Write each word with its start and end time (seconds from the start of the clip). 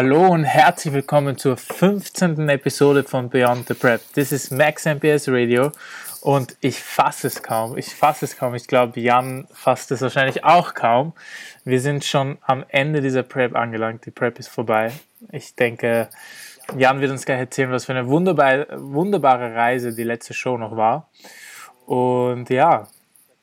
Hallo 0.00 0.28
und 0.28 0.44
herzlich 0.44 0.94
willkommen 0.94 1.36
zur 1.38 1.56
15. 1.56 2.48
Episode 2.48 3.02
von 3.02 3.28
Beyond 3.28 3.66
the 3.66 3.74
Prep. 3.74 4.00
Das 4.14 4.30
ist 4.30 4.52
Max 4.52 4.84
MPS 4.84 5.26
Radio 5.26 5.72
und 6.20 6.56
ich 6.60 6.80
fasse 6.80 7.26
es 7.26 7.42
kaum. 7.42 7.76
Ich 7.76 7.96
fasse 7.96 8.26
es 8.26 8.36
kaum. 8.36 8.54
Ich 8.54 8.68
glaube, 8.68 9.00
Jan 9.00 9.48
fasst 9.52 9.90
es 9.90 10.00
wahrscheinlich 10.00 10.44
auch 10.44 10.74
kaum. 10.74 11.14
Wir 11.64 11.80
sind 11.80 12.04
schon 12.04 12.38
am 12.42 12.64
Ende 12.68 13.00
dieser 13.00 13.24
Prep 13.24 13.56
angelangt. 13.56 14.06
Die 14.06 14.12
Prep 14.12 14.38
ist 14.38 14.46
vorbei. 14.46 14.92
Ich 15.32 15.56
denke, 15.56 16.08
Jan 16.76 17.00
wird 17.00 17.10
uns 17.10 17.26
gleich 17.26 17.40
erzählen, 17.40 17.72
was 17.72 17.86
für 17.86 17.92
eine 17.92 18.06
wunderbare, 18.06 18.68
wunderbare 18.76 19.52
Reise 19.56 19.96
die 19.96 20.04
letzte 20.04 20.32
Show 20.32 20.58
noch 20.58 20.76
war. 20.76 21.10
Und 21.86 22.50
ja, 22.50 22.86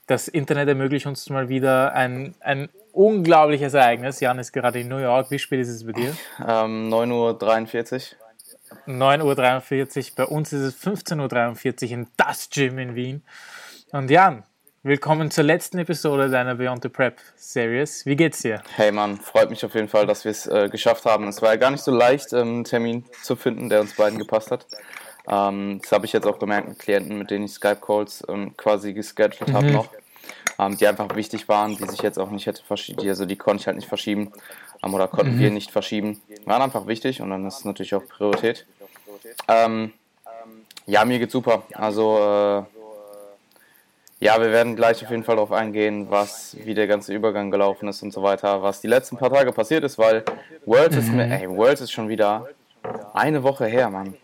das 0.07 0.29
Internet 0.29 0.70
ermöglicht 0.70 1.05
uns 1.05 1.29
mal 1.29 1.49
wieder 1.49 1.93
ein, 1.93 2.34
ein 2.40 2.70
unglaubliches 2.95 3.73
Ereignis. 3.73 4.20
Jan 4.20 4.40
ist 4.40 4.52
gerade 4.52 4.80
in 4.80 4.88
New 4.88 4.98
York. 4.98 5.30
Wie 5.30 5.40
spät 5.40 5.59
ist 5.59 5.70
es 5.70 5.85
bei 5.85 5.91
dir? 5.91 6.16
Ähm, 6.40 6.90
9.43 6.91 8.13
Uhr. 8.88 8.95
9.43 8.95 9.98
Uhr. 9.98 10.16
Bei 10.16 10.26
uns 10.26 10.54
ist 10.54 10.62
es 10.62 10.84
15.43 10.84 11.85
Uhr 11.85 11.91
in 11.91 12.08
das 12.18 12.49
Gym 12.49 12.80
in 12.80 12.95
Wien. 12.95 13.23
Und 13.91 14.09
Jan, 14.09 14.44
willkommen 14.84 15.30
zur 15.30 15.44
letzten 15.44 15.77
Episode 15.77 16.30
deiner 16.30 16.55
Beyond 16.55 16.84
the 16.84 16.90
Prep 16.90 17.20
Series. 17.35 18.05
Wie 18.05 18.16
geht's 18.16 18.41
dir? 18.41 18.62
Hey 18.76 18.91
Mann, 18.91 19.18
freut 19.18 19.49
mich 19.49 19.63
auf 19.65 19.76
jeden 19.76 19.90
Fall, 19.90 20.07
dass 20.07 20.24
wir 20.24 20.32
es 20.32 20.48
äh, 20.48 20.70
geschafft 20.70 21.05
haben. 21.05 21.27
Es 21.27 21.41
war 21.41 21.49
ja 21.49 21.55
gar 21.57 21.71
nicht 21.71 21.84
so 21.84 21.91
leicht, 21.91 22.34
ähm, 22.34 22.40
einen 22.40 22.63
Termin 22.63 23.05
zu 23.21 23.35
finden, 23.35 23.70
der 23.70 23.82
uns 23.82 23.96
beiden 23.96 24.18
gepasst 24.18 24.52
hat. 24.52 24.65
Ähm, 25.27 25.80
das 25.82 25.91
habe 25.91 26.05
ich 26.05 26.13
jetzt 26.13 26.27
auch 26.27 26.40
gemerkt 26.40 26.70
mit 26.70 26.80
Klienten, 26.80 27.18
mit 27.18 27.30
denen 27.30 27.46
ich 27.46 27.54
Skype-Calls 27.54 28.24
ähm, 28.30 28.55
quasi 28.55 28.93
gescheduled 28.93 29.49
mhm. 29.49 29.54
habe 29.54 29.71
noch 29.71 29.90
ähm, 30.59 30.77
die 30.77 30.87
einfach 30.87 31.15
wichtig 31.15 31.48
waren, 31.48 31.77
die 31.77 31.85
sich 31.85 32.01
jetzt 32.01 32.17
auch 32.17 32.29
nicht 32.29 32.45
hätte 32.45 32.63
verschieben, 32.63 33.07
also 33.07 33.25
die 33.25 33.35
konnte 33.35 33.61
ich 33.61 33.67
halt 33.67 33.77
nicht 33.77 33.87
verschieben 33.87 34.31
ähm, 34.84 34.93
oder 34.93 35.07
konnten 35.07 35.35
mhm. 35.35 35.39
wir 35.39 35.51
nicht 35.51 35.71
verschieben. 35.71 36.21
Waren 36.45 36.62
einfach 36.62 36.87
wichtig 36.87 37.21
und 37.21 37.29
dann 37.29 37.45
ist 37.45 37.59
es 37.59 37.65
natürlich 37.65 37.95
auch 37.95 38.05
Priorität. 38.05 38.65
Ähm, 39.47 39.93
ja, 40.85 41.03
mir 41.05 41.20
geht's 41.20 41.34
super. 41.34 41.63
Also 41.73 42.17
äh, 42.17 42.63
ja, 44.20 44.39
wir 44.39 44.51
werden 44.51 44.75
gleich 44.75 45.03
auf 45.03 45.12
jeden 45.12 45.23
Fall 45.23 45.35
darauf 45.35 45.51
eingehen, 45.51 46.07
was 46.09 46.55
wie 46.63 46.73
der 46.73 46.87
ganze 46.87 47.13
Übergang 47.13 47.51
gelaufen 47.51 47.87
ist 47.90 48.01
und 48.01 48.13
so 48.13 48.23
weiter, 48.23 48.63
was 48.63 48.81
die 48.81 48.87
letzten 48.87 49.17
paar 49.17 49.31
Tage 49.31 49.51
passiert 49.51 49.84
ist, 49.84 49.97
weil 49.97 50.23
Worlds 50.65 50.95
ist, 50.95 51.09
mhm. 51.09 51.19
ey, 51.19 51.49
Worlds 51.49 51.81
ist 51.81 51.91
schon 51.91 52.07
wieder 52.07 52.47
eine 53.13 53.43
Woche 53.43 53.65
her, 53.65 53.90
Mann. 53.90 54.15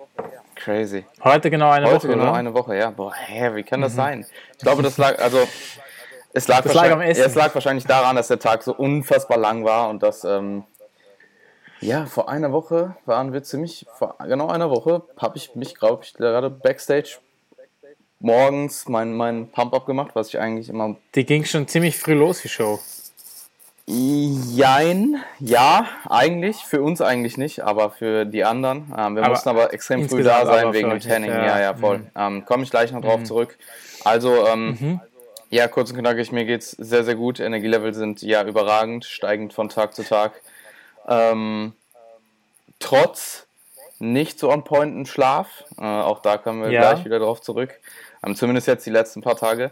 Crazy. 0.56 1.06
Heute 1.24 1.50
genau 1.50 1.72
eine 1.72 1.88
Heute 1.88 1.96
Woche. 1.96 2.08
Heute 2.08 2.08
genau 2.08 2.24
oder? 2.24 2.34
eine 2.34 2.54
Woche, 2.54 2.78
ja. 2.78 2.92
Boah, 2.92 3.14
hä, 3.16 3.56
wie 3.56 3.64
kann 3.64 3.82
das 3.82 3.94
mhm. 3.94 3.98
sein? 3.98 4.26
Ich 4.54 4.60
glaube, 4.60 4.84
das 4.84 4.98
lag, 4.98 5.20
also 5.20 5.40
es 6.34 6.48
lag, 6.48 6.62
das 6.62 6.74
lag 6.74 6.92
am 6.92 7.02
Essen. 7.02 7.24
es 7.26 7.36
lag 7.36 7.54
wahrscheinlich 7.54 7.86
daran, 7.86 8.16
dass 8.16 8.28
der 8.28 8.40
Tag 8.40 8.64
so 8.64 8.74
unfassbar 8.74 9.38
lang 9.38 9.66
war 9.66 9.90
und 9.90 10.02
dass, 10.04 10.24
ähm, 10.24 10.64
ja, 11.82 12.06
vor 12.06 12.30
einer 12.30 12.52
Woche 12.52 12.96
waren 13.06 13.34
wir 13.34 13.44
ziemlich, 13.44 13.86
vor 13.98 14.16
genau 14.20 14.48
einer 14.50 14.70
Woche 14.70 15.04
habe 15.18 15.38
ich 15.38 15.56
mich, 15.56 15.76
glaube 15.76 16.04
ich, 16.04 16.14
gerade 16.14 16.50
Backstage 16.50 17.18
morgens 18.20 18.88
meinen 18.88 19.16
mein 19.16 19.50
Pump-Up 19.50 19.86
gemacht, 19.86 20.12
was 20.14 20.30
ich 20.30 20.40
eigentlich 20.40 20.70
immer. 20.70 20.96
Die 21.16 21.26
ging 21.26 21.44
schon 21.44 21.68
ziemlich 21.68 21.98
früh 21.98 22.14
los, 22.14 22.42
die 22.42 22.50
Show. 22.50 22.80
Jein, 23.88 25.22
ja, 25.40 25.86
eigentlich. 26.08 26.58
Für 26.58 26.82
uns 26.82 27.02
eigentlich 27.02 27.38
nicht, 27.38 27.62
aber 27.62 27.90
für 27.90 28.26
die 28.26 28.46
anderen. 28.46 28.94
Ähm, 28.98 29.16
wir 29.16 29.24
aber 29.24 29.30
mussten 29.30 29.50
aber 29.50 29.74
extrem 29.74 30.08
früh 30.08 30.24
da 30.24 30.46
sein 30.46 30.72
wegen 30.72 30.90
dem 30.90 31.00
Tanning. 31.00 31.30
Ja, 31.30 31.46
ja, 31.46 31.60
ja 31.60 31.74
voll. 31.74 31.98
Mhm. 31.98 32.08
Ähm, 32.16 32.46
Komme 32.46 32.64
ich 32.64 32.70
gleich 32.70 32.92
noch 32.92 33.02
drauf 33.02 33.22
mhm. 33.22 33.26
zurück. 33.26 33.58
Also, 34.06 34.48
ähm, 34.48 34.78
mhm. 34.80 35.02
Ja, 35.52 35.68
kurz 35.68 35.92
und 35.92 35.98
knackig, 35.98 36.32
mir 36.32 36.46
geht's 36.46 36.72
sehr, 36.72 37.04
sehr 37.04 37.16
gut. 37.16 37.42
Energielevel 37.42 37.94
sind 37.94 38.22
ja 38.22 38.42
überragend, 38.46 39.04
steigend 39.04 39.52
von 39.52 39.68
Tag 39.68 39.94
zu 39.94 40.04
Tag. 40.04 40.32
Ähm, 41.10 41.74
trotz 42.80 43.48
nicht 44.00 44.40
so 44.40 44.50
on 44.50 44.64
point 44.64 45.10
Schlaf, 45.10 45.66
äh, 45.78 45.84
auch 45.84 46.22
da 46.22 46.38
kommen 46.38 46.64
wir 46.64 46.72
ja. 46.72 46.80
gleich 46.80 47.04
wieder 47.04 47.20
drauf 47.20 47.42
zurück, 47.42 47.78
ähm, 48.26 48.34
zumindest 48.38 48.68
jetzt 48.68 48.86
die 48.86 48.92
letzten 48.92 49.22
paar 49.22 49.36
Tage. 49.36 49.72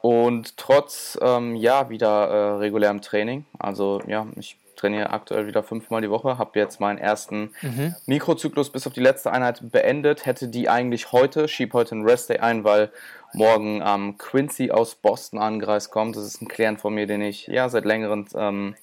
Und 0.00 0.56
trotz, 0.56 1.18
ähm, 1.20 1.54
ja, 1.54 1.90
wieder 1.90 2.08
äh, 2.28 2.56
regulärem 2.56 3.02
Training, 3.02 3.44
also 3.58 4.00
ja, 4.06 4.26
ich 4.36 4.56
trainiere 4.76 5.10
aktuell 5.10 5.46
wieder 5.46 5.62
fünfmal 5.62 6.00
die 6.00 6.08
Woche, 6.08 6.38
habe 6.38 6.58
jetzt 6.58 6.80
meinen 6.80 6.96
ersten 6.96 7.50
mhm. 7.60 7.94
Mikrozyklus 8.06 8.70
bis 8.70 8.86
auf 8.86 8.94
die 8.94 9.00
letzte 9.00 9.30
Einheit 9.30 9.60
beendet, 9.70 10.24
hätte 10.24 10.48
die 10.48 10.70
eigentlich 10.70 11.12
heute, 11.12 11.46
schieb 11.48 11.74
heute 11.74 11.92
einen 11.92 12.08
Rest 12.08 12.30
Day 12.30 12.38
ein, 12.38 12.64
weil 12.64 12.90
morgen 13.32 13.82
ähm, 13.84 14.18
Quincy 14.18 14.70
aus 14.70 14.94
Boston 14.94 15.38
angereist 15.38 15.90
kommt. 15.90 16.16
Das 16.16 16.24
ist 16.24 16.42
ein 16.42 16.48
Klient 16.48 16.80
von 16.80 16.94
mir, 16.94 17.06
den 17.06 17.22
ich 17.22 17.46
ja 17.46 17.68
seit 17.68 17.84
längerem 17.84 18.26
ähm, 18.34 18.74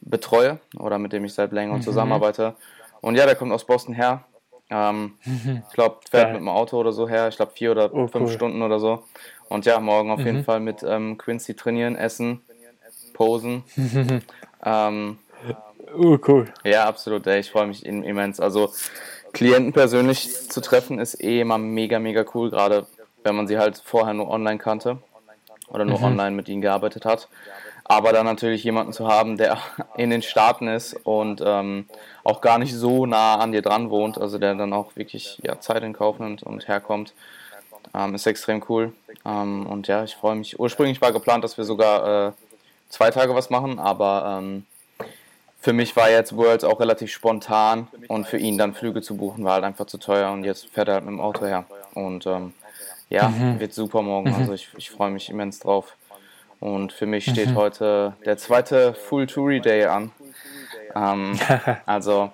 betreue 0.00 0.58
oder 0.78 0.98
mit 0.98 1.12
dem 1.12 1.24
ich 1.24 1.34
seit 1.34 1.52
längerem 1.52 1.78
mhm. 1.78 1.84
zusammenarbeite. 1.84 2.54
Und 3.00 3.16
ja, 3.16 3.26
der 3.26 3.36
kommt 3.36 3.52
aus 3.52 3.64
Boston 3.64 3.94
her. 3.94 4.24
Ähm, 4.70 5.14
ich 5.68 5.74
glaube, 5.74 6.00
fährt 6.10 6.28
ja. 6.28 6.32
mit 6.32 6.40
dem 6.40 6.48
Auto 6.48 6.78
oder 6.78 6.92
so 6.92 7.08
her. 7.08 7.28
Ich 7.28 7.36
glaube, 7.36 7.52
vier 7.54 7.72
oder 7.72 7.92
oh, 7.92 8.06
fünf 8.06 8.28
cool. 8.28 8.34
Stunden 8.34 8.62
oder 8.62 8.78
so. 8.78 9.04
Und 9.48 9.64
ja, 9.64 9.80
morgen 9.80 10.10
auf 10.10 10.20
mhm. 10.20 10.26
jeden 10.26 10.44
Fall 10.44 10.60
mit 10.60 10.82
ähm, 10.82 11.16
Quincy 11.16 11.54
trainieren, 11.54 11.96
essen, 11.96 12.42
posen. 13.14 13.64
ähm, 14.64 15.18
uh, 15.96 16.18
cool. 16.28 16.52
Ja, 16.64 16.84
absolut. 16.84 17.26
Ey, 17.26 17.40
ich 17.40 17.50
freue 17.50 17.66
mich 17.66 17.86
immens. 17.86 18.40
Also, 18.40 18.72
Klienten 19.32 19.72
persönlich 19.72 20.48
zu 20.48 20.60
treffen 20.60 20.98
ist 20.98 21.22
eh 21.22 21.40
immer 21.40 21.58
mega, 21.58 21.98
mega 21.98 22.24
cool. 22.34 22.50
Gerade 22.50 22.86
wenn 23.24 23.36
man 23.36 23.46
sie 23.46 23.58
halt 23.58 23.80
vorher 23.84 24.14
nur 24.14 24.28
online 24.28 24.58
kannte 24.58 24.98
oder 25.68 25.84
nur 25.84 25.98
mhm. 25.98 26.04
online 26.04 26.36
mit 26.36 26.48
ihnen 26.48 26.62
gearbeitet 26.62 27.04
hat. 27.04 27.28
Aber 27.84 28.12
dann 28.12 28.26
natürlich 28.26 28.64
jemanden 28.64 28.92
zu 28.92 29.08
haben, 29.08 29.38
der 29.38 29.58
in 29.96 30.10
den 30.10 30.22
Staaten 30.22 30.68
ist 30.68 30.94
und 31.04 31.42
ähm, 31.44 31.86
auch 32.22 32.40
gar 32.40 32.58
nicht 32.58 32.74
so 32.74 33.06
nah 33.06 33.36
an 33.36 33.52
dir 33.52 33.62
dran 33.62 33.90
wohnt, 33.90 34.18
also 34.18 34.38
der 34.38 34.54
dann 34.54 34.72
auch 34.72 34.94
wirklich 34.96 35.40
ja, 35.42 35.58
Zeit 35.60 35.82
in 35.82 35.94
Kauf 35.94 36.18
nimmt 36.18 36.42
und 36.42 36.68
herkommt, 36.68 37.14
ähm, 37.94 38.14
ist 38.14 38.26
extrem 38.26 38.62
cool. 38.68 38.92
Ähm, 39.24 39.66
und 39.66 39.88
ja, 39.88 40.04
ich 40.04 40.16
freue 40.16 40.36
mich. 40.36 40.60
Ursprünglich 40.60 41.00
war 41.00 41.12
geplant, 41.12 41.44
dass 41.44 41.56
wir 41.56 41.64
sogar 41.64 42.28
äh, 42.28 42.32
zwei 42.90 43.10
Tage 43.10 43.34
was 43.34 43.48
machen, 43.48 43.78
aber 43.78 44.38
ähm, 44.38 44.66
für 45.60 45.72
mich 45.72 45.96
war 45.96 46.10
jetzt 46.10 46.36
Worlds 46.36 46.64
auch 46.64 46.80
relativ 46.80 47.10
spontan 47.10 47.88
und 48.06 48.26
für 48.26 48.38
ihn 48.38 48.58
dann 48.58 48.74
Flüge 48.74 49.02
zu 49.02 49.16
buchen 49.16 49.44
war 49.44 49.54
halt 49.54 49.64
einfach 49.64 49.86
zu 49.86 49.98
teuer 49.98 50.30
und 50.30 50.44
jetzt 50.44 50.66
fährt 50.66 50.88
er 50.88 50.94
halt 50.94 51.04
mit 51.04 51.12
dem 51.12 51.20
Auto 51.20 51.46
her. 51.46 51.64
Und 51.94 52.26
ähm, 52.26 52.52
ja, 53.10 53.28
mhm. 53.28 53.60
wird 53.60 53.72
super 53.72 54.02
morgen. 54.02 54.34
Also 54.34 54.52
ich, 54.52 54.68
ich 54.76 54.90
freue 54.90 55.10
mich 55.10 55.30
immens 55.30 55.60
drauf. 55.60 55.96
Und 56.60 56.92
für 56.92 57.06
mich 57.06 57.24
steht 57.24 57.50
mhm. 57.50 57.56
heute 57.56 58.14
der 58.24 58.36
zweite 58.36 58.94
Full 58.94 59.26
Touri 59.26 59.60
Day 59.60 59.84
an. 59.84 60.10
Ähm, 60.94 61.38
also. 61.86 62.32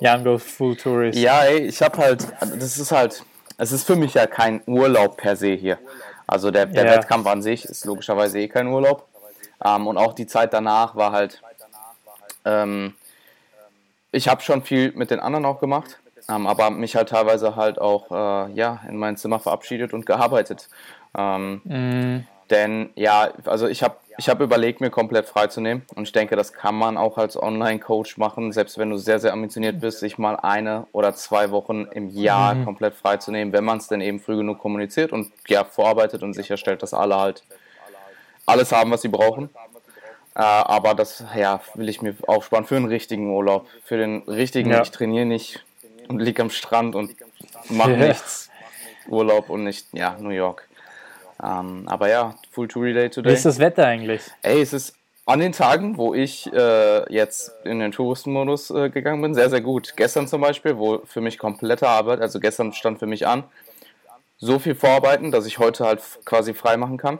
Young 0.00 0.38
Full 0.38 0.76
Tourist. 0.76 1.18
Ja, 1.18 1.44
ey, 1.44 1.60
ich 1.60 1.80
habe 1.80 1.96
halt, 1.98 2.26
das 2.40 2.78
ist 2.78 2.92
halt, 2.92 3.24
es 3.56 3.72
ist 3.72 3.86
für 3.86 3.96
mich 3.96 4.14
ja 4.14 4.26
kein 4.26 4.60
Urlaub 4.66 5.16
per 5.16 5.34
se 5.34 5.54
hier. 5.54 5.78
Also 6.26 6.50
der, 6.50 6.66
der 6.66 6.84
ja. 6.84 6.92
Wettkampf 6.92 7.26
an 7.26 7.40
sich 7.40 7.64
ist 7.64 7.84
logischerweise 7.84 8.40
eh 8.40 8.48
kein 8.48 8.66
Urlaub. 8.66 9.06
Ähm, 9.64 9.86
und 9.86 9.96
auch 9.96 10.12
die 10.12 10.26
Zeit 10.26 10.52
danach 10.52 10.96
war 10.96 11.12
halt, 11.12 11.40
ähm, 12.44 12.94
ich 14.12 14.28
habe 14.28 14.42
schon 14.42 14.62
viel 14.62 14.92
mit 14.92 15.10
den 15.10 15.20
anderen 15.20 15.44
auch 15.44 15.60
gemacht. 15.60 15.98
Ähm, 16.28 16.46
aber 16.46 16.70
mich 16.70 16.96
halt 16.96 17.10
teilweise 17.10 17.56
halt 17.56 17.80
auch 17.80 18.10
äh, 18.10 18.52
ja, 18.52 18.80
in 18.88 18.96
mein 18.96 19.16
Zimmer 19.16 19.38
verabschiedet 19.38 19.92
und 19.92 20.06
gearbeitet. 20.06 20.68
Ähm, 21.16 21.60
mm. 21.64 22.26
Denn 22.50 22.90
ja, 22.94 23.30
also 23.44 23.66
ich 23.66 23.82
habe 23.82 23.96
ich 24.18 24.28
hab 24.28 24.40
überlegt, 24.40 24.80
mir 24.80 24.90
komplett 24.90 25.26
freizunehmen. 25.26 25.84
Und 25.94 26.04
ich 26.04 26.12
denke, 26.12 26.36
das 26.36 26.52
kann 26.52 26.74
man 26.74 26.96
auch 26.96 27.18
als 27.18 27.40
Online-Coach 27.40 28.16
machen, 28.16 28.52
selbst 28.52 28.78
wenn 28.78 28.88
du 28.88 28.96
sehr, 28.96 29.20
sehr 29.20 29.32
ambitioniert 29.32 29.80
bist, 29.80 30.00
sich 30.00 30.16
mal 30.16 30.36
eine 30.36 30.86
oder 30.92 31.14
zwei 31.14 31.50
Wochen 31.50 31.86
im 31.92 32.08
Jahr 32.08 32.54
mm. 32.54 32.64
komplett 32.64 32.94
freizunehmen, 32.94 33.52
wenn 33.52 33.64
man 33.64 33.78
es 33.78 33.88
denn 33.88 34.00
eben 34.00 34.20
früh 34.20 34.36
genug 34.36 34.58
kommuniziert 34.58 35.12
und 35.12 35.32
ja, 35.48 35.64
vorarbeitet 35.64 36.22
und 36.22 36.32
sicherstellt, 36.32 36.82
dass 36.82 36.94
alle 36.94 37.16
halt 37.16 37.44
alles 38.46 38.72
haben, 38.72 38.90
was 38.90 39.02
sie 39.02 39.08
brauchen. 39.08 39.50
Äh, 40.34 40.40
aber 40.40 40.94
das 40.94 41.24
ja, 41.36 41.60
will 41.74 41.88
ich 41.88 42.00
mir 42.00 42.14
aufsparen 42.26 42.64
für 42.64 42.76
einen 42.76 42.86
richtigen 42.86 43.30
Urlaub. 43.30 43.66
Für 43.84 43.98
den 43.98 44.22
richtigen, 44.22 44.70
ja. 44.70 44.82
ich 44.82 44.90
trainiere 44.90 45.26
nicht 45.26 45.65
und 46.08 46.20
lieg 46.20 46.40
am 46.40 46.50
Strand 46.50 46.94
und 46.94 47.14
mach 47.68 47.88
nichts. 47.88 48.50
Urlaub 49.08 49.50
und 49.50 49.64
nicht, 49.64 49.86
ja, 49.92 50.16
New 50.18 50.30
York. 50.30 50.68
Ähm, 51.42 51.84
aber 51.86 52.08
ja, 52.08 52.34
Full 52.50 52.68
Tour 52.68 52.92
Day 52.92 53.10
today. 53.10 53.30
Wie 53.30 53.34
ist 53.34 53.44
das 53.44 53.58
Wetter 53.58 53.86
eigentlich? 53.86 54.22
Ey, 54.42 54.60
es 54.60 54.72
ist 54.72 54.94
an 55.26 55.40
den 55.40 55.52
Tagen, 55.52 55.96
wo 55.98 56.14
ich 56.14 56.52
äh, 56.52 57.12
jetzt 57.12 57.52
in 57.64 57.80
den 57.80 57.92
Touristenmodus 57.92 58.70
äh, 58.70 58.90
gegangen 58.90 59.20
bin, 59.22 59.34
sehr, 59.34 59.50
sehr 59.50 59.60
gut. 59.60 59.94
Gestern 59.96 60.28
zum 60.28 60.40
Beispiel, 60.40 60.78
wo 60.78 61.02
für 61.04 61.20
mich 61.20 61.38
komplette 61.38 61.88
Arbeit, 61.88 62.20
also 62.20 62.40
gestern 62.40 62.72
stand 62.72 62.98
für 62.98 63.06
mich 63.06 63.26
an, 63.26 63.44
so 64.38 64.58
viel 64.58 64.74
vorarbeiten, 64.74 65.30
dass 65.30 65.46
ich 65.46 65.58
heute 65.58 65.84
halt 65.84 66.00
quasi 66.24 66.54
frei 66.54 66.76
machen 66.76 66.96
kann. 66.96 67.18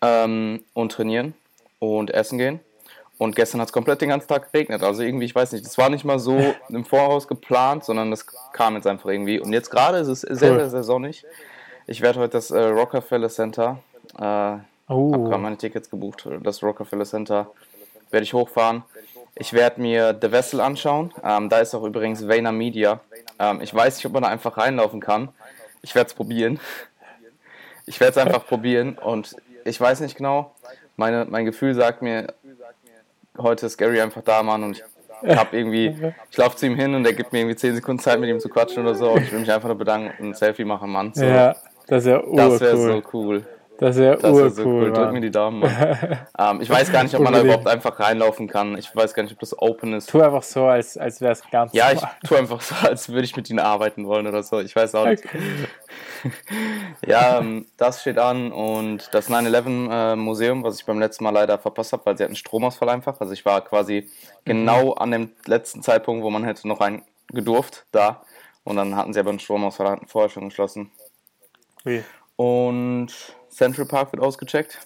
Ähm, 0.00 0.64
und 0.72 0.92
trainieren 0.92 1.34
und 1.78 2.10
essen 2.10 2.38
gehen. 2.38 2.60
Und 3.22 3.36
gestern 3.36 3.60
hat 3.60 3.68
es 3.68 3.72
komplett 3.72 4.00
den 4.00 4.08
ganzen 4.08 4.26
Tag 4.26 4.50
geregnet. 4.50 4.82
Also 4.82 5.04
irgendwie, 5.04 5.26
ich 5.26 5.34
weiß 5.34 5.52
nicht, 5.52 5.64
das 5.64 5.78
war 5.78 5.88
nicht 5.88 6.04
mal 6.04 6.18
so 6.18 6.54
im 6.70 6.84
Voraus 6.84 7.28
geplant, 7.28 7.84
sondern 7.84 8.10
das 8.10 8.26
kam 8.52 8.74
jetzt 8.74 8.88
einfach 8.88 9.10
irgendwie. 9.10 9.38
Und 9.38 9.52
jetzt 9.52 9.70
gerade 9.70 9.98
ist 9.98 10.08
es 10.08 10.22
sehr, 10.22 10.56
sehr, 10.56 10.70
sehr 10.70 10.82
sonnig. 10.82 11.24
Ich 11.86 12.00
werde 12.00 12.18
heute 12.18 12.32
das 12.32 12.50
äh, 12.50 12.58
Rockefeller 12.58 13.28
Center, 13.28 13.78
äh, 14.18 14.22
oh. 14.22 15.12
habe 15.12 15.24
gerade 15.28 15.38
meine 15.38 15.56
Tickets 15.56 15.88
gebucht, 15.88 16.28
das 16.42 16.64
Rockefeller 16.64 17.04
Center 17.04 17.48
werde 18.10 18.24
ich 18.24 18.34
hochfahren. 18.34 18.82
Ich 19.36 19.52
werde 19.52 19.80
mir 19.80 20.18
The 20.20 20.32
Vessel 20.32 20.60
anschauen. 20.60 21.14
Ähm, 21.24 21.48
da 21.48 21.60
ist 21.60 21.76
auch 21.76 21.84
übrigens 21.84 22.26
Vayner 22.26 22.52
Media. 22.52 23.00
Ähm, 23.38 23.60
ich 23.60 23.72
weiß 23.72 23.96
nicht, 23.96 24.06
ob 24.06 24.14
man 24.14 24.24
da 24.24 24.30
einfach 24.30 24.56
reinlaufen 24.58 25.00
kann. 25.00 25.28
Ich 25.80 25.94
werde 25.94 26.08
es 26.08 26.14
probieren. 26.14 26.58
Ich 27.86 28.00
werde 28.00 28.10
es 28.10 28.18
einfach 28.18 28.44
probieren 28.46 28.98
und 28.98 29.36
ich 29.64 29.80
weiß 29.80 30.00
nicht 30.00 30.16
genau. 30.16 30.52
Meine, 30.96 31.24
mein 31.24 31.44
Gefühl 31.46 31.74
sagt 31.74 32.02
mir, 32.02 32.34
heute 33.38 33.66
ist 33.66 33.76
Gary 33.78 34.00
einfach 34.00 34.22
da, 34.22 34.42
Mann, 34.42 34.62
und 34.62 34.82
ich 35.22 35.36
habe 35.36 35.56
irgendwie, 35.56 36.14
ich 36.30 36.36
laufe 36.36 36.56
zu 36.56 36.66
ihm 36.66 36.76
hin 36.76 36.94
und 36.94 37.06
er 37.06 37.12
gibt 37.12 37.32
mir 37.32 37.40
irgendwie 37.40 37.56
10 37.56 37.76
Sekunden 37.76 38.02
Zeit, 38.02 38.18
mit 38.18 38.28
ihm 38.28 38.40
zu 38.40 38.48
quatschen 38.48 38.82
oder 38.82 38.94
so. 38.94 39.10
Und 39.12 39.22
ich 39.22 39.32
will 39.32 39.40
mich 39.40 39.52
einfach 39.52 39.68
nur 39.68 39.78
bedanken 39.78 40.12
und 40.18 40.30
ein 40.30 40.34
Selfie 40.34 40.64
machen, 40.64 40.90
Mann. 40.90 41.12
So. 41.14 41.24
Ja, 41.24 41.54
das 41.86 42.04
ja 42.04 42.20
urcool. 42.22 42.36
Das 42.36 42.60
wäre 42.60 42.76
so 42.76 43.02
cool. 43.12 43.46
Das 43.78 43.96
wäre 43.96 44.16
Das 44.16 44.36
wäre 44.36 44.50
so 44.50 44.64
cool. 44.64 44.92
Drück 44.92 45.12
mir 45.12 45.20
die 45.20 45.30
Daumen, 45.30 45.60
Mann. 45.60 45.72
ähm, 46.38 46.60
ich 46.60 46.70
weiß 46.70 46.92
gar 46.92 47.02
nicht, 47.02 47.14
ob 47.14 47.22
man 47.22 47.32
da 47.32 47.40
überhaupt 47.40 47.66
einfach 47.66 47.98
reinlaufen 47.98 48.46
kann. 48.46 48.76
Ich 48.78 48.94
weiß 48.94 49.12
gar 49.14 49.22
nicht, 49.24 49.32
ob 49.32 49.40
das 49.40 49.58
open 49.58 49.94
ist. 49.94 50.08
Tu 50.08 50.20
einfach 50.20 50.42
so, 50.42 50.66
als, 50.66 50.96
als 50.96 51.20
wäre 51.20 51.32
es 51.32 51.42
ganz 51.50 51.72
Ja, 51.72 51.90
ich 51.90 52.00
tue 52.26 52.38
einfach 52.38 52.60
so, 52.60 52.74
als 52.86 53.08
würde 53.08 53.24
ich 53.24 53.36
mit 53.36 53.50
ihnen 53.50 53.58
arbeiten 53.58 54.06
wollen 54.06 54.26
oder 54.26 54.42
so. 54.42 54.60
Ich 54.60 54.76
weiß 54.76 54.94
auch 54.94 55.06
nicht. 55.06 55.24
Ja, 57.06 57.38
ähm, 57.38 57.66
das 57.76 58.02
steht 58.02 58.18
an 58.18 58.52
und 58.52 59.08
das 59.12 59.28
9-11 59.28 60.12
äh, 60.12 60.16
Museum, 60.16 60.62
was 60.62 60.78
ich 60.78 60.86
beim 60.86 61.00
letzten 61.00 61.24
Mal 61.24 61.30
leider 61.30 61.58
verpasst 61.58 61.92
habe, 61.92 62.06
weil 62.06 62.16
sie 62.16 62.24
hatten 62.24 62.36
Stromausfall 62.36 62.88
einfach. 62.90 63.20
Also 63.20 63.32
ich 63.32 63.44
war 63.44 63.60
quasi 63.62 64.08
genau 64.44 64.92
an 64.92 65.10
dem 65.10 65.30
letzten 65.46 65.82
Zeitpunkt, 65.82 66.22
wo 66.22 66.30
man 66.30 66.44
hätte 66.44 66.68
noch 66.68 66.80
rein 66.80 67.02
gedurft, 67.28 67.86
da. 67.90 68.22
Und 68.64 68.76
dann 68.76 68.94
hatten 68.94 69.12
sie 69.12 69.20
aber 69.20 69.30
einen 69.30 69.40
Stromausfall, 69.40 69.88
hatten 69.88 70.06
vorher 70.06 70.28
schon 70.28 70.48
geschlossen. 70.48 70.92
Ui. 71.84 72.04
Und 72.36 73.12
Central 73.50 73.86
Park 73.86 74.12
wird 74.12 74.22
ausgecheckt. 74.22 74.78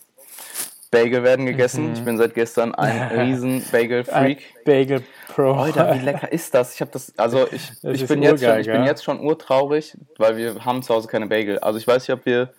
Bagel 0.90 1.22
werden 1.22 1.46
gegessen. 1.46 1.88
Mhm. 1.88 1.92
Ich 1.94 2.04
bin 2.04 2.16
seit 2.16 2.34
gestern 2.34 2.74
ein 2.74 3.08
riesen 3.18 3.62
Bagel-Freak. 3.72 4.64
Bagel 4.64 5.02
Pro. 5.28 5.52
Alter, 5.52 5.94
wie 5.94 5.98
lecker 5.98 6.30
ist 6.32 6.54
das? 6.54 6.74
Ich 6.74 6.80
habe 6.80 6.90
das, 6.92 7.12
also 7.18 7.46
ich, 7.52 7.68
Das 7.82 7.94
ich 7.94 8.02
ist 8.02 8.08
bin 8.08 8.22
jetzt 8.22 8.42
schon, 8.42 8.58
ich 8.60 8.66
bin 8.66 8.84
jetzt 8.84 9.04
schon 9.04 9.20
urtraurig, 9.20 9.96
weil 10.18 10.36
wir 10.36 10.64
haben 10.64 10.82
zu 10.82 10.94
Hause 10.94 11.08
keine 11.08 11.26
Bagel. 11.26 11.58
Also 11.58 11.78
ich 11.78 11.86
weiß 11.86 12.06
nicht, 12.06 12.16
ob 12.16 12.24
wir, 12.26 12.52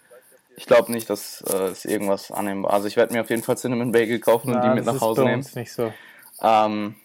ich 0.56 0.65
glaube 0.65 0.91
nicht, 0.91 1.09
dass 1.09 1.41
äh, 1.41 1.68
es 1.68 1.85
irgendwas 1.85 2.31
annehmbar. 2.31 2.74
Also 2.74 2.88
ich 2.88 2.97
werde 2.97 3.13
mir 3.13 3.21
auf 3.21 3.29
jeden 3.29 3.44
Fall 3.44 3.57
Cinnamon 3.57 3.91
Bagel 3.91 4.19
kaufen 4.19 4.50
und 4.50 4.56
Na, 4.56 4.62
die 4.62 4.69
mit 4.69 4.80
das 4.80 4.85
nach 4.88 4.95
ist 4.95 5.01
Hause 5.01 5.23
nehmen. 5.23 5.35
uns 5.38 5.56
nicht 5.56 5.71
so. 5.71 5.94
Ähm, 6.41 6.95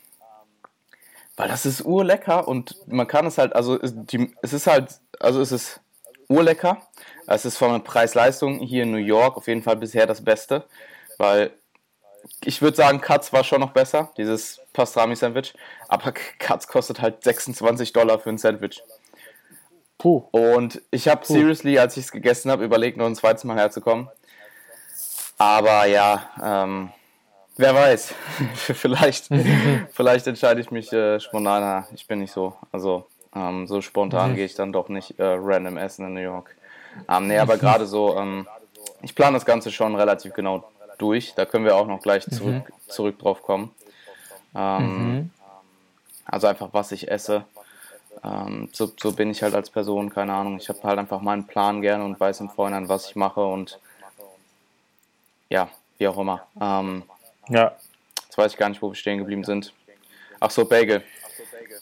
weil 1.37 1.49
das 1.49 1.65
ist 1.65 1.85
urlecker 1.85 2.47
und 2.47 2.77
man 2.87 3.07
kann 3.07 3.27
es 3.27 3.39
halt, 3.39 3.55
also 3.57 3.81
es, 3.81 3.95
die, 3.97 4.35
es 4.43 4.53
ist 4.53 4.67
halt, 4.67 5.01
also 5.19 5.41
es 5.41 5.53
ist 5.53 5.81
urlecker. 6.29 6.83
Es 7.27 7.45
ist 7.45 7.57
von 7.57 7.73
der 7.73 7.79
Preis-Leistung 7.79 8.59
hier 8.59 8.83
in 8.83 8.91
New 8.91 8.97
York 8.99 9.37
auf 9.37 9.47
jeden 9.47 9.63
Fall 9.63 9.77
bisher 9.77 10.07
das 10.07 10.23
Beste, 10.23 10.65
weil 11.23 11.53
ich 12.45 12.61
würde 12.61 12.77
sagen, 12.77 13.01
Katz 13.01 13.33
war 13.33 13.45
schon 13.45 13.61
noch 13.61 13.71
besser, 13.71 14.11
dieses 14.17 14.61
Pastrami-Sandwich, 14.73 15.55
aber 15.89 16.13
Katz 16.39 16.67
kostet 16.67 17.01
halt 17.01 17.23
26 17.23 17.93
Dollar 17.93 18.19
für 18.19 18.31
ein 18.31 18.39
Sandwich. 18.39 18.83
Puh. 19.99 20.25
Und 20.33 20.83
ich 20.91 21.07
habe 21.07 21.25
seriously, 21.25 21.79
als 21.79 21.97
ich 21.97 22.07
es 22.07 22.13
gegessen 22.13 22.51
habe, 22.51 22.65
überlegt, 22.65 22.97
noch 22.97 23.07
ein 23.07 23.15
zweites 23.15 23.45
Mal 23.45 23.57
herzukommen. 23.57 24.09
Aber 25.39 25.87
ja, 25.87 26.29
ähm, 26.43 26.91
wer 27.57 27.75
weiß. 27.75 28.15
vielleicht, 28.55 29.29
vielleicht 29.93 30.27
entscheide 30.27 30.61
ich 30.61 30.73
mich 30.73 30.93
äh, 30.93 31.21
spontaner. 31.21 31.87
Ich 31.95 32.09
bin 32.09 32.19
nicht 32.19 32.33
so. 32.33 32.57
Also 32.73 33.07
ähm, 33.35 33.69
so 33.69 33.81
spontan 33.81 34.35
gehe 34.35 34.45
ich 34.45 34.55
dann 34.55 34.73
doch 34.73 34.89
nicht 34.89 35.19
äh, 35.21 35.25
random 35.25 35.77
essen 35.77 36.07
in 36.07 36.15
New 36.15 36.21
York. 36.21 36.57
Ähm, 37.09 37.29
nee, 37.29 37.39
aber 37.39 37.57
gerade 37.57 37.87
so, 37.87 38.17
ähm, 38.19 38.47
ich 39.03 39.15
plane 39.15 39.35
das 39.35 39.45
Ganze 39.45 39.71
schon 39.71 39.95
relativ 39.95 40.35
genau 40.35 40.65
durch. 40.99 41.35
Da 41.35 41.45
können 41.45 41.65
wir 41.65 41.77
auch 41.77 41.87
noch 41.87 42.03
gleich 42.03 42.29
zurück, 42.29 42.73
zurück 42.89 43.19
drauf 43.19 43.43
kommen. 43.43 43.75
Ähm, 44.55 45.31
Also 46.25 46.47
einfach, 46.47 46.69
was 46.73 46.93
ich 46.93 47.11
esse. 47.11 47.45
Ähm, 48.23 48.69
so, 48.73 48.91
so 49.01 49.13
bin 49.13 49.31
ich 49.31 49.43
halt 49.43 49.55
als 49.55 49.71
Person, 49.71 50.11
keine 50.11 50.33
Ahnung. 50.35 50.57
Ich 50.57 50.69
habe 50.69 50.83
halt 50.85 50.99
einfach 50.99 51.21
meinen 51.21 51.47
Plan 51.47 51.83
gerne 51.83 52.05
und 52.05 52.19
weiß 52.21 52.41
im 52.41 52.51
Vorhinein, 52.51 52.89
was 52.89 53.07
ich 53.09 53.17
mache 53.17 53.45
und 53.45 53.81
ja, 55.49 55.69
wie 55.99 56.07
auch 56.09 56.17
immer. 56.19 56.47
Ähm, 56.61 57.03
Ja. 57.49 57.77
jetzt 58.25 58.39
weiß 58.39 58.53
ich 58.53 58.59
gar 58.59 58.69
nicht, 58.69 58.81
wo 58.81 58.91
wir 58.91 58.95
stehen 58.95 59.19
geblieben 59.19 59.45
sind. 59.45 59.73
Ach 60.39 60.51
so, 60.51 60.65
Bagel. 60.65 61.03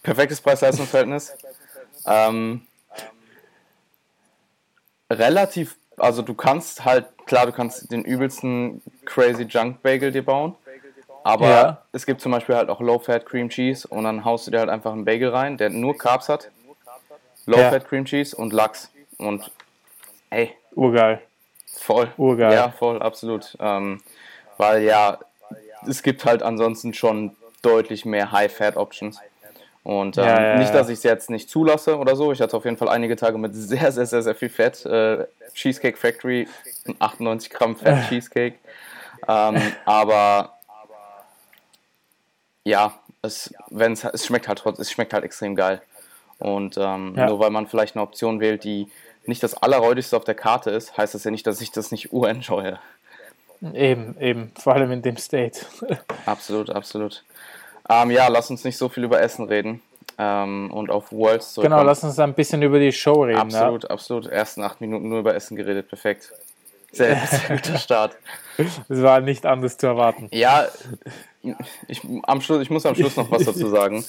Perfektes 0.02 0.40
Preis-Leistungs-Verhältnis. 0.40 1.36
Ähm, 2.06 2.66
relativ, 5.10 5.76
also 6.00 6.22
du 6.22 6.34
kannst 6.34 6.84
halt, 6.84 7.06
klar, 7.26 7.46
du 7.46 7.52
kannst 7.52 7.90
den 7.92 8.04
übelsten 8.04 8.82
crazy 9.04 9.44
Junk 9.44 9.82
Bagel 9.82 10.10
dir 10.12 10.24
bauen. 10.24 10.54
Aber 11.22 11.48
Ja. 11.48 11.82
es 11.92 12.06
gibt 12.06 12.20
zum 12.22 12.32
Beispiel 12.32 12.56
halt 12.56 12.70
auch 12.70 12.80
Low-Fat 12.80 13.26
Cream 13.26 13.50
Cheese 13.50 13.86
und 13.86 14.04
dann 14.04 14.24
haust 14.24 14.46
du 14.46 14.50
dir 14.50 14.60
halt 14.60 14.70
einfach 14.70 14.92
einen 14.92 15.04
Bagel 15.04 15.28
rein, 15.28 15.58
der 15.58 15.68
nur 15.70 15.96
Carbs 15.96 16.28
hat. 16.28 16.50
Low-Fat 17.46 17.86
Cream 17.88 18.04
Cheese 18.06 18.34
und 18.36 18.52
Lachs. 18.52 18.90
Und 19.18 19.50
ey, 20.30 20.54
Urgeil. 20.74 21.20
voll. 21.66 22.10
Urgeil. 22.16 22.52
Ja, 22.54 22.70
voll, 22.70 23.02
absolut. 23.02 23.56
Ähm, 23.60 24.00
weil 24.56 24.82
ja, 24.82 25.18
es 25.86 26.02
gibt 26.02 26.24
halt 26.24 26.42
ansonsten 26.42 26.94
schon 26.94 27.36
deutlich 27.62 28.04
mehr 28.06 28.32
High-Fat-Options. 28.32 29.20
Und 29.82 30.18
ähm, 30.18 30.24
Ja, 30.24 30.42
ja, 30.42 30.58
nicht, 30.58 30.74
dass 30.74 30.88
ich 30.88 30.98
es 30.98 31.02
jetzt 31.04 31.30
nicht 31.30 31.48
zulasse 31.48 31.96
oder 31.98 32.14
so. 32.14 32.32
Ich 32.32 32.40
hatte 32.40 32.56
auf 32.56 32.64
jeden 32.64 32.76
Fall 32.76 32.88
einige 32.88 33.16
Tage 33.16 33.38
mit 33.38 33.54
sehr, 33.54 33.92
sehr, 33.92 34.06
sehr, 34.06 34.22
sehr 34.22 34.34
viel 34.34 34.50
Fett. 34.50 34.84
Äh, 34.84 35.26
Cheesecake 35.54 35.96
Factory, 35.96 36.48
ein 36.86 36.96
98 36.98 37.50
Gramm 37.50 37.76
Fett 37.76 38.08
Cheesecake. 38.08 38.58
Ähm, 39.26 39.60
aber 39.84 40.58
ja, 42.64 42.94
es, 43.22 43.52
wenn's, 43.70 44.04
es 44.04 44.26
schmeckt 44.26 44.48
halt 44.48 44.58
trotzdem, 44.58 44.82
es 44.82 44.90
schmeckt 44.90 45.12
halt 45.12 45.24
extrem 45.24 45.56
geil. 45.56 45.80
Und 46.38 46.76
ähm, 46.78 47.14
Ja. 47.16 47.26
nur 47.26 47.38
weil 47.40 47.50
man 47.50 47.66
vielleicht 47.66 47.96
eine 47.96 48.02
Option 48.02 48.40
wählt, 48.40 48.64
die 48.64 48.90
nicht 49.26 49.42
das 49.42 49.54
allerräudigste 49.54 50.16
auf 50.16 50.24
der 50.24 50.34
Karte 50.34 50.70
ist, 50.70 50.96
heißt 50.96 51.14
das 51.14 51.24
ja 51.24 51.30
nicht, 51.30 51.46
dass 51.46 51.60
ich 51.60 51.70
das 51.70 51.90
nicht 51.90 52.12
urenjoye. 52.12 52.78
Eben, 53.74 54.18
eben. 54.18 54.52
Vor 54.58 54.74
allem 54.74 54.90
in 54.90 55.02
dem 55.02 55.18
State. 55.18 55.60
Absolut, 56.24 56.70
absolut. 56.70 57.24
Ähm, 57.90 58.10
ja, 58.10 58.28
lass 58.28 58.50
uns 58.50 58.62
nicht 58.64 58.76
so 58.78 58.88
viel 58.88 59.04
über 59.04 59.20
Essen 59.20 59.46
reden 59.46 59.82
ähm, 60.18 60.70
und 60.72 60.90
auf 60.90 61.10
Worlds 61.12 61.54
zurückkommen. 61.54 61.78
genau, 61.80 61.86
lass 61.88 62.04
uns 62.04 62.18
ein 62.18 62.34
bisschen 62.34 62.62
über 62.62 62.78
die 62.78 62.92
Show 62.92 63.22
reden. 63.24 63.38
Absolut, 63.40 63.90
absolut. 63.90 64.26
Ersten 64.26 64.62
acht 64.62 64.80
Minuten 64.80 65.08
nur 65.08 65.20
über 65.20 65.34
Essen 65.34 65.56
geredet, 65.56 65.88
perfekt. 65.88 66.32
Sehr, 66.92 67.16
sehr 67.26 67.56
guter 67.56 67.78
Start. 67.78 68.16
Ja. 68.58 68.64
Das 68.88 69.02
war 69.02 69.20
nicht 69.20 69.46
anders 69.46 69.76
zu 69.76 69.86
erwarten. 69.86 70.28
Ja, 70.32 70.66
ich, 71.88 72.02
am 72.24 72.40
Schluss, 72.40 72.62
ich 72.62 72.70
muss 72.70 72.84
am 72.86 72.94
Schluss 72.94 73.16
noch 73.16 73.30
was 73.30 73.44
dazu 73.44 73.68
sagen. 73.68 74.04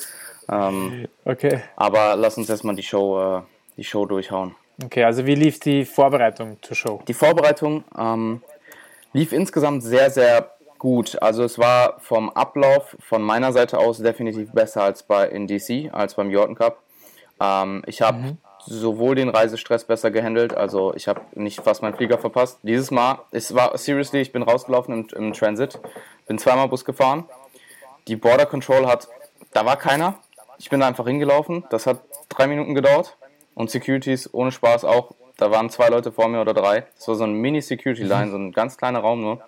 Ähm, 0.49 1.07
Okay. 1.23 1.61
aber 1.75 2.15
lass 2.15 2.37
uns 2.37 2.49
erstmal 2.49 2.75
die 2.75 2.83
Show, 2.83 3.37
äh, 3.37 3.41
die 3.77 3.83
Show 3.83 4.05
durchhauen. 4.05 4.55
Okay, 4.83 5.03
also 5.03 5.25
wie 5.25 5.35
lief 5.35 5.59
die 5.59 5.85
Vorbereitung 5.85 6.57
zur 6.61 6.75
Show? 6.75 7.01
Die 7.07 7.13
Vorbereitung 7.13 7.83
ähm, 7.97 8.41
lief 9.13 9.31
insgesamt 9.31 9.83
sehr, 9.83 10.09
sehr 10.09 10.51
gut. 10.81 11.21
Also 11.21 11.43
es 11.43 11.59
war 11.59 11.99
vom 11.99 12.31
Ablauf 12.31 12.97
von 12.99 13.21
meiner 13.21 13.53
Seite 13.53 13.77
aus 13.77 13.99
definitiv 13.99 14.51
besser 14.51 14.81
als 14.81 15.03
bei 15.03 15.27
in 15.27 15.45
DC, 15.45 15.93
als 15.93 16.15
beim 16.15 16.31
Jordan 16.31 16.55
Cup. 16.55 16.81
Ähm, 17.39 17.83
ich 17.85 18.01
habe 18.01 18.37
sowohl 18.65 19.13
den 19.13 19.29
Reisestress 19.29 19.85
besser 19.85 20.09
gehandelt, 20.09 20.55
also 20.55 20.95
ich 20.95 21.07
habe 21.07 21.21
nicht 21.35 21.61
fast 21.61 21.83
meinen 21.83 21.93
Flieger 21.93 22.17
verpasst. 22.17 22.57
Dieses 22.63 22.89
Mal, 22.89 23.19
es 23.29 23.53
war 23.53 23.77
seriously, 23.77 24.21
ich 24.21 24.31
bin 24.31 24.41
rausgelaufen 24.41 24.93
im, 24.95 25.07
im 25.15 25.33
Transit, 25.33 25.79
bin 26.25 26.39
zweimal 26.39 26.67
Bus 26.67 26.83
gefahren. 26.83 27.25
Die 28.07 28.15
Border 28.15 28.47
Control 28.47 28.87
hat, 28.87 29.07
da 29.53 29.63
war 29.67 29.77
keiner. 29.77 30.15
Ich 30.57 30.71
bin 30.71 30.79
da 30.79 30.87
einfach 30.87 31.05
hingelaufen. 31.05 31.63
Das 31.69 31.85
hat 31.85 32.01
drei 32.27 32.47
Minuten 32.47 32.73
gedauert. 32.73 33.17
Und 33.53 33.69
Securities 33.69 34.33
ohne 34.33 34.51
Spaß 34.51 34.85
auch. 34.85 35.11
Da 35.37 35.51
waren 35.51 35.69
zwei 35.69 35.89
Leute 35.89 36.11
vor 36.11 36.27
mir 36.27 36.41
oder 36.41 36.55
drei. 36.55 36.87
Das 36.95 37.07
war 37.07 37.13
so 37.13 37.23
ein 37.23 37.33
Mini-Security-Line, 37.33 38.31
so 38.31 38.37
ein 38.37 38.51
ganz 38.51 38.77
kleiner 38.77 38.99
Raum 38.99 39.21
nur. 39.21 39.43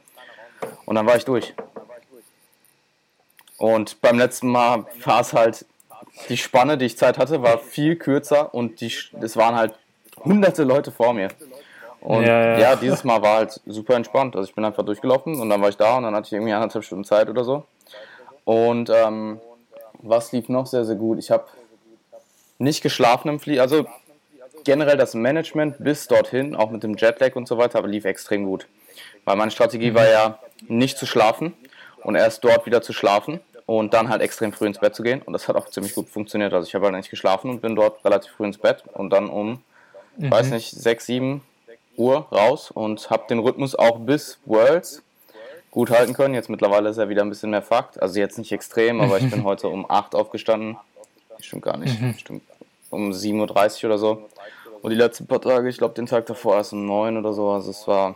Und 0.86 0.96
dann 0.96 1.06
war 1.06 1.16
ich 1.16 1.26
durch. 1.26 1.54
Und 3.58 4.02
beim 4.02 4.18
letzten 4.18 4.50
Mal 4.50 4.86
war 5.06 5.22
es 5.22 5.34
halt, 5.34 5.66
die 6.30 6.38
Spanne, 6.38 6.78
die 6.78 6.86
ich 6.86 6.98
Zeit 6.98 7.18
hatte, 7.18 7.42
war 7.42 7.60
viel 7.60 7.96
kürzer 7.96 8.54
und 8.54 8.82
die, 8.82 8.94
es 9.22 9.38
waren 9.38 9.56
halt 9.56 9.74
hunderte 10.24 10.64
Leute 10.64 10.92
vor 10.92 11.14
mir. 11.14 11.30
Und 12.02 12.26
Ja, 12.26 12.42
ja, 12.42 12.60
ja. 12.60 12.76
dieses 12.76 13.04
Mal 13.06 13.22
war 13.22 13.38
halt 13.38 13.62
super 13.66 13.96
entspannt. 13.96 14.36
Also 14.36 14.50
ich 14.50 14.56
bin 14.56 14.66
einfach 14.66 14.84
durchgelaufen 14.84 15.40
und 15.40 15.50
dann 15.50 15.62
war 15.62 15.70
ich 15.70 15.78
da 15.78 15.98
und 15.98 16.04
dann 16.04 16.14
hatte 16.16 16.28
ich 16.28 16.34
irgendwie 16.34 16.52
anderthalb 16.52 16.84
Stunden 16.84 17.06
Zeit 17.06 17.30
oder 17.30 17.46
so. 17.46 17.64
Und 18.44 18.90
ähm, 18.90 19.40
was 20.00 20.34
lief 20.34 20.50
noch 20.50 20.68
sehr, 20.68 20.84
sehr 20.84 20.98
gut? 20.98 21.18
Ich 21.18 21.32
habe 21.32 21.46
nicht 22.58 22.84
geschlafen 22.84 23.30
im 23.30 23.40
Flieger. 23.40 23.62
Also 23.62 23.86
generell 24.66 24.98
das 24.98 25.14
Management 25.14 25.78
bis 25.80 26.08
dorthin, 26.08 26.56
auch 26.56 26.70
mit 26.70 26.84
dem 26.84 26.96
Jetlag 26.96 27.36
und 27.36 27.48
so 27.48 27.58
weiter, 27.58 27.82
lief 27.88 28.04
extrem 28.06 28.46
gut. 28.46 28.68
Weil 29.26 29.36
meine 29.36 29.52
Strategie 29.52 29.94
war 29.94 30.08
ja, 30.08 30.40
nicht 30.68 30.98
zu 30.98 31.06
schlafen 31.06 31.54
und 32.04 32.16
erst 32.16 32.44
dort 32.44 32.66
wieder 32.66 32.82
zu 32.82 32.94
schlafen 32.94 33.40
und 33.66 33.94
dann 33.94 34.10
halt 34.10 34.22
extrem 34.22 34.54
früh 34.54 34.68
ins 34.68 34.80
Bett 34.80 34.96
zu 34.96 35.04
gehen. 35.04 35.22
Und 35.22 35.34
das 35.34 35.48
hat 35.48 35.56
auch 35.56 35.70
ziemlich 35.70 35.94
gut 35.94 36.10
funktioniert. 36.10 36.54
Also 36.54 36.68
ich 36.68 36.76
habe 36.76 36.86
halt 36.86 36.96
nicht 36.96 37.10
geschlafen 37.10 37.50
und 37.50 37.62
bin 37.62 37.76
dort 37.76 38.04
relativ 38.06 38.32
früh 38.32 38.46
ins 38.46 38.58
Bett 38.58 38.84
und 38.94 39.10
dann 39.10 39.30
um, 39.30 39.62
weiß 40.18 40.52
nicht, 40.52 40.72
6, 40.72 41.06
7 41.06 41.42
Uhr 41.96 42.28
raus 42.32 42.72
und 42.72 43.10
habe 43.10 43.26
den 43.30 43.40
Rhythmus 43.40 43.76
auch 43.76 44.00
bis 44.00 44.40
Worlds 44.46 45.04
gut 45.72 45.90
halten 45.90 46.14
können. 46.14 46.34
Jetzt 46.34 46.50
mittlerweile 46.50 46.90
ist 46.90 46.98
er 46.98 47.10
wieder 47.10 47.24
ein 47.24 47.30
bisschen 47.30 47.52
mehr 47.52 47.62
Fakt. 47.62 48.02
Also 48.02 48.20
jetzt 48.20 48.38
nicht 48.38 48.52
extrem, 48.52 49.02
aber 49.02 49.18
ich 49.18 49.30
bin 49.30 49.44
heute 49.44 49.68
um 49.68 49.90
8 49.90 50.16
aufgestanden. 50.16 50.78
Stimmt 51.40 51.64
gar 51.64 51.78
nicht. 51.78 52.00
Mhm. 52.00 52.16
Stimmt 52.18 52.44
um 52.90 53.12
7.30 53.12 53.84
Uhr 53.84 53.90
oder 53.90 53.98
so. 53.98 54.30
Und 54.82 54.92
die 54.92 54.98
letzten 54.98 55.28
paar 55.28 55.42
Tage, 55.42 55.70
ich 55.70 55.78
glaube 55.78 55.96
den 55.96 56.06
Tag 56.06 56.26
davor 56.26 56.56
erst 56.56 56.74
um 56.74 56.86
9 56.86 57.18
oder 57.18 57.34
so. 57.34 57.50
Also 57.50 57.72
es 57.72 57.88
war 57.88 58.16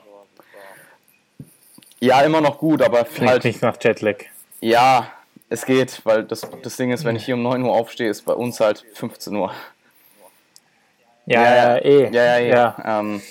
ja 1.99 2.21
immer 2.21 2.41
noch 2.41 2.57
gut, 2.57 2.81
aber 2.81 3.03
Klingt 3.03 3.29
halt 3.29 3.43
nicht 3.43 3.61
nach 3.61 3.77
Jetlag. 3.81 4.17
Ja, 4.61 5.07
es 5.49 5.65
geht, 5.65 6.01
weil 6.03 6.23
das, 6.23 6.47
das 6.61 6.75
Ding 6.77 6.91
ist, 6.91 7.05
wenn 7.05 7.15
ich 7.15 7.25
hier 7.25 7.35
um 7.35 7.43
9 7.43 7.63
Uhr 7.63 7.73
aufstehe, 7.73 8.09
ist 8.09 8.23
bei 8.23 8.33
uns 8.33 8.59
halt 8.59 8.85
15 8.93 9.35
Uhr. 9.35 9.51
Ja, 11.25 11.43
ja, 11.43 11.55
ja, 11.55 11.77
eh. 11.77 12.09
Ja, 12.11 12.23
ja, 12.23 12.37
eh. 12.37 12.49
ja. 12.49 12.99
Ähm, 12.99 13.21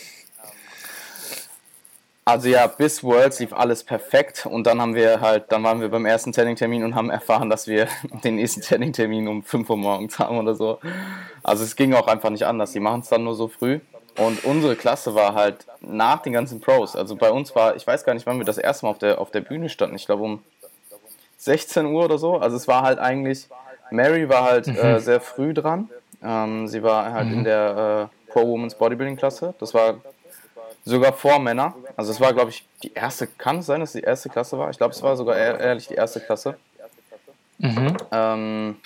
also 2.29 2.49
ja, 2.49 2.67
bis 2.67 3.05
Worlds 3.05 3.39
lief 3.39 3.53
alles 3.53 3.85
perfekt 3.85 4.47
und 4.47 4.67
dann 4.67 4.81
haben 4.81 4.97
wir 4.97 5.21
halt, 5.21 5.53
dann 5.53 5.63
waren 5.63 5.81
wir 5.81 5.89
beim 5.89 6.05
ersten 6.07 6.33
Training-Termin 6.33 6.83
und 6.83 6.97
haben 6.97 7.09
erfahren, 7.09 7.49
dass 7.49 7.69
wir 7.69 7.87
den 8.25 8.35
nächsten 8.35 8.63
Training-Termin 8.63 9.29
um 9.29 9.43
5 9.45 9.71
Uhr 9.71 9.77
morgens 9.77 10.19
haben 10.19 10.37
oder 10.37 10.57
so. 10.57 10.81
Also 11.45 11.63
es 11.63 11.77
ging 11.77 11.95
auch 11.95 12.09
einfach 12.09 12.31
nicht 12.31 12.45
anders. 12.45 12.73
Die 12.73 12.81
machen 12.81 13.01
es 13.03 13.09
dann 13.09 13.23
nur 13.23 13.35
so 13.35 13.47
früh. 13.47 13.79
Und 14.17 14.45
unsere 14.45 14.77
Klasse 14.77 15.15
war 15.15 15.35
halt 15.35 15.67
nach 15.81 16.23
den 16.23 16.33
ganzen 16.33 16.61
Pros. 16.61 16.97
Also 16.97 17.17
bei 17.17 17.31
uns 17.31 17.55
war, 17.55 17.77
ich 17.77 17.87
weiß 17.87 18.05
gar 18.05 18.15
nicht, 18.15 18.27
wann 18.27 18.39
wir 18.39 18.45
das 18.45 18.59
erste 18.59 18.87
Mal 18.87 18.91
auf 18.91 18.99
der, 18.99 19.21
auf 19.21 19.31
der 19.31 19.41
Bühne 19.41 19.69
standen. 19.69 19.97
Ich 19.97 20.07
glaube 20.07 20.23
um 20.23 20.43
16 21.39 21.87
Uhr 21.87 22.05
oder 22.05 22.19
so. 22.19 22.39
Also 22.39 22.57
es 22.57 22.67
war 22.67 22.83
halt 22.83 22.99
eigentlich, 22.99 23.49
Mary 23.91 24.29
war 24.29 24.45
halt 24.45 24.67
mhm. 24.69 24.77
äh, 24.77 25.01
sehr 25.01 25.21
früh 25.21 25.53
dran. 25.53 25.91
Ähm, 26.23 26.67
sie 26.67 26.83
war 26.83 27.13
halt 27.13 27.29
mhm. 27.29 27.35
in 27.35 27.45
der 27.45 28.11
äh, 28.11 28.33
Pro 28.33 28.47
Women's 28.47 28.75
Bodybuilding 28.75 29.17
Klasse. 29.17 29.55
Das 29.61 29.75
war 29.75 29.97
sogar 30.85 31.13
vor 31.13 31.39
Männer. 31.39 31.75
Also 31.97 32.13
es 32.13 32.21
war, 32.21 32.33
glaube 32.33 32.51
ich, 32.51 32.67
die 32.83 32.95
erste, 32.95 33.27
kann 33.27 33.59
es 33.59 33.67
sein, 33.67 33.81
dass 33.81 33.91
es 33.91 34.01
die 34.01 34.07
erste 34.07 34.31
Klasse 34.31 34.59
war? 34.59 34.71
Ich 34.71 34.79
glaube, 34.79 34.95
es 34.95 35.03
war 35.03 35.17
sogar 35.17 35.37
ehrlich 35.37 35.89
die 35.89 35.95
erste 35.95 36.21
Klasse. 36.21 36.57
Mhm. 37.59 37.97
Ähm, 38.13 38.77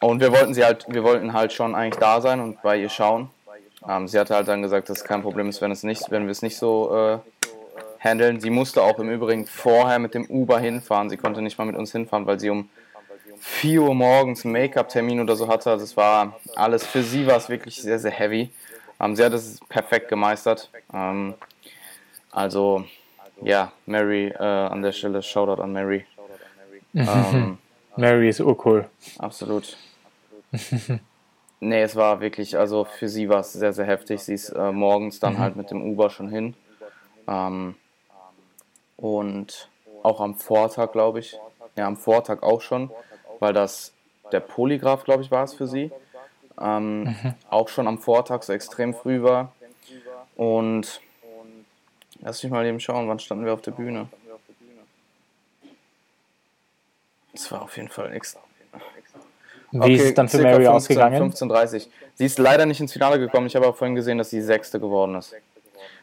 und 0.00 0.20
wir 0.20 0.32
wollten 0.32 0.54
sie 0.54 0.64
halt, 0.64 0.86
wir 0.88 1.02
wollten 1.02 1.32
halt 1.32 1.52
schon 1.52 1.74
eigentlich 1.74 1.98
da 1.98 2.20
sein 2.20 2.40
und 2.40 2.62
bei 2.62 2.76
ihr 2.76 2.88
schauen. 2.88 3.30
Ähm, 3.86 4.08
sie 4.08 4.18
hatte 4.18 4.34
halt 4.34 4.48
dann 4.48 4.62
gesagt, 4.62 4.88
dass 4.88 4.98
es 4.98 5.04
kein 5.04 5.22
Problem 5.22 5.48
ist, 5.48 5.60
wenn 5.60 5.70
es 5.70 5.82
nicht, 5.82 6.10
wenn 6.10 6.24
wir 6.24 6.32
es 6.32 6.42
nicht 6.42 6.56
so 6.56 6.94
äh, 6.94 7.18
handeln. 8.00 8.40
Sie 8.40 8.50
musste 8.50 8.82
auch 8.82 8.98
im 8.98 9.10
Übrigen 9.10 9.46
vorher 9.46 9.98
mit 9.98 10.14
dem 10.14 10.26
Uber 10.26 10.58
hinfahren. 10.58 11.10
Sie 11.10 11.16
konnte 11.16 11.42
nicht 11.42 11.58
mal 11.58 11.64
mit 11.64 11.76
uns 11.76 11.92
hinfahren, 11.92 12.26
weil 12.26 12.40
sie 12.40 12.50
um 12.50 12.68
4 13.40 13.82
Uhr 13.82 13.94
morgens 13.94 14.44
einen 14.44 14.52
Make-up-Termin 14.52 15.20
oder 15.20 15.36
so 15.36 15.48
hatte. 15.48 15.70
Also 15.70 15.84
es 15.84 15.96
war 15.96 16.38
alles, 16.56 16.86
für 16.86 17.02
sie 17.02 17.26
war 17.26 17.36
es 17.36 17.48
wirklich 17.48 17.80
sehr, 17.80 17.98
sehr 17.98 18.10
heavy. 18.10 18.50
Ähm, 19.00 19.14
sie 19.14 19.24
hat 19.24 19.32
es 19.32 19.60
perfekt 19.68 20.08
gemeistert. 20.08 20.70
Ähm, 20.92 21.34
also, 22.32 22.84
ja, 23.42 23.72
Mary 23.86 24.28
äh, 24.28 24.42
an 24.42 24.82
der 24.82 24.92
Stelle, 24.92 25.22
Shoutout 25.22 25.62
an 25.62 25.72
Mary. 25.72 26.04
Ähm, 26.94 27.58
Mary 27.96 28.28
ist 28.28 28.40
urcool. 28.40 28.88
Absolut. 29.18 29.76
nee, 31.60 31.82
es 31.82 31.96
war 31.96 32.20
wirklich, 32.20 32.56
also 32.56 32.84
für 32.84 33.08
sie 33.08 33.28
war 33.28 33.40
es 33.40 33.52
sehr, 33.52 33.72
sehr 33.72 33.86
heftig. 33.86 34.22
Sie 34.22 34.34
ist 34.34 34.50
äh, 34.50 34.72
morgens 34.72 35.20
dann 35.20 35.34
mhm. 35.34 35.38
halt 35.38 35.56
mit 35.56 35.70
dem 35.70 35.82
Uber 35.82 36.10
schon 36.10 36.28
hin. 36.28 36.54
Ähm, 37.26 37.74
und 38.96 39.68
auch 40.02 40.20
am 40.20 40.34
Vortag, 40.34 40.92
glaube 40.92 41.20
ich. 41.20 41.38
Ja, 41.76 41.86
am 41.86 41.96
Vortag 41.96 42.42
auch 42.42 42.60
schon, 42.60 42.90
weil 43.38 43.52
das 43.52 43.92
der 44.32 44.40
Polygraph, 44.40 45.04
glaube 45.04 45.22
ich, 45.22 45.30
war 45.30 45.44
es 45.44 45.54
für 45.54 45.66
sie 45.66 45.92
ähm, 46.60 47.04
mhm. 47.04 47.34
auch 47.50 47.68
schon 47.68 47.86
am 47.86 47.98
Vortag 47.98 48.42
so 48.42 48.52
extrem 48.52 48.94
früh 48.94 49.22
war. 49.22 49.52
Und 50.36 51.00
lass 52.20 52.42
mich 52.42 52.52
mal 52.52 52.66
eben 52.66 52.80
schauen, 52.80 53.08
wann 53.08 53.18
standen 53.18 53.44
wir 53.44 53.52
auf 53.52 53.62
der 53.62 53.72
Bühne. 53.72 54.08
Es 57.32 57.50
war 57.52 57.62
auf 57.62 57.76
jeden 57.76 57.88
Fall 57.88 58.12
extra. 58.12 58.40
Wie 59.70 59.78
okay, 59.78 59.94
ist 59.94 60.04
es 60.04 60.14
dann 60.14 60.28
für 60.28 60.38
Mary 60.38 60.64
15, 60.64 60.68
ausgegangen? 60.68 61.32
15.30. 61.32 61.86
Sie 62.14 62.24
ist 62.24 62.38
leider 62.38 62.66
nicht 62.66 62.80
ins 62.80 62.92
Finale 62.92 63.18
gekommen. 63.18 63.46
Ich 63.46 63.56
habe 63.56 63.66
aber 63.66 63.76
vorhin 63.76 63.94
gesehen, 63.94 64.18
dass 64.18 64.30
sie 64.30 64.40
Sechste 64.40 64.80
geworden 64.80 65.16
ist. 65.16 65.34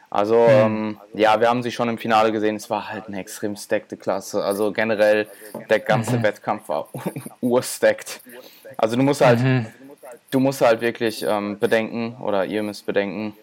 Also, 0.09 0.35
mhm. 0.35 0.49
ähm, 0.49 0.97
ja, 1.13 1.39
wir 1.39 1.49
haben 1.49 1.63
sie 1.63 1.71
schon 1.71 1.89
im 1.89 1.97
Finale 1.97 2.31
gesehen. 2.31 2.55
Es 2.55 2.69
war 2.69 2.89
halt 2.89 3.07
eine 3.07 3.19
extrem 3.19 3.55
stackte 3.55 3.97
Klasse. 3.97 4.43
Also 4.43 4.71
generell, 4.71 5.27
der 5.69 5.79
ganze 5.79 6.17
mhm. 6.17 6.23
Wettkampf 6.23 6.69
war 6.69 6.87
urstacked. 7.41 8.21
Also 8.77 8.95
du 8.95 9.03
musst 9.03 9.21
halt, 9.21 9.39
mhm 9.39 9.65
du 10.31 10.39
musst 10.39 10.61
halt 10.61 10.81
wirklich 10.81 11.23
ähm, 11.23 11.57
bedenken, 11.59 12.17
oder 12.21 12.45
ihr 12.45 12.63
müsst 12.63 12.85
bedenken, 12.85 13.35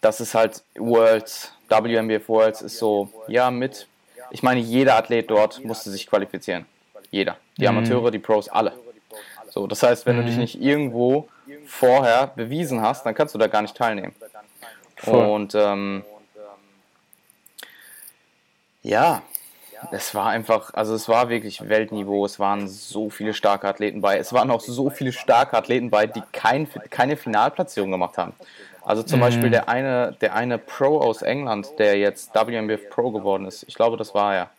dass 0.00 0.20
es 0.20 0.34
halt 0.34 0.62
Worlds, 0.76 1.52
WMBF 1.68 2.28
Worlds 2.28 2.62
ist 2.62 2.78
so, 2.78 3.08
ja, 3.28 3.50
mit, 3.50 3.86
ich 4.30 4.42
meine, 4.42 4.60
jeder 4.60 4.96
Athlet 4.96 5.30
dort 5.30 5.64
musste 5.64 5.90
sich 5.90 6.06
qualifizieren. 6.06 6.66
Jeder. 7.12 7.36
Die 7.58 7.62
mhm. 7.62 7.78
Amateure, 7.78 8.10
die 8.10 8.18
Pros, 8.18 8.48
alle. 8.48 8.72
So, 9.50 9.68
das 9.68 9.82
heißt, 9.82 10.06
wenn 10.06 10.16
du 10.16 10.24
dich 10.24 10.34
mhm. 10.34 10.40
nicht 10.40 10.60
irgendwo 10.60 11.28
vorher 11.66 12.26
bewiesen 12.26 12.80
hast, 12.80 13.06
dann 13.06 13.14
kannst 13.14 13.34
du 13.34 13.38
da 13.38 13.46
gar 13.46 13.62
nicht 13.62 13.76
teilnehmen. 13.76 14.14
Und 15.06 15.54
ähm, 15.54 16.04
ja, 18.82 19.22
es 19.90 20.14
war 20.14 20.28
einfach, 20.28 20.72
also 20.74 20.94
es 20.94 21.08
war 21.08 21.28
wirklich 21.28 21.68
Weltniveau. 21.68 22.24
Es 22.24 22.38
waren 22.38 22.66
so 22.66 23.10
viele 23.10 23.34
starke 23.34 23.68
Athleten 23.68 24.00
bei. 24.00 24.16
Es 24.16 24.32
waren 24.32 24.50
auch 24.50 24.60
so 24.60 24.88
viele 24.90 25.12
starke 25.12 25.56
Athleten 25.56 25.90
bei, 25.90 26.06
die 26.06 26.22
kein, 26.32 26.68
keine 26.88 27.16
Finalplatzierung 27.16 27.90
gemacht 27.90 28.16
haben. 28.16 28.32
Also 28.84 29.02
zum 29.02 29.18
mhm. 29.18 29.24
Beispiel 29.24 29.50
der 29.50 29.68
eine, 29.68 30.16
der 30.20 30.34
eine 30.34 30.58
Pro 30.58 30.98
aus 31.00 31.22
England, 31.22 31.78
der 31.78 31.98
jetzt 31.98 32.34
WMBF 32.34 32.88
Pro 32.90 33.10
geworden 33.10 33.44
ist. 33.46 33.64
Ich 33.68 33.74
glaube, 33.74 33.96
das 33.96 34.14
war 34.14 34.34
er. 34.34 34.50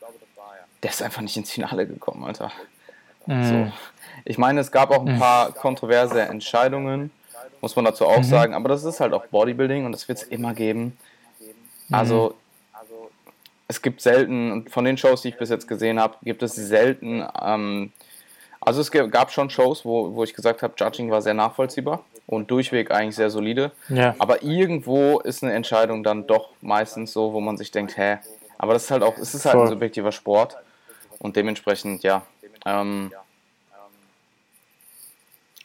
Der 0.83 0.89
ist 0.89 1.01
einfach 1.01 1.21
nicht 1.21 1.37
ins 1.37 1.51
Finale 1.51 1.87
gekommen, 1.87 2.23
Alter. 2.23 2.51
Mhm. 3.25 3.43
So. 3.45 3.71
Ich 4.25 4.37
meine, 4.37 4.59
es 4.59 4.71
gab 4.71 4.91
auch 4.91 5.05
ein 5.05 5.15
mhm. 5.15 5.19
paar 5.19 5.51
kontroverse 5.51 6.21
Entscheidungen, 6.21 7.11
muss 7.61 7.75
man 7.75 7.85
dazu 7.85 8.05
auch 8.05 8.17
mhm. 8.17 8.23
sagen. 8.23 8.53
Aber 8.53 8.69
das 8.69 8.83
ist 8.83 8.99
halt 8.99 9.13
auch 9.13 9.25
Bodybuilding 9.27 9.85
und 9.85 9.91
das 9.93 10.07
wird 10.07 10.19
es 10.19 10.23
immer 10.25 10.53
geben. 10.53 10.97
Also 11.91 12.35
es 13.67 13.81
gibt 13.81 14.01
selten, 14.01 14.67
von 14.69 14.85
den 14.85 14.97
Shows, 14.97 15.21
die 15.21 15.29
ich 15.29 15.37
bis 15.37 15.49
jetzt 15.49 15.67
gesehen 15.67 15.99
habe, 15.99 16.15
gibt 16.23 16.43
es 16.43 16.55
selten, 16.55 17.25
ähm, 17.41 17.91
also 18.61 18.81
es 18.81 18.91
gab 18.91 19.31
schon 19.31 19.49
Shows, 19.49 19.83
wo, 19.83 20.15
wo 20.15 20.23
ich 20.23 20.33
gesagt 20.33 20.61
habe, 20.61 20.73
Judging 20.77 21.11
war 21.11 21.21
sehr 21.21 21.33
nachvollziehbar 21.33 22.03
und 22.27 22.49
durchweg 22.49 22.91
eigentlich 22.91 23.15
sehr 23.15 23.29
solide. 23.29 23.71
Ja. 23.89 24.15
Aber 24.19 24.43
irgendwo 24.43 25.19
ist 25.19 25.43
eine 25.43 25.53
Entscheidung 25.53 26.03
dann 26.03 26.27
doch 26.27 26.49
meistens 26.61 27.11
so, 27.13 27.33
wo 27.33 27.41
man 27.41 27.57
sich 27.57 27.71
denkt, 27.71 27.97
hä, 27.97 28.17
aber 28.57 28.73
das 28.73 28.85
ist 28.85 28.91
halt 28.91 29.03
auch, 29.03 29.17
es 29.17 29.33
ist 29.33 29.45
halt 29.45 29.55
Voll. 29.55 29.63
ein 29.63 29.69
subjektiver 29.69 30.11
Sport 30.11 30.57
und 31.23 31.35
dementsprechend, 31.35 32.03
ja. 32.03 32.21
Ähm, 32.65 33.11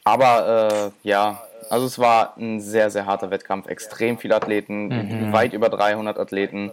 aber 0.03 0.91
äh, 1.03 1.07
ja, 1.07 1.43
also 1.69 1.85
es 1.85 1.99
war 1.99 2.35
ein 2.37 2.59
sehr, 2.59 2.89
sehr 2.89 3.05
harter 3.05 3.29
Wettkampf, 3.29 3.67
extrem 3.67 4.17
viele 4.17 4.35
Athleten, 4.35 4.87
mhm. 4.87 5.33
weit 5.33 5.53
über 5.53 5.69
300 5.69 6.17
Athleten. 6.17 6.71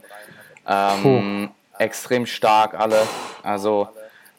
Ähm, 0.66 1.50
extrem 1.78 2.25
stark 2.25 2.75
alle. 2.78 3.02
Also 3.43 3.88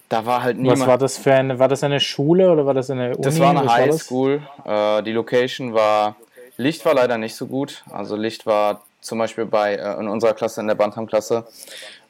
da 0.09 0.25
war 0.25 0.41
halt 0.41 0.57
niemand. 0.57 0.79
Was 0.79 0.87
war 0.87 0.97
das 0.97 1.17
für 1.17 1.33
eine? 1.33 1.59
War 1.59 1.67
das 1.67 1.83
eine 1.83 1.99
Schule 1.99 2.51
oder 2.51 2.65
war 2.65 2.73
das 2.73 2.89
eine 2.89 3.09
Uni? 3.09 3.21
Das 3.21 3.39
war 3.39 3.51
eine 3.51 3.71
Highschool. 3.71 4.41
Äh, 4.65 5.03
die 5.03 5.11
Location 5.11 5.73
war. 5.73 6.15
Licht 6.57 6.85
war 6.85 6.95
leider 6.95 7.19
nicht 7.19 7.35
so 7.35 7.45
gut. 7.45 7.83
Also 7.91 8.15
Licht 8.15 8.47
war 8.47 8.81
zum 8.99 9.19
Beispiel 9.19 9.45
bei 9.45 9.75
äh, 9.75 9.99
in 9.99 10.07
unserer 10.07 10.33
Klasse, 10.33 10.61
in 10.61 10.67
der 10.67 10.75
Bantam-Klasse. 10.75 11.47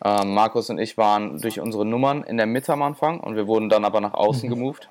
Äh, 0.03 0.25
Markus 0.25 0.69
und 0.69 0.79
ich 0.79 0.97
waren 0.97 1.39
durch 1.39 1.59
unsere 1.59 1.85
Nummern 1.85 2.23
in 2.23 2.37
der 2.37 2.45
Mitte 2.45 2.73
am 2.73 2.81
Anfang 2.81 3.19
und 3.19 3.35
wir 3.35 3.47
wurden 3.47 3.69
dann 3.69 3.85
aber 3.85 4.01
nach 4.01 4.13
außen 4.13 4.49
mhm. 4.49 4.53
gemoved. 4.53 4.89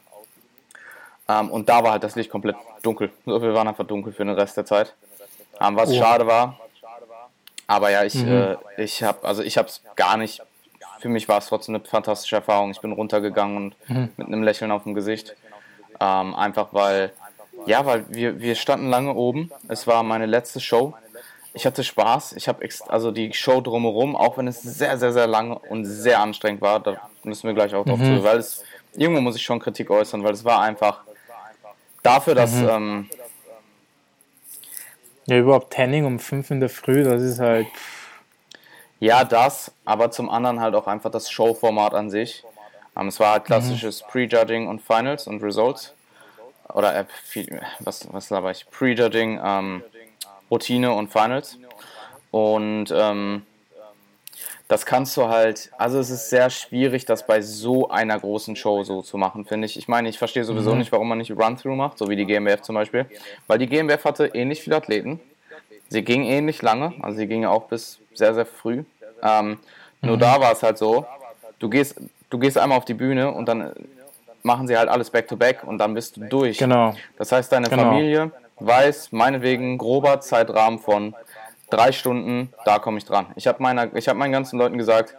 Ähm, 1.28 1.50
und 1.50 1.68
da 1.68 1.82
war 1.82 1.92
halt 1.92 2.04
das 2.04 2.14
Licht 2.14 2.30
komplett 2.30 2.56
dunkel. 2.82 3.10
Wir 3.24 3.54
waren 3.54 3.68
einfach 3.68 3.86
dunkel 3.86 4.12
für 4.12 4.24
den 4.24 4.34
Rest 4.34 4.56
der 4.56 4.64
Zeit. 4.64 4.94
Ähm, 5.60 5.76
was 5.76 5.90
oh. 5.90 5.94
schade 5.94 6.26
war, 6.26 6.58
aber 7.66 7.90
ja, 7.90 8.04
ich, 8.04 8.14
mhm. 8.14 8.28
äh, 8.28 8.56
ich 8.82 9.02
habe, 9.02 9.26
also 9.26 9.42
ich 9.42 9.58
habe 9.58 9.68
es 9.68 9.82
gar 9.96 10.16
nicht. 10.16 10.42
Für 11.00 11.08
mich 11.08 11.28
war 11.28 11.38
es 11.38 11.46
trotzdem 11.46 11.74
eine 11.74 11.84
fantastische 11.84 12.36
Erfahrung. 12.36 12.70
Ich 12.70 12.80
bin 12.80 12.92
runtergegangen 12.92 13.56
und 13.56 13.76
mhm. 13.88 14.08
mit 14.16 14.26
einem 14.28 14.42
Lächeln 14.42 14.70
auf 14.70 14.84
dem 14.84 14.94
Gesicht. 14.94 15.36
Ähm, 16.00 16.34
einfach 16.34 16.68
weil, 16.72 17.12
ja, 17.66 17.84
weil 17.84 18.06
wir, 18.08 18.40
wir 18.40 18.54
standen 18.54 18.88
lange 18.88 19.14
oben. 19.14 19.50
Es 19.68 19.86
war 19.86 20.02
meine 20.02 20.26
letzte 20.26 20.60
Show. 20.60 20.94
Ich 21.56 21.64
hatte 21.64 21.82
Spaß. 21.82 22.34
Ich 22.34 22.48
habe 22.48 22.68
also 22.88 23.10
die 23.10 23.32
Show 23.32 23.62
drumherum, 23.62 24.14
auch 24.14 24.36
wenn 24.36 24.46
es 24.46 24.60
sehr, 24.60 24.98
sehr, 24.98 25.14
sehr 25.14 25.26
lang 25.26 25.52
und 25.52 25.86
sehr 25.86 26.20
anstrengend 26.20 26.60
war, 26.60 26.80
da 26.80 27.00
müssen 27.22 27.46
wir 27.46 27.54
gleich 27.54 27.74
auch 27.74 27.86
drauf 27.86 27.98
mhm. 27.98 28.18
zu, 28.18 28.24
weil 28.24 28.36
es 28.36 28.62
irgendwo 28.94 29.22
muss 29.22 29.36
ich 29.36 29.42
schon 29.42 29.58
Kritik 29.58 29.90
äußern, 29.90 30.22
weil 30.22 30.34
es 30.34 30.44
war 30.44 30.60
einfach 30.60 31.00
dafür, 32.02 32.34
dass 32.34 32.52
mhm. 32.52 32.68
ähm, 32.68 33.10
ja, 35.24 35.38
überhaupt 35.38 35.72
Tanning 35.72 36.04
um 36.04 36.18
5 36.18 36.50
in 36.50 36.60
der 36.60 36.68
Früh, 36.68 37.02
das 37.04 37.22
ist 37.22 37.40
halt. 37.40 37.66
Ja, 39.00 39.24
das, 39.24 39.72
aber 39.86 40.10
zum 40.10 40.28
anderen 40.28 40.60
halt 40.60 40.74
auch 40.74 40.86
einfach 40.86 41.10
das 41.10 41.30
Showformat 41.30 41.94
an 41.94 42.10
sich. 42.10 42.44
Ähm, 42.94 43.08
es 43.08 43.18
war 43.18 43.32
halt 43.32 43.46
klassisches 43.46 44.02
mhm. 44.02 44.10
Prejudging 44.10 44.68
und 44.68 44.82
Finals 44.82 45.26
und 45.26 45.42
Results. 45.42 45.94
Oder 46.72 46.94
äh, 46.96 47.04
was, 47.80 48.12
was 48.12 48.28
laber 48.28 48.50
ich? 48.50 48.66
Prejudging, 48.70 49.40
ähm, 49.42 49.82
Routine 50.50 50.92
und 50.92 51.10
Finals. 51.10 51.58
Und 52.30 52.92
ähm, 52.94 53.42
das 54.68 54.84
kannst 54.84 55.16
du 55.16 55.28
halt, 55.28 55.70
also 55.78 55.98
es 55.98 56.10
ist 56.10 56.28
sehr 56.28 56.50
schwierig, 56.50 57.04
das 57.04 57.26
bei 57.26 57.40
so 57.40 57.88
einer 57.88 58.18
großen 58.18 58.56
Show 58.56 58.82
so 58.82 59.00
zu 59.02 59.16
machen, 59.16 59.44
finde 59.44 59.66
ich. 59.66 59.76
Ich 59.76 59.86
meine, 59.86 60.08
ich 60.08 60.18
verstehe 60.18 60.44
sowieso 60.44 60.72
mhm. 60.72 60.78
nicht, 60.78 60.92
warum 60.92 61.08
man 61.08 61.18
nicht 61.18 61.30
Run-Through 61.30 61.76
macht, 61.76 61.98
so 61.98 62.08
wie 62.08 62.16
die 62.16 62.26
GmbF 62.26 62.62
zum 62.62 62.74
Beispiel, 62.74 63.06
weil 63.46 63.58
die 63.58 63.68
GmbF 63.68 64.04
hatte 64.04 64.26
ähnlich 64.26 64.62
viele 64.62 64.76
Athleten. 64.76 65.20
Sie 65.88 66.02
ging 66.02 66.24
ähnlich 66.24 66.62
lange, 66.62 66.94
also 67.00 67.16
sie 67.16 67.28
ging 67.28 67.44
auch 67.44 67.68
bis 67.68 68.00
sehr, 68.12 68.34
sehr 68.34 68.46
früh. 68.46 68.82
Ähm, 69.22 69.50
mhm. 69.50 69.58
Nur 70.02 70.18
da 70.18 70.40
war 70.40 70.50
es 70.50 70.64
halt 70.64 70.78
so, 70.78 71.06
du 71.60 71.68
gehst, 71.68 72.00
du 72.28 72.38
gehst 72.38 72.58
einmal 72.58 72.78
auf 72.78 72.84
die 72.84 72.94
Bühne 72.94 73.30
und 73.30 73.46
dann 73.46 73.72
machen 74.42 74.66
sie 74.66 74.76
halt 74.76 74.88
alles 74.88 75.10
back-to-back 75.10 75.62
-back 75.62 75.66
und 75.66 75.78
dann 75.78 75.94
bist 75.94 76.16
du 76.16 76.22
durch. 76.22 76.58
Genau. 76.58 76.92
Das 77.18 77.30
heißt, 77.30 77.52
deine 77.52 77.68
genau. 77.68 77.84
Familie 77.84 78.32
weiß 78.58 79.12
meinetwegen 79.12 79.78
grober 79.78 80.20
Zeitrahmen 80.20 80.78
von 80.78 81.14
drei 81.70 81.92
Stunden, 81.92 82.52
da 82.64 82.78
komme 82.78 82.98
ich 82.98 83.04
dran. 83.04 83.26
Ich 83.36 83.46
habe 83.46 83.64
hab 83.64 84.16
meinen 84.16 84.32
ganzen 84.32 84.58
Leuten 84.58 84.78
gesagt, 84.78 85.14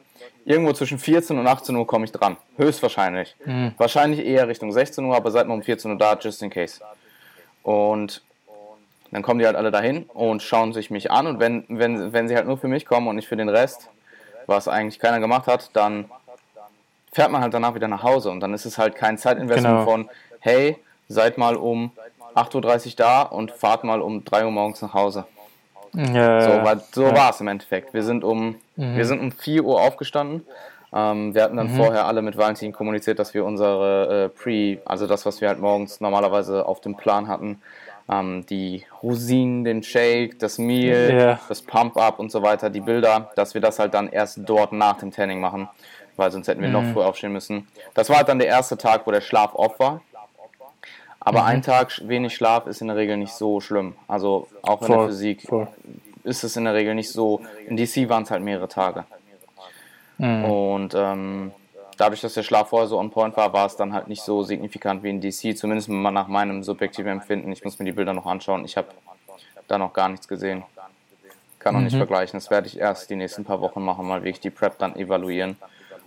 irgendwo 0.45 0.73
zwischen 0.73 0.97
14 0.97 1.37
und 1.37 1.45
18 1.45 1.75
Uhr 1.75 1.85
komme 1.85 2.05
ich 2.05 2.11
dran. 2.11 2.37
Höchstwahrscheinlich. 2.57 3.35
Mhm. 3.45 3.73
Wahrscheinlich 3.77 4.25
eher 4.25 4.47
Richtung 4.47 4.71
16 4.71 5.03
Uhr, 5.05 5.15
aber 5.15 5.29
seid 5.31 5.47
mal 5.47 5.53
um 5.53 5.63
14 5.63 5.91
Uhr 5.91 5.97
da, 5.97 6.17
just 6.19 6.41
in 6.41 6.49
case. 6.49 6.81
Und 7.63 8.21
dann 9.11 9.21
kommen 9.21 9.39
die 9.39 9.45
halt 9.45 9.55
alle 9.55 9.71
dahin 9.71 10.03
und 10.13 10.41
schauen 10.41 10.73
sich 10.73 10.89
mich 10.89 11.11
an. 11.11 11.27
Und 11.27 11.39
wenn, 11.39 11.65
wenn, 11.67 12.13
wenn 12.13 12.27
sie 12.27 12.35
halt 12.35 12.47
nur 12.47 12.57
für 12.57 12.67
mich 12.67 12.85
kommen 12.85 13.07
und 13.07 13.17
nicht 13.17 13.27
für 13.27 13.37
den 13.37 13.49
Rest, 13.49 13.89
was 14.45 14.67
eigentlich 14.67 14.99
keiner 14.99 15.19
gemacht 15.19 15.47
hat, 15.47 15.69
dann 15.73 16.05
fährt 17.11 17.31
man 17.31 17.41
halt 17.41 17.53
danach 17.53 17.75
wieder 17.75 17.87
nach 17.87 18.03
Hause. 18.03 18.29
Und 18.29 18.39
dann 18.39 18.53
ist 18.53 18.65
es 18.65 18.77
halt 18.77 18.95
kein 18.95 19.17
Zeitinvestment 19.17 19.79
genau. 19.79 19.83
von, 19.83 20.09
hey, 20.39 20.77
seid 21.09 21.37
mal 21.37 21.55
um 21.55 21.91
8.30 22.37 22.87
Uhr 22.87 22.93
da 22.97 23.21
und 23.23 23.51
fahrt 23.51 23.83
mal 23.83 24.01
um 24.01 24.23
3 24.23 24.45
Uhr 24.45 24.51
morgens 24.51 24.81
nach 24.81 24.93
Hause. 24.93 25.25
Ja, 25.93 26.41
so 26.41 26.49
war, 26.63 26.81
so 26.91 27.03
ja. 27.03 27.15
war 27.15 27.29
es 27.31 27.41
im 27.41 27.47
Endeffekt. 27.47 27.93
Wir 27.93 28.03
sind 28.03 28.23
um, 28.23 28.55
mhm. 28.75 28.97
wir 28.97 29.05
sind 29.05 29.19
um 29.19 29.31
4 29.31 29.63
Uhr 29.63 29.81
aufgestanden. 29.81 30.45
Ähm, 30.93 31.33
wir 31.33 31.43
hatten 31.43 31.57
dann 31.57 31.71
mhm. 31.73 31.77
vorher 31.77 32.05
alle 32.05 32.21
mit 32.21 32.37
Valentin 32.37 32.71
kommuniziert, 32.71 33.19
dass 33.19 33.33
wir 33.33 33.43
unsere 33.43 34.25
äh, 34.25 34.29
Pre, 34.29 34.79
also 34.85 35.07
das, 35.07 35.25
was 35.25 35.41
wir 35.41 35.49
halt 35.49 35.59
morgens 35.59 35.99
normalerweise 35.99 36.65
auf 36.65 36.81
dem 36.81 36.95
Plan 36.95 37.27
hatten, 37.27 37.61
ähm, 38.09 38.45
die 38.49 38.85
Rosinen, 39.03 39.63
den 39.63 39.83
Shake, 39.83 40.39
das 40.39 40.57
Meal, 40.57 41.09
yeah. 41.11 41.39
das 41.49 41.61
Pump-Up 41.61 42.19
und 42.19 42.31
so 42.31 42.41
weiter, 42.41 42.69
die 42.69 42.79
Bilder, 42.79 43.31
dass 43.35 43.53
wir 43.53 43.61
das 43.61 43.79
halt 43.79 43.93
dann 43.93 44.07
erst 44.07 44.39
dort 44.45 44.71
nach 44.71 44.97
dem 44.97 45.11
Tanning 45.11 45.41
machen, 45.41 45.67
weil 46.15 46.31
sonst 46.31 46.47
hätten 46.47 46.61
wir 46.61 46.69
mhm. 46.69 46.73
noch 46.73 46.93
früher 46.93 47.05
aufstehen 47.05 47.33
müssen. 47.33 47.67
Das 47.93 48.09
war 48.09 48.17
halt 48.17 48.29
dann 48.29 48.39
der 48.39 48.47
erste 48.47 48.77
Tag, 48.77 49.05
wo 49.05 49.11
der 49.11 49.21
Schlaf 49.21 49.55
off 49.55 49.79
war. 49.79 50.01
Aber 51.19 51.41
mhm. 51.41 51.47
ein 51.47 51.61
Tag 51.61 51.91
wenig 52.07 52.35
Schlaf 52.35 52.67
ist 52.67 52.81
in 52.81 52.87
der 52.87 52.95
Regel 52.95 53.17
nicht 53.17 53.33
so 53.33 53.59
schlimm. 53.59 53.95
Also 54.07 54.47
auch 54.61 54.81
in 54.81 54.87
voll, 54.87 54.97
der 54.97 55.07
Physik 55.07 55.41
voll. 55.43 55.67
ist 56.23 56.43
es 56.43 56.55
in 56.55 56.65
der 56.65 56.73
Regel 56.73 56.95
nicht 56.95 57.11
so. 57.11 57.41
In 57.67 57.77
DC 57.77 58.09
waren 58.09 58.23
es 58.23 58.31
halt 58.31 58.43
mehrere 58.43 58.67
Tage. 58.67 59.05
Mhm. 60.17 60.45
Und 60.45 60.93
ähm, 60.95 61.51
dadurch, 61.97 62.21
dass 62.21 62.33
der 62.33 62.43
Schlaf 62.43 62.69
vorher 62.69 62.87
so 62.87 62.99
on 62.99 63.11
point 63.11 63.35
war, 63.35 63.51
war 63.53 63.65
es 63.65 63.75
dann 63.75 63.93
halt 63.93 64.07
nicht 64.07 64.21
so 64.21 64.43
signifikant 64.43 65.03
wie 65.03 65.09
in 65.09 65.21
DC, 65.21 65.57
zumindest 65.57 65.89
nach 65.89 66.27
meinem 66.27 66.63
subjektiven 66.63 67.11
Empfinden. 67.11 67.51
Ich 67.51 67.63
muss 67.63 67.79
mir 67.79 67.85
die 67.85 67.91
Bilder 67.91 68.13
noch 68.13 68.25
anschauen. 68.25 68.65
Ich 68.65 68.77
habe 68.77 68.87
da 69.67 69.77
noch 69.77 69.93
gar 69.93 70.09
nichts 70.09 70.27
gesehen. 70.27 70.63
Kann 71.59 71.73
noch 71.73 71.79
mhm. 71.79 71.87
nicht 71.87 71.97
vergleichen. 71.97 72.39
Das 72.39 72.49
werde 72.49 72.67
ich 72.67 72.79
erst 72.79 73.09
die 73.09 73.15
nächsten 73.15 73.43
paar 73.43 73.61
Wochen 73.61 73.83
machen, 73.83 74.07
mal 74.07 74.21
wirklich 74.21 74.39
die 74.39 74.49
Prep 74.49 74.77
dann 74.77 74.95
evaluieren, 74.95 75.57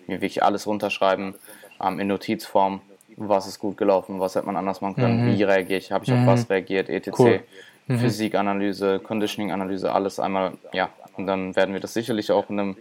mir 0.07 0.21
wirklich 0.21 0.43
alles 0.43 0.67
runterschreiben 0.67 1.35
ähm, 1.83 2.01
in 2.01 2.07
Notizform 2.07 2.81
was 3.17 3.47
ist 3.47 3.59
gut 3.59 3.77
gelaufen, 3.77 4.21
was 4.21 4.35
hätte 4.35 4.47
man 4.47 4.57
anders 4.57 4.81
machen 4.81 4.97
können, 4.97 5.25
mhm. 5.25 5.37
wie 5.37 5.43
reagiere 5.43 5.79
ich, 5.79 5.93
habe 5.93 6.05
ich 6.05 6.11
mhm. 6.11 6.21
auf 6.21 6.27
was 6.27 6.51
reagiert, 6.51 6.89
etc. 6.89 7.11
Cool. 7.19 7.43
Mhm. 7.87 7.99
Physikanalyse, 7.99 9.01
Conditioning-Analyse, 9.01 9.93
alles 9.93 10.21
einmal, 10.21 10.53
ja. 10.73 10.91
Und 11.17 11.27
dann 11.27 11.55
werden 11.57 11.75
wir 11.75 11.81
das 11.81 11.93
sicherlich 11.93 12.31
auch 12.31 12.49
in 12.49 12.61
einem 12.61 12.77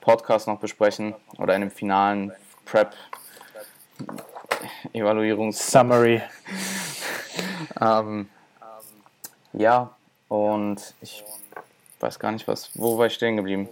Podcast 0.00 0.48
noch 0.48 0.58
besprechen 0.58 1.14
oder 1.38 1.54
in 1.54 1.62
einem 1.62 1.70
finalen 1.70 2.32
Prep 2.64 2.92
Evaluierungs 4.92 5.70
Summary. 5.70 6.22
ähm, 7.80 8.28
ja, 9.52 9.90
und 10.28 10.94
ich 11.00 11.24
weiß 12.00 12.18
gar 12.18 12.32
nicht, 12.32 12.48
was, 12.48 12.70
wo 12.74 12.98
war 12.98 13.06
ich 13.06 13.14
stehen 13.14 13.36
geblieben? 13.36 13.68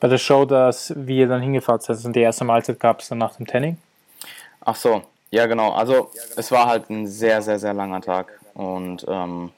Bei 0.00 0.08
der 0.08 0.18
Show, 0.18 0.44
dass 0.44 0.92
wir 0.96 1.26
dann 1.26 1.42
hingefahren 1.42 1.80
sind 1.80 2.04
und 2.04 2.16
die 2.16 2.20
erste 2.20 2.44
Mahlzeit 2.44 2.78
gab 2.80 3.00
es 3.00 3.08
dann 3.08 3.18
nach 3.18 3.36
dem 3.36 3.46
Tanning? 3.46 3.78
Ach 4.60 4.76
so, 4.76 5.02
ja 5.30 5.46
genau. 5.46 5.72
Also 5.72 6.10
es 6.36 6.50
war 6.50 6.66
halt 6.66 6.90
ein 6.90 7.06
sehr, 7.06 7.42
sehr, 7.42 7.58
sehr 7.58 7.74
langer 7.74 8.00
Tag. 8.00 8.38
Und 8.54 9.04
ähm, 9.08 9.52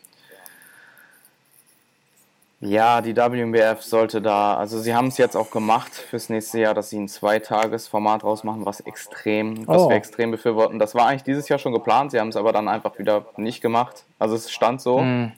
ja, 2.62 3.00
die 3.00 3.16
WMBF 3.16 3.80
sollte 3.80 4.20
da, 4.20 4.54
also 4.54 4.78
sie 4.78 4.94
haben 4.94 5.06
es 5.06 5.16
jetzt 5.16 5.34
auch 5.34 5.50
gemacht 5.50 5.94
fürs 5.94 6.28
nächste 6.28 6.60
Jahr, 6.60 6.74
dass 6.74 6.90
sie 6.90 6.98
ein 6.98 7.08
Zweitagesformat 7.08 8.22
rausmachen, 8.22 8.66
was 8.66 8.80
extrem, 8.80 9.66
was 9.66 9.82
oh. 9.82 9.88
wir 9.88 9.96
extrem 9.96 10.30
befürworten. 10.30 10.78
Das 10.78 10.94
war 10.94 11.06
eigentlich 11.06 11.22
dieses 11.22 11.48
Jahr 11.48 11.58
schon 11.58 11.72
geplant, 11.72 12.10
sie 12.10 12.20
haben 12.20 12.28
es 12.28 12.36
aber 12.36 12.52
dann 12.52 12.68
einfach 12.68 12.98
wieder 12.98 13.24
nicht 13.38 13.62
gemacht. 13.62 14.04
Also 14.18 14.34
es 14.34 14.50
stand 14.50 14.82
so. 14.82 15.00
Mm. 15.00 15.32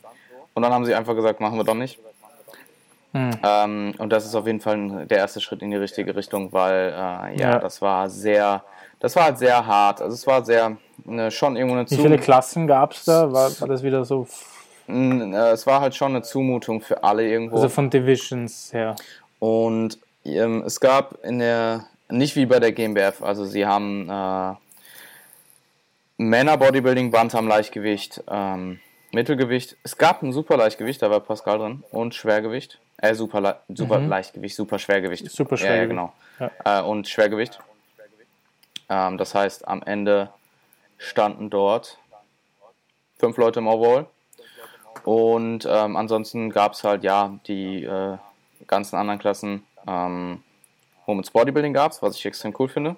Und 0.54 0.62
dann 0.62 0.72
haben 0.72 0.84
sie 0.84 0.96
einfach 0.96 1.14
gesagt, 1.14 1.38
machen 1.38 1.56
wir 1.56 1.64
doch 1.64 1.76
nicht. 1.76 2.00
Mm. 3.12 3.30
Ähm, 3.44 3.94
und 3.98 4.10
das 4.10 4.26
ist 4.26 4.34
auf 4.34 4.46
jeden 4.46 4.60
Fall 4.60 5.06
der 5.06 5.18
erste 5.18 5.40
Schritt 5.40 5.62
in 5.62 5.70
die 5.70 5.76
richtige 5.76 6.16
Richtung, 6.16 6.52
weil 6.52 6.88
äh, 6.88 6.92
ja, 6.92 7.30
ja, 7.36 7.58
das 7.60 7.80
war 7.80 8.10
sehr 8.10 8.64
das 9.02 9.16
war 9.16 9.24
halt 9.24 9.38
sehr 9.38 9.66
hart. 9.66 10.00
Also 10.00 10.14
es 10.14 10.26
war 10.28 10.44
sehr 10.44 10.76
ne, 11.04 11.30
schon 11.32 11.56
irgendwo 11.56 11.76
eine 11.76 11.86
Zumutung. 11.86 12.04
Wie 12.04 12.14
viele 12.14 12.22
Klassen 12.22 12.66
gab 12.68 12.92
es 12.92 13.04
da? 13.04 13.32
War, 13.32 13.50
war 13.60 13.68
das 13.68 13.82
wieder 13.82 14.04
so? 14.04 14.28
Äh, 14.88 15.34
es 15.50 15.66
war 15.66 15.80
halt 15.80 15.96
schon 15.96 16.12
eine 16.12 16.22
Zumutung 16.22 16.80
für 16.80 17.02
alle 17.02 17.28
irgendwo. 17.28 17.56
Also 17.56 17.68
von 17.68 17.90
Divisions 17.90 18.72
her. 18.72 18.94
Und 19.40 19.98
ähm, 20.24 20.62
es 20.64 20.78
gab 20.78 21.24
in 21.24 21.40
der, 21.40 21.84
nicht 22.10 22.36
wie 22.36 22.46
bei 22.46 22.60
der 22.60 22.70
GmbF, 22.70 23.22
also 23.22 23.44
sie 23.44 23.66
haben 23.66 24.08
äh, 24.08 24.54
Männer 26.18 26.56
Bodybuilding, 26.56 27.10
Bantam 27.10 27.48
Leichtgewicht, 27.48 28.22
ähm, 28.30 28.78
Mittelgewicht. 29.10 29.76
Es 29.82 29.98
gab 29.98 30.22
ein 30.22 30.32
super 30.32 30.56
Leichtgewicht, 30.56 31.02
da 31.02 31.10
war 31.10 31.18
Pascal 31.18 31.58
drin 31.58 31.82
und 31.90 32.14
Schwergewicht. 32.14 32.78
Äh, 32.98 33.14
super, 33.14 33.62
super 33.68 33.98
mhm. 33.98 34.08
Leichtgewicht, 34.08 34.54
super 34.54 34.78
Schwergewicht. 34.78 35.28
Super 35.28 35.56
Schwergewicht. 35.56 35.82
Ja, 35.82 35.86
genau. 35.88 36.12
Ja. 36.64 36.80
Äh, 36.80 36.82
und 36.84 37.08
Schwergewicht. 37.08 37.58
Ähm, 38.88 39.18
das 39.18 39.34
heißt, 39.34 39.66
am 39.66 39.82
Ende 39.82 40.30
standen 40.98 41.50
dort 41.50 41.98
fünf 43.18 43.36
Leute 43.36 43.60
im 43.60 43.68
Overall. 43.68 44.06
Und 45.04 45.66
ähm, 45.68 45.96
ansonsten 45.96 46.50
gab 46.50 46.72
es 46.72 46.84
halt 46.84 47.02
ja 47.02 47.38
die 47.46 47.84
äh, 47.84 48.18
ganzen 48.66 48.96
anderen 48.96 49.18
Klassen. 49.18 49.64
Ähm, 49.86 50.42
Women's 51.06 51.30
Bodybuilding 51.30 51.72
gab 51.72 51.92
es, 51.92 52.02
was 52.02 52.16
ich 52.16 52.26
extrem 52.26 52.54
cool 52.58 52.68
finde. 52.68 52.96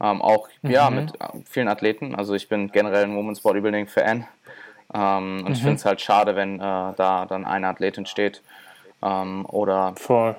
Ähm, 0.00 0.20
auch 0.20 0.48
mhm. 0.62 0.70
ja 0.70 0.90
mit 0.90 1.14
äh, 1.20 1.28
vielen 1.48 1.68
Athleten. 1.68 2.14
Also 2.14 2.34
ich 2.34 2.48
bin 2.48 2.70
generell 2.72 3.04
ein 3.04 3.16
Women's 3.16 3.40
Bodybuilding 3.40 3.86
Fan. 3.86 4.26
Ähm, 4.92 5.38
und 5.38 5.44
mhm. 5.44 5.52
ich 5.52 5.60
finde 5.60 5.76
es 5.76 5.84
halt 5.84 6.00
schade, 6.00 6.36
wenn 6.36 6.56
äh, 6.56 6.60
da 6.60 7.26
dann 7.26 7.44
eine 7.44 7.68
Athletin 7.68 8.04
steht 8.04 8.42
ähm, 9.02 9.46
oder 9.46 9.94
Voll. 9.96 10.36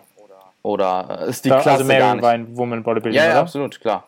oder 0.62 1.22
äh, 1.22 1.30
ist 1.30 1.46
die 1.46 1.50
da, 1.50 1.60
Klasse 1.60 1.84
also 1.84 1.86
Mary 1.86 2.20
gar 2.20 2.38
nicht. 2.38 2.56
Women 2.56 2.84
Bodybuilding. 2.84 3.20
Ja, 3.20 3.30
ja, 3.30 3.40
absolut, 3.40 3.80
klar. 3.80 4.08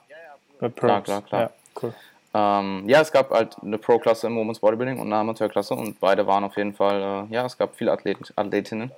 Klar, 0.57 1.01
klar, 1.01 1.21
klar. 1.21 1.41
Ja, 1.41 1.49
cool. 1.81 1.93
Ähm, 2.33 2.83
ja, 2.89 2.99
es 2.99 3.13
gab 3.13 3.29
halt 3.31 3.55
eine 3.61 3.77
Pro-Klasse 3.77 4.27
im 4.27 4.35
Women's 4.35 4.59
Bodybuilding 4.59 4.99
und 4.99 5.07
eine 5.07 5.15
Amateurklasse 5.15 5.73
und 5.73 5.99
beide 6.01 6.27
waren 6.27 6.43
auf 6.43 6.57
jeden 6.57 6.73
Fall, 6.73 7.27
äh, 7.29 7.33
ja, 7.33 7.45
es 7.45 7.57
gab 7.57 7.75
viele 7.75 7.93
Athleten, 7.93 8.25
Athletinnen, 8.35 8.91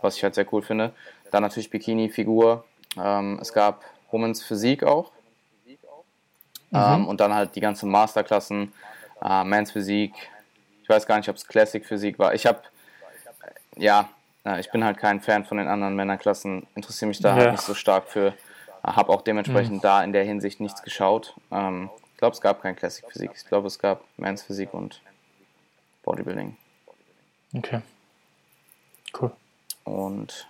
was 0.00 0.16
ich 0.16 0.22
halt 0.22 0.36
sehr 0.36 0.46
cool 0.52 0.62
finde. 0.62 0.92
Dann 1.32 1.42
natürlich 1.42 1.70
Bikini, 1.70 2.08
Figur. 2.08 2.64
Ähm, 2.96 3.38
es 3.40 3.52
gab 3.52 3.82
Women's 4.12 4.44
Physik 4.44 4.84
auch. 4.84 5.10
Mhm. 5.66 5.76
Ähm, 6.72 7.08
und 7.08 7.20
dann 7.20 7.34
halt 7.34 7.56
die 7.56 7.60
ganzen 7.60 7.90
Masterklassen, 7.90 8.72
äh, 9.24 9.42
Men's 9.42 9.72
Physik. 9.72 10.12
Ich 10.82 10.88
weiß 10.88 11.06
gar 11.06 11.16
nicht, 11.16 11.28
ob 11.28 11.34
es 11.34 11.48
Classic 11.48 11.84
Physik 11.84 12.18
war. 12.20 12.34
Ich 12.34 12.46
habe, 12.46 12.60
ja, 13.76 14.08
ich 14.60 14.70
bin 14.70 14.84
halt 14.84 14.98
kein 14.98 15.20
Fan 15.20 15.44
von 15.44 15.56
den 15.56 15.66
anderen 15.66 15.96
Männerklassen, 15.96 16.66
interessiere 16.74 17.08
mich 17.08 17.18
da 17.18 17.30
ja. 17.30 17.34
halt 17.36 17.52
nicht 17.52 17.62
so 17.62 17.74
stark 17.74 18.08
für. 18.08 18.34
Habe 18.84 19.10
auch 19.12 19.22
dementsprechend 19.22 19.78
mhm. 19.78 19.80
da 19.80 20.04
in 20.04 20.12
der 20.12 20.24
Hinsicht 20.24 20.60
nichts 20.60 20.82
geschaut. 20.82 21.34
Ähm, 21.50 21.90
ich 22.12 22.18
glaube, 22.18 22.34
es 22.34 22.40
gab 22.40 22.62
kein 22.62 22.76
Classic 22.76 23.04
Physik. 23.10 23.30
Ich 23.34 23.46
glaube, 23.46 23.66
es 23.66 23.78
gab 23.78 24.04
Men's 24.16 24.42
Physik 24.42 24.72
und 24.72 25.00
Bodybuilding. 26.02 26.56
Okay. 27.56 27.80
Cool. 29.18 29.32
Und 29.84 30.46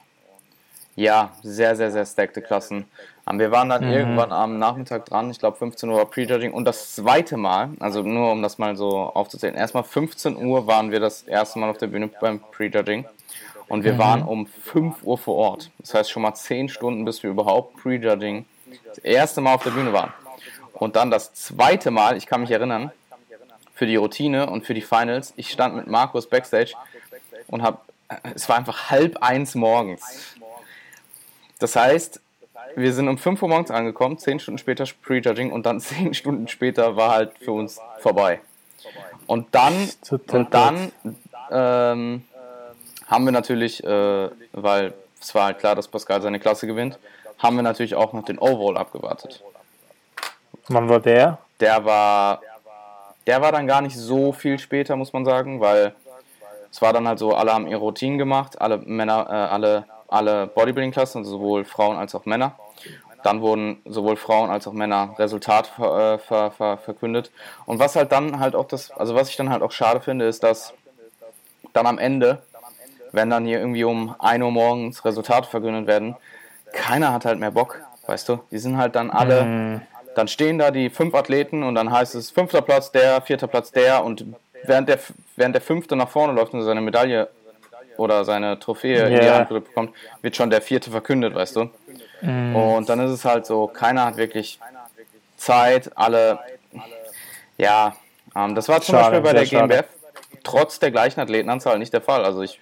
ja, 0.97 1.33
sehr, 1.43 1.75
sehr, 1.75 1.91
sehr 1.91 2.07
stackte 2.07 2.41
Klassen. 2.41 2.85
Ähm, 3.29 3.39
wir 3.39 3.51
waren 3.51 3.69
dann 3.69 3.85
mhm. 3.85 3.93
irgendwann 3.93 4.33
am 4.33 4.59
Nachmittag 4.59 5.07
dran, 5.07 5.31
ich 5.31 5.39
glaube 5.39 5.57
15 5.57 5.89
Uhr 5.89 5.97
war 5.97 6.07
Prejudging 6.07 6.53
und 6.53 6.65
das 6.65 6.95
zweite 6.95 7.37
Mal, 7.37 7.71
also 7.81 8.03
nur 8.03 8.33
um 8.33 8.43
das 8.43 8.59
mal 8.59 8.77
so 8.77 8.91
aufzuzählen, 8.99 9.57
erstmal 9.57 9.85
15 9.85 10.37
Uhr 10.37 10.67
waren 10.67 10.91
wir 10.91 11.01
das 11.01 11.23
erste 11.23 11.59
Mal 11.59 11.71
auf 11.71 11.79
der 11.79 11.89
Bühne 11.89 12.09
beim 12.21 12.41
Prejudging. 12.41 13.07
Und 13.69 13.85
wir 13.85 13.95
mhm. 13.95 13.99
waren 13.99 14.23
um 14.23 14.47
5 14.47 15.03
Uhr 15.03 15.19
vor 15.19 15.37
Ort. 15.37 15.71
Das 15.79 15.95
heißt 15.95 16.11
schon 16.11 16.23
mal 16.23 16.35
10 16.35 16.69
Stunden, 16.69 17.05
bis 17.05 17.23
wir 17.23 17.31
überhaupt 17.31 17.77
Prejudging 17.77 18.45
das 18.87 18.99
erste 18.99 19.41
Mal 19.41 19.55
auf 19.55 19.63
der 19.63 19.71
Bühne 19.71 19.93
waren. 19.93 20.13
Und 20.73 20.97
dann 20.97 21.11
das 21.11 21.33
zweite 21.35 21.91
Mal, 21.91 22.17
ich 22.17 22.27
kann 22.27 22.41
mich 22.41 22.51
erinnern, 22.51 22.91
für 23.75 23.87
die 23.87 23.97
Routine 23.97 24.49
und 24.49 24.65
für 24.65 24.75
die 24.75 24.83
Finals, 24.83 25.33
ich 25.37 25.51
stand 25.51 25.75
mit 25.75 25.87
Markus 25.87 26.29
backstage 26.29 26.75
und 27.49 27.63
habe, 27.63 27.79
es 28.35 28.49
war 28.49 28.57
einfach 28.57 28.91
halb 28.91 29.23
eins 29.23 29.55
morgens. 29.55 30.37
Das 31.59 31.77
heißt, 31.77 32.21
wir 32.77 32.93
sind 32.93 33.09
um 33.09 33.19
5 33.19 33.43
Uhr 33.43 33.49
morgens 33.49 33.71
angekommen, 33.71 34.19
10 34.19 34.41
Stunden 34.41 34.59
später 34.59 34.85
Prejudging 35.03 35.53
und 35.53 35.67
dann 35.67 35.81
10 35.81 36.15
Stunden 36.15 36.49
später 36.49 36.97
war 36.97 37.13
halt 37.13 37.33
für 37.39 37.53
uns 37.53 37.81
vorbei. 38.01 38.41
Und 39.27 39.55
dann, 39.55 39.91
und 40.29 40.53
dann 40.53 40.93
ähm, 41.51 42.25
haben 43.07 43.25
wir 43.25 43.33
natürlich, 43.33 43.83
äh, 43.85 44.31
weil 44.53 44.95
es 45.21 45.35
war 45.35 45.47
halt 45.47 45.59
klar, 45.59 45.75
dass 45.75 45.89
Pascal 45.89 46.23
seine 46.23 46.41
Klasse 46.41 46.67
gewinnt, 46.67 46.99
haben 47.39 47.57
wir 47.57 47.63
natürlich 47.63 47.95
auch 47.95 48.13
noch 48.13 48.25
den 48.25 48.39
Overall 48.39 48.77
abgewartet. 48.77 49.43
Wann 50.69 50.89
war 50.89 51.01
der? 51.01 51.39
Der 51.61 51.85
war, 51.85 52.41
der 53.27 53.41
war 53.43 53.53
dann 53.53 53.67
gar 53.67 53.81
nicht 53.81 53.97
so 53.97 54.33
viel 54.33 54.59
später, 54.59 54.97
muss 54.97 55.13
man 55.13 55.25
sagen, 55.25 55.61
weil 55.61 55.95
es 56.71 56.83
war 56.83 56.93
dann 56.93 57.07
halt 57.07 57.19
so, 57.19 57.35
alle 57.35 57.53
haben 57.53 57.67
ihre 57.67 57.81
Routinen 57.81 58.19
gemacht, 58.19 58.61
alle 58.61 58.79
Männer, 58.79 59.27
äh, 59.29 59.33
alle, 59.33 59.85
alle 60.09 60.47
Bodybuilding-Klassen, 60.49 61.19
also 61.19 61.33
sowohl 61.33 61.65
Frauen 61.65 61.97
als 61.97 62.15
auch 62.15 62.25
Männer. 62.25 62.57
Dann 63.23 63.41
wurden 63.41 63.81
sowohl 63.87 64.17
Frauen 64.17 64.51
als 64.51 64.67
auch 64.67 64.73
Männer 64.73 65.15
Resultat 65.19 65.67
ver, 65.69 66.15
äh, 66.15 66.19
ver, 66.19 66.51
ver, 66.51 66.77
verkündet. 66.79 67.31
Und 67.65 67.79
was 67.79 67.97
halt 67.97 68.13
dann 68.13 68.41
halt 68.41 68.55
auch 68.55 68.67
das, 68.67 68.91
also 68.91 69.15
was 69.15 69.31
ich 69.31 69.37
dann 69.37 69.51
halt 69.51 69.63
auch 69.63 69.71
schade 69.71 70.01
finde, 70.01 70.27
ist, 70.27 70.43
dass 70.43 70.75
dann 71.73 71.87
am 71.87 71.99
Ende, 71.99 72.43
wenn 73.15 73.31
dann 73.31 73.45
hier 73.45 73.59
irgendwie 73.59 73.85
um 73.85 74.15
1 74.19 74.43
Uhr 74.43 74.51
morgens 74.51 75.05
Resultate 75.05 75.49
verkündet 75.49 75.87
werden, 75.87 76.17
keiner 76.73 77.13
hat 77.13 77.25
halt 77.25 77.39
mehr 77.39 77.53
Bock, 77.53 77.81
weißt 78.07 78.29
du? 78.29 78.41
Die 78.51 78.59
sind 78.59 78.77
halt 78.77 78.97
dann 78.97 79.11
alle, 79.11 79.45
mhm. 79.45 79.81
dann 80.15 80.29
stehen 80.29 80.59
da 80.59 80.71
die 80.71 80.91
fünf 80.91 81.15
Athleten 81.15 81.63
und 81.63 81.75
dann 81.75 81.93
heißt 81.93 82.15
es 82.15 82.31
fünfter 82.31 82.63
Platz 82.63 82.91
der, 82.93 83.21
vierter 83.23 83.47
Platz 83.47 83.71
der 83.71 84.05
und 84.05 84.25
während 84.65 84.89
der, 84.89 84.99
während 85.37 85.55
der 85.55 85.63
Fünfte 85.63 85.97
nach 85.97 86.09
vorne 86.09 86.33
läuft 86.33 86.53
und 86.53 86.63
seine 86.63 86.81
Medaille 86.81 87.29
oder 87.97 88.25
seine 88.25 88.59
Trophäe 88.59 88.97
yeah. 88.97 89.07
in 89.07 89.21
die 89.21 89.31
Hand 89.31 89.49
bekommt, 89.49 89.95
wird 90.21 90.35
schon 90.35 90.51
der 90.51 90.61
Vierte 90.61 90.91
verkündet, 90.91 91.35
weißt 91.35 91.57
du. 91.57 91.71
Mm. 92.23 92.57
Und 92.57 92.89
dann 92.89 92.99
ist 92.99 93.13
es 93.13 93.25
halt 93.25 93.47
so, 93.47 93.69
keiner 93.69 94.07
hat 94.07 94.17
wirklich 94.17 94.59
Zeit, 95.37 95.91
alle, 95.95 96.41
ja, 97.57 97.95
ähm, 98.35 98.55
das 98.55 98.69
war 98.69 98.81
zum 98.81 98.97
schade, 98.97 99.21
Beispiel 99.21 99.33
bei 99.33 99.33
der 99.33 99.47
GmbF 99.47 99.87
schade. 99.87 100.41
trotz 100.43 100.81
der 100.81 100.91
gleichen 100.91 101.21
Athletenanzahl 101.21 101.79
nicht 101.79 101.93
der 101.93 102.01
Fall. 102.01 102.25
Also 102.25 102.43
ich 102.43 102.59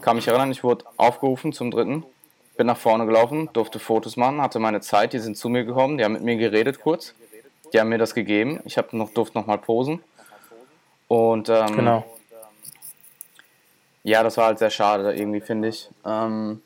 kann 0.00 0.16
mich 0.16 0.28
erinnern, 0.28 0.50
ich 0.50 0.64
wurde 0.64 0.84
aufgerufen 0.96 1.52
zum 1.52 1.70
dritten, 1.70 2.04
bin 2.56 2.66
nach 2.66 2.76
vorne 2.76 3.06
gelaufen, 3.06 3.48
durfte 3.52 3.78
Fotos 3.78 4.16
machen, 4.16 4.40
hatte 4.40 4.58
meine 4.58 4.80
Zeit, 4.80 5.12
die 5.12 5.18
sind 5.18 5.36
zu 5.36 5.48
mir 5.48 5.64
gekommen, 5.64 5.98
die 5.98 6.04
haben 6.04 6.12
mit 6.12 6.22
mir 6.22 6.36
geredet 6.36 6.80
kurz, 6.80 7.14
die 7.72 7.80
haben 7.80 7.88
mir 7.88 7.98
das 7.98 8.14
gegeben, 8.14 8.60
ich 8.64 8.78
habe 8.78 8.96
noch, 8.96 9.10
durfte 9.10 9.38
noch 9.38 9.46
mal 9.46 9.58
posen 9.58 10.00
und 11.08 11.48
ähm, 11.48 11.76
genau. 11.76 12.04
ja, 14.02 14.22
das 14.22 14.36
war 14.36 14.46
halt 14.46 14.58
sehr 14.58 14.70
schade 14.70 15.14
irgendwie, 15.14 15.40
finde 15.40 15.68
ich. 15.68 15.88
Ähm, 16.04 16.62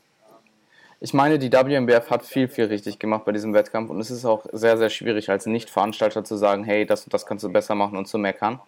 ich 1.02 1.14
meine, 1.14 1.38
die 1.38 1.50
WMBF 1.50 2.10
hat 2.10 2.26
viel, 2.26 2.46
viel 2.46 2.66
richtig 2.66 2.98
gemacht 2.98 3.24
bei 3.24 3.32
diesem 3.32 3.54
Wettkampf 3.54 3.88
und 3.88 4.00
es 4.00 4.10
ist 4.10 4.26
auch 4.26 4.44
sehr, 4.52 4.76
sehr 4.76 4.90
schwierig 4.90 5.30
als 5.30 5.46
Nicht-Veranstalter 5.46 6.24
zu 6.24 6.36
sagen, 6.36 6.62
hey, 6.64 6.84
das 6.84 7.04
und 7.04 7.14
das 7.14 7.24
kannst 7.24 7.42
du 7.42 7.48
besser 7.48 7.74
machen 7.74 7.96
und 7.96 8.06
zu 8.06 8.18
meckern. 8.18 8.60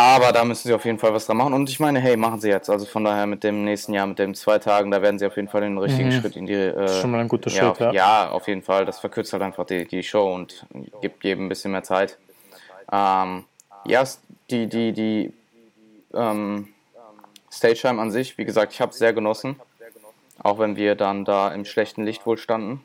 Aber 0.00 0.32
da 0.32 0.44
müssen 0.44 0.68
sie 0.68 0.74
auf 0.74 0.84
jeden 0.86 0.98
Fall 0.98 1.12
was 1.12 1.26
dran 1.26 1.36
machen. 1.36 1.52
Und 1.52 1.68
ich 1.68 1.78
meine, 1.78 2.00
hey, 2.00 2.16
machen 2.16 2.40
sie 2.40 2.48
jetzt. 2.48 2.70
Also 2.70 2.86
von 2.86 3.04
daher 3.04 3.26
mit 3.26 3.44
dem 3.44 3.64
nächsten 3.64 3.92
Jahr, 3.92 4.06
mit 4.06 4.18
den 4.18 4.34
zwei 4.34 4.58
Tagen, 4.58 4.90
da 4.90 5.02
werden 5.02 5.18
sie 5.18 5.26
auf 5.26 5.36
jeden 5.36 5.48
Fall 5.48 5.60
den 5.60 5.76
richtigen 5.76 6.08
mhm. 6.08 6.20
Schritt 6.20 6.36
in 6.36 6.46
die. 6.46 6.54
Äh, 6.54 6.88
Schon 7.00 7.10
mal 7.10 7.20
ein 7.20 7.28
guter 7.28 7.50
ja, 7.50 7.74
Schritt, 7.74 7.80
ja. 7.80 7.92
Ja, 7.92 8.30
auf 8.30 8.48
jeden 8.48 8.62
Fall. 8.62 8.86
Das 8.86 8.98
verkürzt 8.98 9.32
halt 9.34 9.42
einfach 9.42 9.66
die, 9.66 9.86
die 9.86 10.02
Show 10.02 10.32
und 10.34 10.66
gibt 11.02 11.22
jedem 11.24 11.46
ein 11.46 11.48
bisschen 11.50 11.72
mehr 11.72 11.82
Zeit. 11.82 12.16
Ähm, 12.90 13.44
ja, 13.84 14.04
die, 14.50 14.68
die, 14.68 14.92
die 14.92 15.32
ähm, 16.14 16.68
Stage 17.52 17.74
Time 17.80 18.00
an 18.00 18.10
sich, 18.10 18.38
wie 18.38 18.44
gesagt, 18.46 18.72
ich 18.72 18.80
habe 18.80 18.92
es 18.92 18.98
sehr 18.98 19.12
genossen. 19.12 19.56
Auch 20.42 20.58
wenn 20.58 20.76
wir 20.76 20.94
dann 20.94 21.26
da 21.26 21.52
im 21.52 21.66
schlechten 21.66 22.04
Licht 22.04 22.24
wohl 22.24 22.38
standen. 22.38 22.82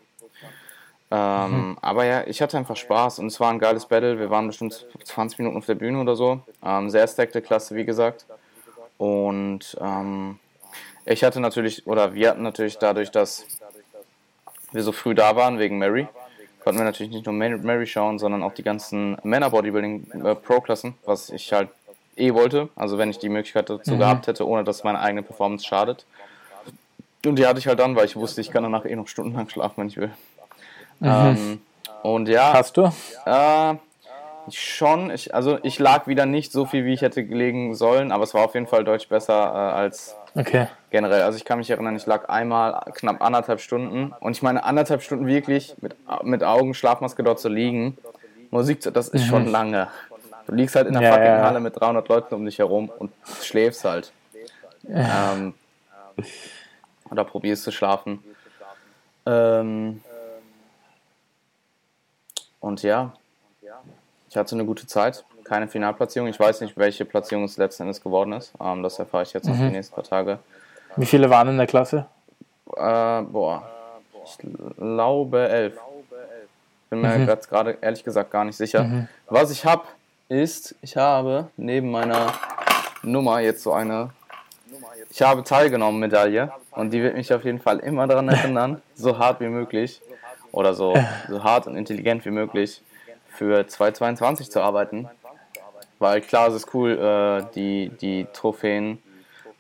Ähm, 1.12 1.52
mhm. 1.52 1.78
Aber 1.82 2.06
ja, 2.06 2.26
ich 2.28 2.42
hatte 2.42 2.58
einfach 2.58 2.76
Spaß 2.76 3.20
und 3.20 3.28
es 3.28 3.40
war 3.40 3.52
ein 3.52 3.60
geiles 3.60 3.86
Battle. 3.86 4.20
Wir 4.20 4.30
waren 4.30 4.48
bestimmt 4.48 4.86
20 5.04 5.40
Minuten 5.40 5.58
auf 5.58 5.66
der 5.66 5.76
Bühne 5.76 6.00
oder 6.00 6.16
so. 6.16 6.42
Ähm, 6.64 6.90
sehr 6.90 7.08
stackte 7.08 7.42
Klasse, 7.42 7.76
wie 7.76 7.86
gesagt. 7.86 8.26
Und 8.98 9.78
ähm, 9.80 10.40
ich 11.06 11.24
hatte 11.24 11.40
natürlich, 11.40 11.86
oder 11.86 12.14
wir 12.14 12.30
hatten 12.30 12.42
natürlich 12.42 12.78
dadurch, 12.78 13.12
dass 13.12 13.46
wir 14.72 14.84
so 14.84 14.92
früh 14.92 15.14
da 15.14 15.36
waren, 15.36 15.60
wegen 15.60 15.78
Mary, 15.78 16.08
konnten 16.64 16.80
wir 16.80 16.86
natürlich 16.86 17.14
nicht 17.14 17.26
nur 17.26 17.36
Mary 17.36 17.86
schauen, 17.86 18.18
sondern 18.18 18.42
auch 18.42 18.54
die 18.54 18.64
ganzen 18.64 19.18
Männer-Bodybuilding-Pro-Klassen, 19.24 20.92
äh, 20.92 21.08
was 21.08 21.30
ich 21.30 21.54
halt 21.54 21.70
eh 22.18 22.34
wollte. 22.34 22.70
Also 22.76 22.98
wenn 22.98 23.10
ich 23.10 23.20
die 23.20 23.30
Möglichkeit 23.30 23.70
dazu 23.70 23.94
mhm. 23.94 24.00
gehabt 24.00 24.28
hätte, 24.28 24.48
ohne 24.48 24.64
dass 24.64 24.84
meine 24.84 25.00
eigene 25.00 25.22
Performance 25.22 25.66
schadet. 25.66 26.06
Und 27.26 27.38
die 27.38 27.46
hatte 27.46 27.60
ich 27.60 27.68
halt 27.68 27.80
dann, 27.80 27.96
weil 27.96 28.06
ich 28.06 28.16
wusste, 28.16 28.42
ich 28.42 28.52
kann 28.52 28.64
danach 28.64 28.86
eh 28.86 28.96
noch 28.96 29.08
stundenlang 29.08 29.50
schlafen, 29.50 29.76
wenn 29.78 29.88
ich 29.88 29.98
will. 29.98 30.12
Mhm. 31.00 31.10
Ähm, 31.10 31.62
und 32.04 32.30
ja. 32.30 32.54
Hast 32.54 32.78
du? 32.78 32.92
Äh, 33.26 33.76
schon. 34.52 35.12
Ich, 35.12 35.34
also 35.34 35.60
ich 35.64 35.80
lag 35.80 36.08
wieder 36.08 36.26
nicht 36.26 36.52
so 36.52 36.66
viel, 36.66 36.86
wie 36.86 36.94
ich 36.94 37.02
hätte 37.02 37.26
gelegen 37.26 37.76
sollen, 37.76 38.12
aber 38.12 38.24
es 38.24 38.34
war 38.34 38.46
auf 38.46 38.54
jeden 38.54 38.68
Fall 38.68 38.84
deutlich 38.84 39.10
besser 39.10 39.34
äh, 39.34 39.76
als 39.76 40.16
okay. 40.36 40.68
generell. 40.92 41.24
Also 41.24 41.38
ich 41.38 41.46
kann 41.46 41.58
mich 41.58 41.70
erinnern, 41.70 41.96
ich 41.96 42.06
lag 42.06 42.30
einmal 42.30 42.82
knapp 42.94 43.22
anderthalb 43.22 43.60
Stunden 43.60 44.14
und 44.20 44.34
ich 44.34 44.42
meine 44.42 44.64
anderthalb 44.64 45.02
Stunden 45.02 45.26
wirklich 45.26 45.76
mit, 45.82 45.96
mit 46.24 46.44
Augen, 46.44 46.74
Schlafmaske 46.74 47.24
dort 47.24 47.40
zu 47.40 47.50
liegen. 47.50 47.98
Musik, 48.52 48.82
das 48.82 49.08
ist 49.10 49.24
mhm. 49.24 49.30
schon 49.30 49.48
lange. 49.48 49.88
Du 50.48 50.54
liegst 50.54 50.76
halt 50.76 50.88
in 50.88 50.94
der 50.94 51.02
ja, 51.02 51.12
fucking 51.12 51.26
ja. 51.26 51.42
Halle 51.42 51.60
mit 51.60 51.80
300 51.80 52.08
Leuten 52.08 52.36
um 52.36 52.46
dich 52.46 52.60
herum 52.60 52.92
und 53.00 53.12
schläfst 53.42 53.84
halt. 53.84 54.12
Ähm, 54.88 55.56
oder 57.10 57.24
probierst 57.24 57.64
zu 57.64 57.72
schlafen. 57.72 58.24
Ähm, 59.26 60.02
und 62.66 62.82
ja, 62.82 63.14
ich 64.28 64.36
hatte 64.36 64.56
eine 64.56 64.66
gute 64.66 64.88
Zeit. 64.88 65.24
Keine 65.44 65.68
Finalplatzierung. 65.68 66.28
Ich 66.28 66.40
weiß 66.40 66.62
nicht, 66.62 66.76
welche 66.76 67.06
Platzierung 67.06 67.44
es 67.44 67.58
letzten 67.58 67.84
Endes 67.84 68.02
geworden 68.02 68.34
ist. 68.34 68.54
Ähm, 68.60 68.82
das 68.82 68.98
erfahre 68.98 69.22
ich 69.22 69.34
jetzt 69.34 69.48
noch 69.48 69.56
mhm. 69.56 69.68
die 69.68 69.76
nächsten 69.76 69.94
paar 69.94 70.04
Tage. 70.04 70.40
Wie 70.96 71.06
viele 71.06 71.30
waren 71.30 71.50
in 71.50 71.58
der 71.58 71.68
Klasse? 71.68 72.08
Äh, 72.76 73.22
boah, 73.22 73.70
ich 74.26 74.38
glaube 74.78 75.48
elf. 75.48 75.78
Bin 76.90 77.02
mir 77.02 77.20
mhm. 77.20 77.28
gerade 77.28 77.78
ehrlich 77.82 78.04
gesagt 78.04 78.32
gar 78.32 78.44
nicht 78.44 78.58
sicher. 78.58 78.84
Mhm. 78.84 79.08
Was 79.28 79.52
ich 79.52 79.64
habe, 79.64 79.84
ist, 80.28 80.74
ich 80.82 80.98
habe 80.98 81.50
neben 81.58 81.92
meiner 81.92 82.34
Nummer 83.04 83.42
jetzt 83.42 83.62
so 83.62 83.74
eine 83.74 84.10
ich 85.12 85.22
habe 85.22 85.44
teilgenommen, 85.44 86.00
Medaille. 86.00 86.52
Und 86.72 86.92
die 86.92 87.02
wird 87.02 87.16
mich 87.16 87.32
auf 87.32 87.46
jeden 87.46 87.60
Fall 87.60 87.80
immer 87.80 88.08
daran 88.08 88.28
erinnern, 88.28 88.82
so 88.96 89.18
hart 89.20 89.40
wie 89.40 89.48
möglich 89.48 90.02
oder 90.56 90.74
so, 90.74 90.94
so 91.28 91.44
hart 91.44 91.68
und 91.68 91.76
intelligent 91.76 92.26
wie 92.26 92.32
möglich 92.32 92.82
für 93.28 93.68
2022 93.68 94.50
zu 94.50 94.62
arbeiten. 94.62 95.10
Weil 96.00 96.22
klar, 96.22 96.48
es 96.48 96.56
ist 96.56 96.74
cool, 96.74 96.98
äh, 96.98 97.54
die, 97.54 97.90
die 98.02 98.26
Trophäen 98.34 99.02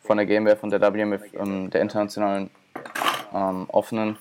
von 0.02 0.18
der 0.18 0.26
GmbF 0.26 0.64
und 0.64 0.72
der 0.72 0.82
WMF, 0.82 1.22
ähm, 1.34 1.70
der 1.70 1.82
internationalen 1.82 2.50
ähm, 3.34 3.66
offenen 3.70 4.18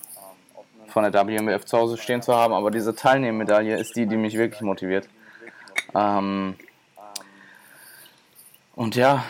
von 0.87 1.09
der 1.09 1.27
WMF 1.27 1.65
zu 1.65 1.77
Hause 1.77 1.97
stehen 1.97 2.21
zu 2.21 2.35
haben, 2.35 2.53
aber 2.53 2.71
diese 2.71 2.95
Teilnehmermedaille 2.95 3.77
ist 3.77 3.95
die, 3.95 4.05
die 4.05 4.17
mich 4.17 4.37
wirklich 4.37 4.61
motiviert. 4.61 5.07
Ähm, 5.93 6.55
und 8.75 8.95
ja, 8.95 9.23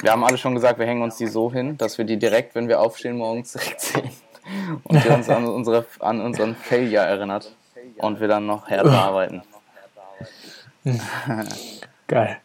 wir 0.00 0.12
haben 0.12 0.24
alle 0.24 0.38
schon 0.38 0.54
gesagt, 0.54 0.78
wir 0.78 0.86
hängen 0.86 1.02
uns 1.02 1.16
die 1.16 1.26
so 1.26 1.52
hin, 1.52 1.76
dass 1.76 1.98
wir 1.98 2.04
die 2.04 2.18
direkt, 2.18 2.54
wenn 2.54 2.68
wir 2.68 2.80
aufstehen, 2.80 3.16
morgens 3.16 3.52
direkt 3.54 3.80
sehen. 3.80 4.10
Und 4.84 5.04
wir 5.04 5.14
uns 5.14 5.28
an, 5.28 5.46
unsere, 5.46 5.86
an 6.00 6.20
unseren 6.20 6.54
Failure 6.54 7.04
erinnert. 7.04 7.54
Und 7.98 8.20
wir 8.20 8.28
dann 8.28 8.46
noch 8.46 8.68
härter 8.68 8.92
arbeiten. 8.92 9.42
Geil. 12.06 12.38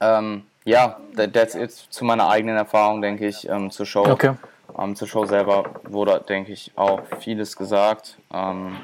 ähm, 0.00 0.44
ja, 0.64 1.00
that's 1.16 1.54
it 1.54 1.72
zu 1.72 2.04
meiner 2.04 2.28
eigenen 2.28 2.56
Erfahrung, 2.56 3.00
denke 3.00 3.26
ich, 3.26 3.48
ähm, 3.48 3.70
zur 3.70 3.86
Show. 3.86 4.04
Okay. 4.04 4.34
Ähm, 4.78 4.94
zur 4.96 5.08
Show 5.08 5.24
selber 5.24 5.80
wurde, 5.84 6.22
denke 6.28 6.52
ich, 6.52 6.72
auch 6.76 7.02
vieles 7.20 7.56
gesagt. 7.56 8.18
Ähm, 8.32 8.76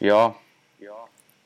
ja, 0.00 0.34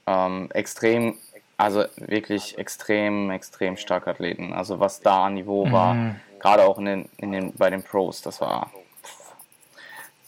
ähm, 0.07 0.49
extrem 0.53 1.19
also 1.57 1.85
wirklich 1.97 2.59
extrem, 2.59 3.31
extrem 3.31 3.77
starke 3.77 4.11
Athleten. 4.11 4.53
Also 4.53 4.81
was 4.81 5.01
da 5.01 5.27
an 5.27 5.35
Niveau 5.35 5.71
war, 5.71 5.95
mhm. 5.95 6.17
Gerade 6.45 6.65
auch 6.65 6.77
in 6.79 6.85
den, 6.85 7.09
in 7.17 7.33
den, 7.33 7.53
bei 7.55 7.71
den 7.71 7.83
Pros, 7.83 8.21
das 8.21 8.41
war. 8.43 8.71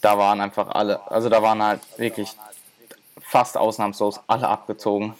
Da 0.01 0.17
waren 0.17 0.41
einfach 0.41 0.69
alle, 0.69 1.11
also 1.11 1.29
da 1.29 1.43
waren 1.43 1.63
halt 1.63 1.81
wirklich 1.99 2.35
fast 3.21 3.59
ausnahmslos 3.59 4.21
alle 4.27 4.49
abgezogen. 4.49 5.15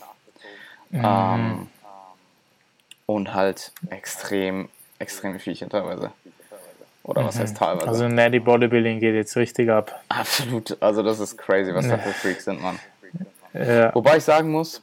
Mhm. 0.89 1.03
Ähm, 1.05 1.69
und 3.05 3.35
halt 3.35 3.73
extrem, 3.91 4.71
extrem 4.99 5.39
Viechchen 5.39 5.69
teilweise. 5.69 6.13
Oder 7.03 7.27
was 7.27 7.37
mhm. 7.37 7.41
heißt 7.41 7.57
teilweise? 7.59 7.89
Also 7.89 8.09
Natty 8.09 8.41
Bodybuilding 8.41 8.99
geht 8.99 9.15
jetzt 9.15 9.37
richtig 9.37 9.71
ab. 9.71 10.03
Absolut, 10.09 10.81
also 10.81 11.03
das 11.03 11.21
ist 11.21 11.37
crazy, 11.37 11.75
was 11.75 11.87
da 11.87 11.99
für 11.99 12.13
Freaks 12.13 12.47
sind, 12.47 12.63
Mann. 12.63 12.79
Ja. 13.53 13.95
Wobei 13.95 14.17
ich 14.17 14.25
sagen 14.25 14.51
muss, 14.51 14.81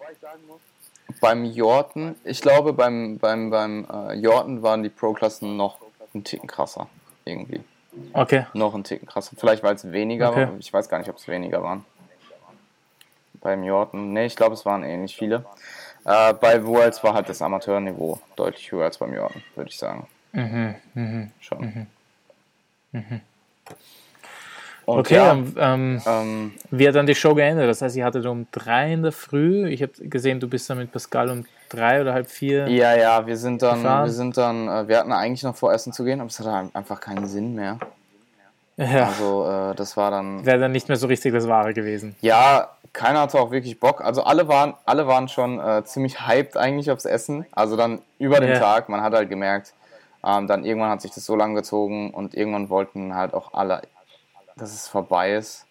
beim 1.19 1.43
Jorten, 1.45 2.15
ich 2.23 2.39
glaube, 2.41 2.73
beim, 2.73 3.17
beim, 3.17 3.49
beim 3.49 3.87
äh, 3.91 4.13
Jorten 4.13 4.61
waren 4.61 4.83
die 4.83 4.89
Pro-Klassen 4.89 5.57
noch 5.57 5.82
ein 6.15 6.23
Ticken 6.23 6.47
krasser. 6.47 6.87
Irgendwie. 7.25 7.61
Okay. 8.13 8.45
Noch 8.53 8.73
ein 8.73 8.83
Ticken 8.83 9.07
krasser. 9.07 9.35
Vielleicht 9.37 9.63
weil 9.63 9.75
es 9.75 9.91
weniger 9.91 10.31
okay. 10.31 10.47
war. 10.47 10.57
Ich 10.59 10.71
weiß 10.71 10.89
gar 10.89 10.97
nicht, 10.99 11.09
ob 11.09 11.17
es 11.17 11.27
weniger 11.27 11.61
waren. 11.63 11.85
Beim 13.41 13.63
Jordan. 13.63 14.13
Ne, 14.13 14.25
ich 14.25 14.35
glaube, 14.35 14.53
es 14.53 14.65
waren 14.65 14.83
ähnlich 14.83 15.15
viele. 15.15 15.45
Äh, 16.05 16.33
bei 16.33 16.65
Worlds 16.65 17.03
war 17.03 17.13
halt 17.13 17.29
das 17.29 17.41
Amateurniveau 17.41 18.19
deutlich 18.35 18.71
höher 18.71 18.85
als 18.85 18.97
beim 18.97 19.13
Jordan, 19.13 19.41
würde 19.55 19.69
ich 19.69 19.77
sagen. 19.77 20.07
Mhm, 20.33 20.75
mhm, 20.93 21.31
Schon. 21.39 21.59
Mhm. 21.59 21.87
Mhm. 22.91 23.21
okay, 24.85 25.15
ja, 25.15 25.31
ähm, 25.31 26.01
ähm, 26.05 26.53
wie 26.71 26.87
hat 26.87 26.95
dann 26.95 27.05
die 27.05 27.15
Show 27.15 27.33
geendet? 27.33 27.67
Das 27.69 27.81
heißt, 27.81 27.95
ihr 27.95 28.05
hattet 28.05 28.25
um 28.25 28.47
drei 28.51 28.93
in 28.93 29.03
der 29.03 29.11
Früh. 29.11 29.67
Ich 29.69 29.81
habe 29.81 29.93
gesehen, 29.99 30.39
du 30.39 30.47
bist 30.47 30.69
dann 30.69 30.77
mit 30.77 30.91
Pascal 30.91 31.29
um 31.29 31.45
drei 31.73 32.01
oder 32.01 32.13
halb 32.13 32.29
vier. 32.29 32.67
Ja, 32.67 32.95
ja, 32.95 33.25
wir 33.25 33.37
sind 33.37 33.61
dann, 33.61 33.81
gefahren. 33.81 34.05
wir 34.05 34.11
sind 34.11 34.37
dann, 34.37 34.67
äh, 34.67 34.87
wir 34.87 34.99
hatten 34.99 35.11
eigentlich 35.11 35.43
noch 35.43 35.55
vor 35.55 35.73
Essen 35.73 35.93
zu 35.93 36.03
gehen, 36.03 36.19
aber 36.19 36.29
es 36.29 36.39
hatte 36.39 36.69
einfach 36.73 36.99
keinen 36.99 37.27
Sinn 37.27 37.55
mehr. 37.55 37.79
Ja. 38.77 39.05
Also 39.05 39.45
äh, 39.45 39.75
das 39.75 39.97
war 39.97 40.11
dann. 40.11 40.45
Wäre 40.45 40.59
dann 40.59 40.71
nicht 40.71 40.87
mehr 40.87 40.97
so 40.97 41.07
richtig 41.07 41.33
das 41.33 41.47
Wahre 41.47 41.73
gewesen. 41.73 42.15
Ja, 42.21 42.69
keiner 42.91 43.21
hatte 43.21 43.39
auch 43.39 43.51
wirklich 43.51 43.79
Bock. 43.79 44.01
Also 44.01 44.23
alle 44.23 44.47
waren, 44.47 44.73
alle 44.85 45.07
waren 45.07 45.27
schon 45.27 45.59
äh, 45.59 45.83
ziemlich 45.83 46.27
hyped 46.27 46.57
eigentlich 46.57 46.89
aufs 46.91 47.05
Essen. 47.05 47.45
Also 47.51 47.75
dann 47.75 48.01
über 48.19 48.39
den 48.39 48.49
ja. 48.49 48.59
Tag, 48.59 48.89
man 48.89 49.01
hat 49.01 49.13
halt 49.13 49.29
gemerkt, 49.29 49.73
ähm, 50.25 50.47
dann 50.47 50.65
irgendwann 50.65 50.89
hat 50.89 51.01
sich 51.01 51.11
das 51.11 51.25
so 51.25 51.35
lang 51.35 51.53
gezogen 51.53 52.11
und 52.11 52.33
irgendwann 52.33 52.69
wollten 52.69 53.15
halt 53.15 53.33
auch 53.33 53.53
alle, 53.53 53.81
dass 54.55 54.73
es 54.73 54.87
vorbei 54.87 55.33
ist. 55.33 55.65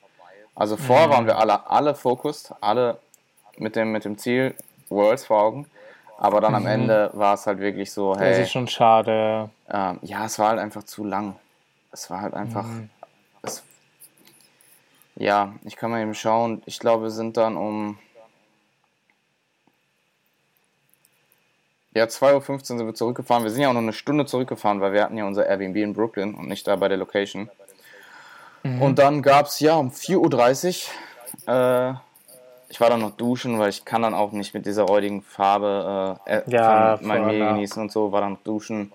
Also 0.54 0.76
vorher 0.76 1.06
mhm. 1.06 1.12
waren 1.12 1.26
wir 1.26 1.38
alle, 1.38 1.70
alle 1.70 1.94
focused, 1.94 2.52
alle 2.60 2.98
mit 3.56 3.76
dem, 3.76 3.92
mit 3.92 4.04
dem 4.04 4.18
Ziel 4.18 4.54
Worlds 4.90 5.24
vor 5.24 5.42
Augen. 5.42 5.66
Aber 6.18 6.40
dann 6.40 6.54
am 6.54 6.62
mhm. 6.62 6.68
Ende 6.68 7.10
war 7.14 7.34
es 7.34 7.46
halt 7.46 7.58
wirklich 7.58 7.92
so, 7.92 8.16
hey. 8.16 8.30
Das 8.30 8.38
ist 8.38 8.52
schon 8.52 8.68
schade. 8.68 9.50
Ähm, 9.68 9.98
ja, 10.02 10.24
es 10.24 10.38
war 10.38 10.50
halt 10.50 10.60
einfach 10.60 10.84
zu 10.84 11.04
lang. 11.04 11.36
Es 11.90 12.10
war 12.10 12.20
halt 12.20 12.34
einfach. 12.34 12.64
Mhm. 12.64 12.90
Es, 13.42 13.62
ja, 15.16 15.54
ich 15.64 15.76
kann 15.76 15.90
mal 15.90 16.00
eben 16.00 16.14
schauen. 16.14 16.62
Ich 16.66 16.78
glaube, 16.78 17.04
wir 17.04 17.10
sind 17.10 17.36
dann 17.36 17.56
um. 17.56 17.98
Ja, 21.94 22.04
2.15 22.04 22.50
Uhr 22.50 22.64
sind 22.64 22.86
wir 22.86 22.94
zurückgefahren. 22.94 23.44
Wir 23.44 23.50
sind 23.50 23.60
ja 23.60 23.68
auch 23.68 23.74
noch 23.74 23.82
eine 23.82 23.92
Stunde 23.92 24.24
zurückgefahren, 24.24 24.80
weil 24.80 24.94
wir 24.94 25.02
hatten 25.02 25.18
ja 25.18 25.26
unser 25.26 25.46
Airbnb 25.46 25.76
in 25.76 25.92
Brooklyn 25.92 26.34
und 26.34 26.48
nicht 26.48 26.66
da 26.66 26.76
bei 26.76 26.88
der 26.88 26.96
Location. 26.96 27.50
Mhm. 28.62 28.80
Und 28.80 28.98
dann 28.98 29.22
gab 29.22 29.46
es 29.46 29.60
ja 29.60 29.74
um 29.74 29.90
4.30 29.90 30.86
Uhr. 31.46 31.52
Äh, 31.52 31.94
ich 32.72 32.80
war 32.80 32.88
dann 32.88 33.02
noch 33.02 33.10
duschen, 33.10 33.58
weil 33.58 33.68
ich 33.68 33.84
kann 33.84 34.00
dann 34.00 34.14
auch 34.14 34.32
nicht 34.32 34.54
mit 34.54 34.64
dieser 34.64 34.84
räudigen 34.84 35.20
Farbe 35.20 36.18
äh, 36.24 36.40
ja, 36.46 36.98
mein 37.02 37.26
Mehl 37.26 37.46
genießen 37.48 37.82
und 37.82 37.92
so, 37.92 38.12
war 38.12 38.22
dann 38.22 38.32
noch 38.32 38.42
duschen. 38.44 38.90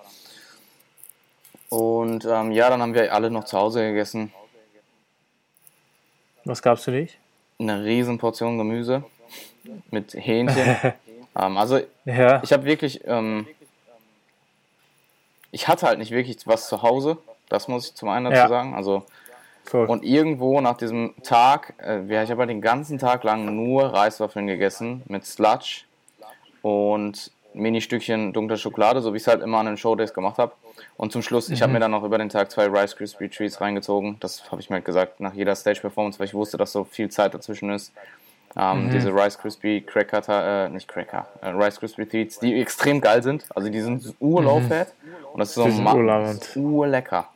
Und 1.70 2.26
ähm, 2.26 2.52
ja, 2.52 2.72
dann 2.72 2.82
haben 2.82 2.96
wir 2.96 3.14
alle 3.14 3.30
noch 3.30 3.44
zu 3.44 3.56
Hause 3.56 3.88
gegessen. 3.88 4.34
Was 6.44 6.64
gab's 6.64 6.86
für 6.86 6.92
dich? 6.92 7.20
Eine 7.60 7.84
riesen 7.84 8.18
Portion 8.18 8.58
Gemüse 8.58 9.04
mit 9.92 10.16
Hähnchen. 10.16 10.78
ähm, 11.40 11.58
also 11.58 11.80
ja. 12.06 12.42
ich 12.42 12.54
habe 12.54 12.66
wirklich, 12.66 13.02
ähm, 13.06 13.46
ich 15.52 15.68
hatte 15.68 15.86
halt 15.86 16.00
nicht 16.00 16.10
wirklich 16.10 16.48
was 16.48 16.68
zu 16.68 16.82
Hause. 16.82 17.20
Das 17.48 17.68
muss 17.68 17.90
ich 17.90 17.94
zum 17.94 18.10
einen 18.10 18.26
dazu 18.26 18.38
ja. 18.38 18.48
sagen. 18.48 18.74
Also 18.74 19.06
Voll. 19.68 19.88
und 19.88 20.04
irgendwo 20.04 20.62
nach 20.62 20.78
diesem 20.78 21.14
Tag, 21.24 21.74
äh, 21.84 22.24
ich 22.24 22.32
habe 22.32 22.40
halt 22.40 22.50
den 22.50 22.62
ganzen 22.62 22.98
Tag 22.98 23.24
lang 23.24 23.56
nur 23.56 23.94
Reiswaffeln 23.94 24.48
gegessen 24.48 25.04
mit 25.08 25.26
Sludge 25.26 25.84
und 26.62 27.32
Mini-Stückchen 27.54 28.34
dunkler 28.34 28.58
Schokolade, 28.58 29.02
so 29.02 29.14
wie 29.14 29.18
ich 29.18 29.24
es 29.24 29.28
halt 29.28 29.42
immer 29.42 29.58
an 29.58 29.66
den 29.66 29.78
Showdays 29.78 30.14
gemacht 30.14 30.38
habe. 30.38 30.54
Und 30.96 31.12
zum 31.12 31.22
Schluss, 31.22 31.50
mhm. 31.50 31.56
ich 31.56 31.62
habe 31.62 31.74
mir 31.74 31.80
dann 31.80 31.92
noch 31.92 32.04
über 32.04 32.18
den 32.18 32.30
Tag 32.30 32.52
zwei 32.52 32.68
Rice 32.68 32.96
Krispie 32.96 33.30
Treats 33.30 33.60
reingezogen. 33.60 34.18
Das 34.20 34.52
habe 34.52 34.62
ich 34.62 34.70
mir 34.70 34.76
halt 34.76 34.86
gesagt 34.86 35.20
nach 35.20 35.34
jeder 35.34 35.56
Stage-Performance, 35.56 36.20
weil 36.20 36.28
ich 36.28 36.34
wusste, 36.34 36.58
dass 36.58 36.72
so 36.72 36.84
viel 36.84 37.10
Zeit 37.10 37.34
dazwischen 37.34 37.70
ist. 37.72 37.92
Ähm, 38.56 38.86
mhm. 38.86 38.92
Diese 38.92 39.14
Rice 39.14 39.38
Krispie 39.38 39.82
Cracker, 39.82 40.66
äh, 40.66 40.70
nicht 40.70 40.88
Cracker, 40.88 41.28
äh, 41.42 41.50
Rice 41.50 41.80
Krispie 41.80 42.06
Treats, 42.06 42.40
die 42.40 42.60
extrem 42.60 43.02
geil 43.02 43.22
sind. 43.22 43.46
Also 43.54 43.70
die 43.70 43.82
sind 43.82 44.16
urlow-fat 44.20 44.94
mhm. 45.04 45.26
und 45.34 45.40
das 45.40 45.50
ist 45.50 45.56
so 45.56 45.66
urlecker. 46.56 47.28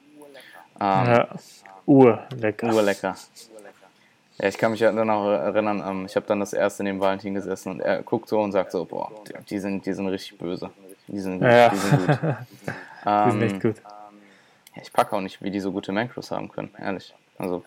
Ähm, 0.79 1.05
ja, 1.05 1.27
urlecker. 1.91 2.73
Urlecker. 2.73 3.15
Ja, 4.37 4.47
ich 4.47 4.57
kann 4.57 4.71
mich 4.71 4.79
dann 4.79 5.09
auch 5.09 5.29
erinnern, 5.29 5.83
ähm, 5.85 6.05
ich 6.05 6.15
habe 6.15 6.25
dann 6.25 6.39
das 6.39 6.53
erste 6.53 6.83
neben 6.83 6.99
Valentin 6.99 7.35
gesessen 7.35 7.73
und 7.73 7.79
er 7.79 8.01
guckt 8.01 8.27
so 8.27 8.39
und 8.39 8.51
sagt 8.51 8.71
so, 8.71 8.85
boah, 8.85 9.11
die 9.49 9.59
sind, 9.59 9.85
die 9.85 9.93
sind 9.93 10.07
richtig 10.07 10.37
böse. 10.37 10.71
Die 11.07 11.19
sind, 11.19 11.41
ja. 11.41 11.69
die 11.69 11.77
sind 11.77 12.07
gut. 12.07 12.17
die 13.05 13.31
sind 13.31 13.41
echt 13.43 13.53
ähm, 13.53 13.59
gut. 13.59 13.75
Ja, 14.75 14.81
ich 14.81 14.93
packe 14.93 15.15
auch 15.15 15.21
nicht, 15.21 15.41
wie 15.43 15.51
die 15.51 15.59
so 15.59 15.71
gute 15.71 15.91
Macros 15.91 16.31
haben 16.31 16.49
können, 16.49 16.71
ehrlich. 16.79 17.13
Also. 17.37 17.63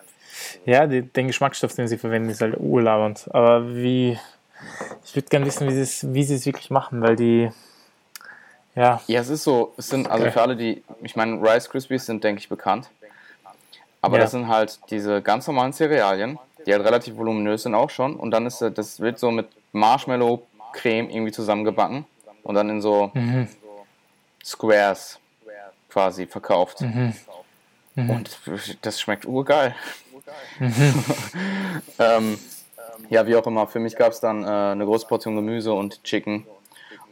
Ja, 0.64 0.86
die, 0.86 1.02
den 1.02 1.28
Geschmacksstoff, 1.28 1.74
den 1.74 1.86
sie 1.86 1.98
verwenden, 1.98 2.30
ist 2.30 2.40
halt 2.40 2.56
urlaubend. 2.58 3.28
Aber 3.30 3.76
wie, 3.76 4.18
ich 5.04 5.14
würde 5.14 5.28
gerne 5.28 5.46
wissen, 5.46 5.68
wie 5.68 5.74
sie, 5.74 5.80
es, 5.80 6.12
wie 6.12 6.24
sie 6.24 6.34
es 6.34 6.46
wirklich 6.46 6.70
machen, 6.70 7.02
weil 7.02 7.14
die, 7.14 7.50
ja. 8.74 9.00
Ja, 9.06 9.20
es 9.20 9.28
ist 9.28 9.44
so, 9.44 9.72
es 9.76 9.88
sind, 9.88 10.10
also 10.10 10.28
für 10.30 10.42
alle, 10.42 10.56
die, 10.56 10.82
ich 11.02 11.14
meine, 11.14 11.40
Rice 11.40 11.70
Krispies 11.70 12.06
sind, 12.06 12.24
denke 12.24 12.40
ich, 12.40 12.48
bekannt. 12.48 12.88
Aber 14.04 14.18
ja. 14.18 14.24
das 14.24 14.32
sind 14.32 14.48
halt 14.48 14.78
diese 14.90 15.22
ganz 15.22 15.46
normalen 15.46 15.72
Cerealien, 15.72 16.38
die 16.66 16.74
halt 16.74 16.84
relativ 16.84 17.16
voluminös 17.16 17.62
sind 17.62 17.74
auch 17.74 17.88
schon. 17.88 18.16
Und 18.16 18.32
dann 18.32 18.44
ist 18.44 18.60
das 18.60 19.00
wird 19.00 19.18
so 19.18 19.30
mit 19.30 19.48
Marshmallow-Creme 19.72 21.08
irgendwie 21.08 21.32
zusammengebacken 21.32 22.04
und 22.42 22.54
dann 22.54 22.68
in 22.68 22.82
so 22.82 23.10
mhm. 23.14 23.48
Squares 24.44 25.18
quasi 25.88 26.26
verkauft. 26.26 26.82
Mhm. 26.82 27.14
Mhm. 27.94 28.10
Und 28.10 28.38
das 28.82 29.00
schmeckt 29.00 29.24
urgeil. 29.24 29.74
Mhm. 30.58 31.04
ähm, 31.98 32.38
ja, 33.08 33.26
wie 33.26 33.36
auch 33.36 33.46
immer, 33.46 33.66
für 33.66 33.80
mich 33.80 33.96
gab 33.96 34.12
es 34.12 34.20
dann 34.20 34.44
äh, 34.44 34.46
eine 34.46 34.84
große 34.84 35.06
Portion 35.06 35.34
Gemüse 35.34 35.72
und 35.72 36.04
Chicken. 36.04 36.46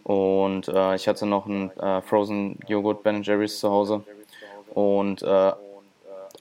Und 0.05 0.68
äh, 0.68 0.94
ich 0.94 1.09
hatte 1.09 1.24
noch 1.24 1.46
einen 1.46 1.70
äh, 1.78 2.02
Frozen 2.02 2.59
Joghurt 2.66 3.02
Ben 3.02 3.22
Jerry's 3.22 3.61
zu 3.61 3.70
Hause. 3.70 4.02
Und 4.74 5.22
äh, 5.22 5.52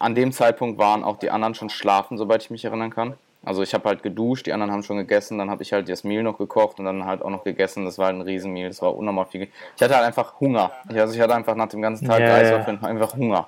an 0.02 0.16
dem 0.16 0.32
Zeitpunkt 0.32 0.80
waren 0.80 1.04
auch 1.04 1.18
die 1.18 1.30
anderen 1.30 1.54
schon 1.54 1.70
schlafen, 1.70 2.18
soweit 2.18 2.44
ich 2.44 2.50
mich 2.50 2.66
erinnern 2.66 2.90
kann. 2.90 3.14
Also 3.44 3.62
ich 3.62 3.74
habe 3.74 3.88
halt 3.88 4.04
geduscht, 4.04 4.46
die 4.48 4.54
anderen 4.54 4.72
haben 4.72 4.84
schon 4.84 4.98
gegessen, 4.98 5.38
dann 5.38 5.50
habe 5.50 5.64
ich 5.64 5.74
halt 5.74 5.90
das 5.90 6.04
Meal 6.04 6.24
noch 6.24 6.38
gekocht 6.38 6.80
und 6.80 6.86
dann 6.86 7.06
halt 7.06 7.22
auch 7.22 7.30
noch 7.30 7.44
gegessen. 7.44 7.86
Das 7.86 7.98
war 7.98 8.08
halt 8.08 8.16
ein 8.16 8.22
Riesenmeal, 8.22 8.70
das 8.70 8.82
war 8.82 8.96
unnormal 8.96 9.26
viel. 9.26 9.48
Ich 9.76 9.82
hatte 9.82 9.96
halt 9.96 10.06
einfach 10.06 10.40
Hunger. 10.40 10.72
Ich, 10.90 11.00
also 11.00 11.14
ich 11.14 11.20
hatte 11.20 11.36
einfach 11.36 11.56
nach 11.56 11.70
dem 11.70 11.82
ganzen 11.82 12.08
Tag 12.08 12.22
Reiswaffeln 12.22 12.80
ja. 12.82 12.88
einfach 12.88 13.16
Hunger 13.16 13.48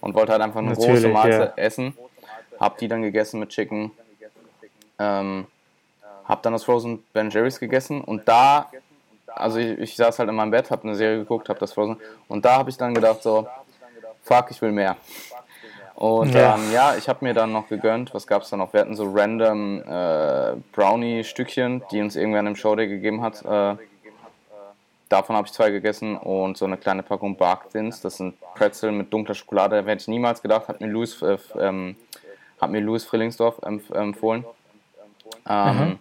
und 0.00 0.14
wollte 0.14 0.32
halt 0.32 0.42
einfach 0.42 0.60
eine 0.60 0.70
Natürlich, 0.70 1.02
große 1.02 1.08
Mahlzeit 1.08 1.56
ja. 1.56 1.62
essen. 1.62 1.96
Hab 2.58 2.78
die 2.78 2.88
dann 2.88 3.02
gegessen 3.02 3.40
mit 3.40 3.50
Chicken. 3.50 3.90
Ähm, 4.98 5.46
hab 6.24 6.42
dann 6.42 6.52
das 6.52 6.64
Frozen 6.64 7.04
Ben 7.12 7.30
Jerry's 7.30 7.58
gegessen 7.58 8.00
und 8.00 8.28
da, 8.28 8.70
also 9.26 9.58
ich, 9.58 9.78
ich 9.78 9.96
saß 9.96 10.20
halt 10.20 10.28
in 10.28 10.36
meinem 10.36 10.52
Bett, 10.52 10.70
hab 10.70 10.84
eine 10.84 10.94
Serie 10.94 11.18
geguckt, 11.18 11.48
hab 11.48 11.58
das 11.58 11.72
Frozen 11.72 11.96
und 12.28 12.44
da 12.44 12.56
habe 12.56 12.70
ich 12.70 12.76
dann 12.76 12.94
gedacht 12.94 13.22
so, 13.22 13.48
fuck, 14.22 14.50
ich 14.50 14.62
will 14.62 14.70
mehr. 14.70 14.96
Und 15.94 16.34
ja, 16.34 16.56
ähm, 16.56 16.72
ja 16.72 16.96
ich 16.96 17.08
habe 17.08 17.24
mir 17.24 17.34
dann 17.34 17.52
noch 17.52 17.68
gegönnt, 17.68 18.14
was 18.14 18.26
gab 18.26 18.42
es 18.42 18.50
da 18.50 18.56
noch? 18.56 18.72
Wir 18.72 18.80
hatten 18.80 18.96
so 18.96 19.10
random 19.12 19.82
äh, 19.82 20.54
Brownie-Stückchen, 20.72 21.82
die 21.90 22.00
uns 22.00 22.16
irgendwer 22.16 22.40
in 22.40 22.46
einem 22.46 22.56
Showday 22.56 22.88
gegeben 22.88 23.22
hat. 23.22 23.44
Äh, 23.44 23.76
davon 25.08 25.36
habe 25.36 25.46
ich 25.46 25.52
zwei 25.52 25.70
gegessen 25.70 26.16
und 26.16 26.56
so 26.56 26.64
eine 26.64 26.78
kleine 26.78 27.02
Packung 27.02 27.36
Barkdins. 27.36 28.00
Das 28.00 28.16
sind 28.16 28.34
Pretzel 28.54 28.92
mit 28.92 29.12
dunkler 29.12 29.34
Schokolade. 29.34 29.82
Da 29.82 29.88
hätte 29.88 30.02
ich 30.02 30.08
niemals 30.08 30.42
gedacht, 30.42 30.68
hat 30.68 30.80
mir 30.80 30.88
Louis, 30.88 31.20
äh, 31.22 31.36
ähm, 31.58 31.96
hat 32.60 32.70
mir 32.70 32.80
Louis 32.80 33.04
Frillingsdorf 33.04 33.60
empf 33.62 33.90
empfohlen. 33.90 34.44
Ähm, 35.48 35.76
mhm. 35.76 35.98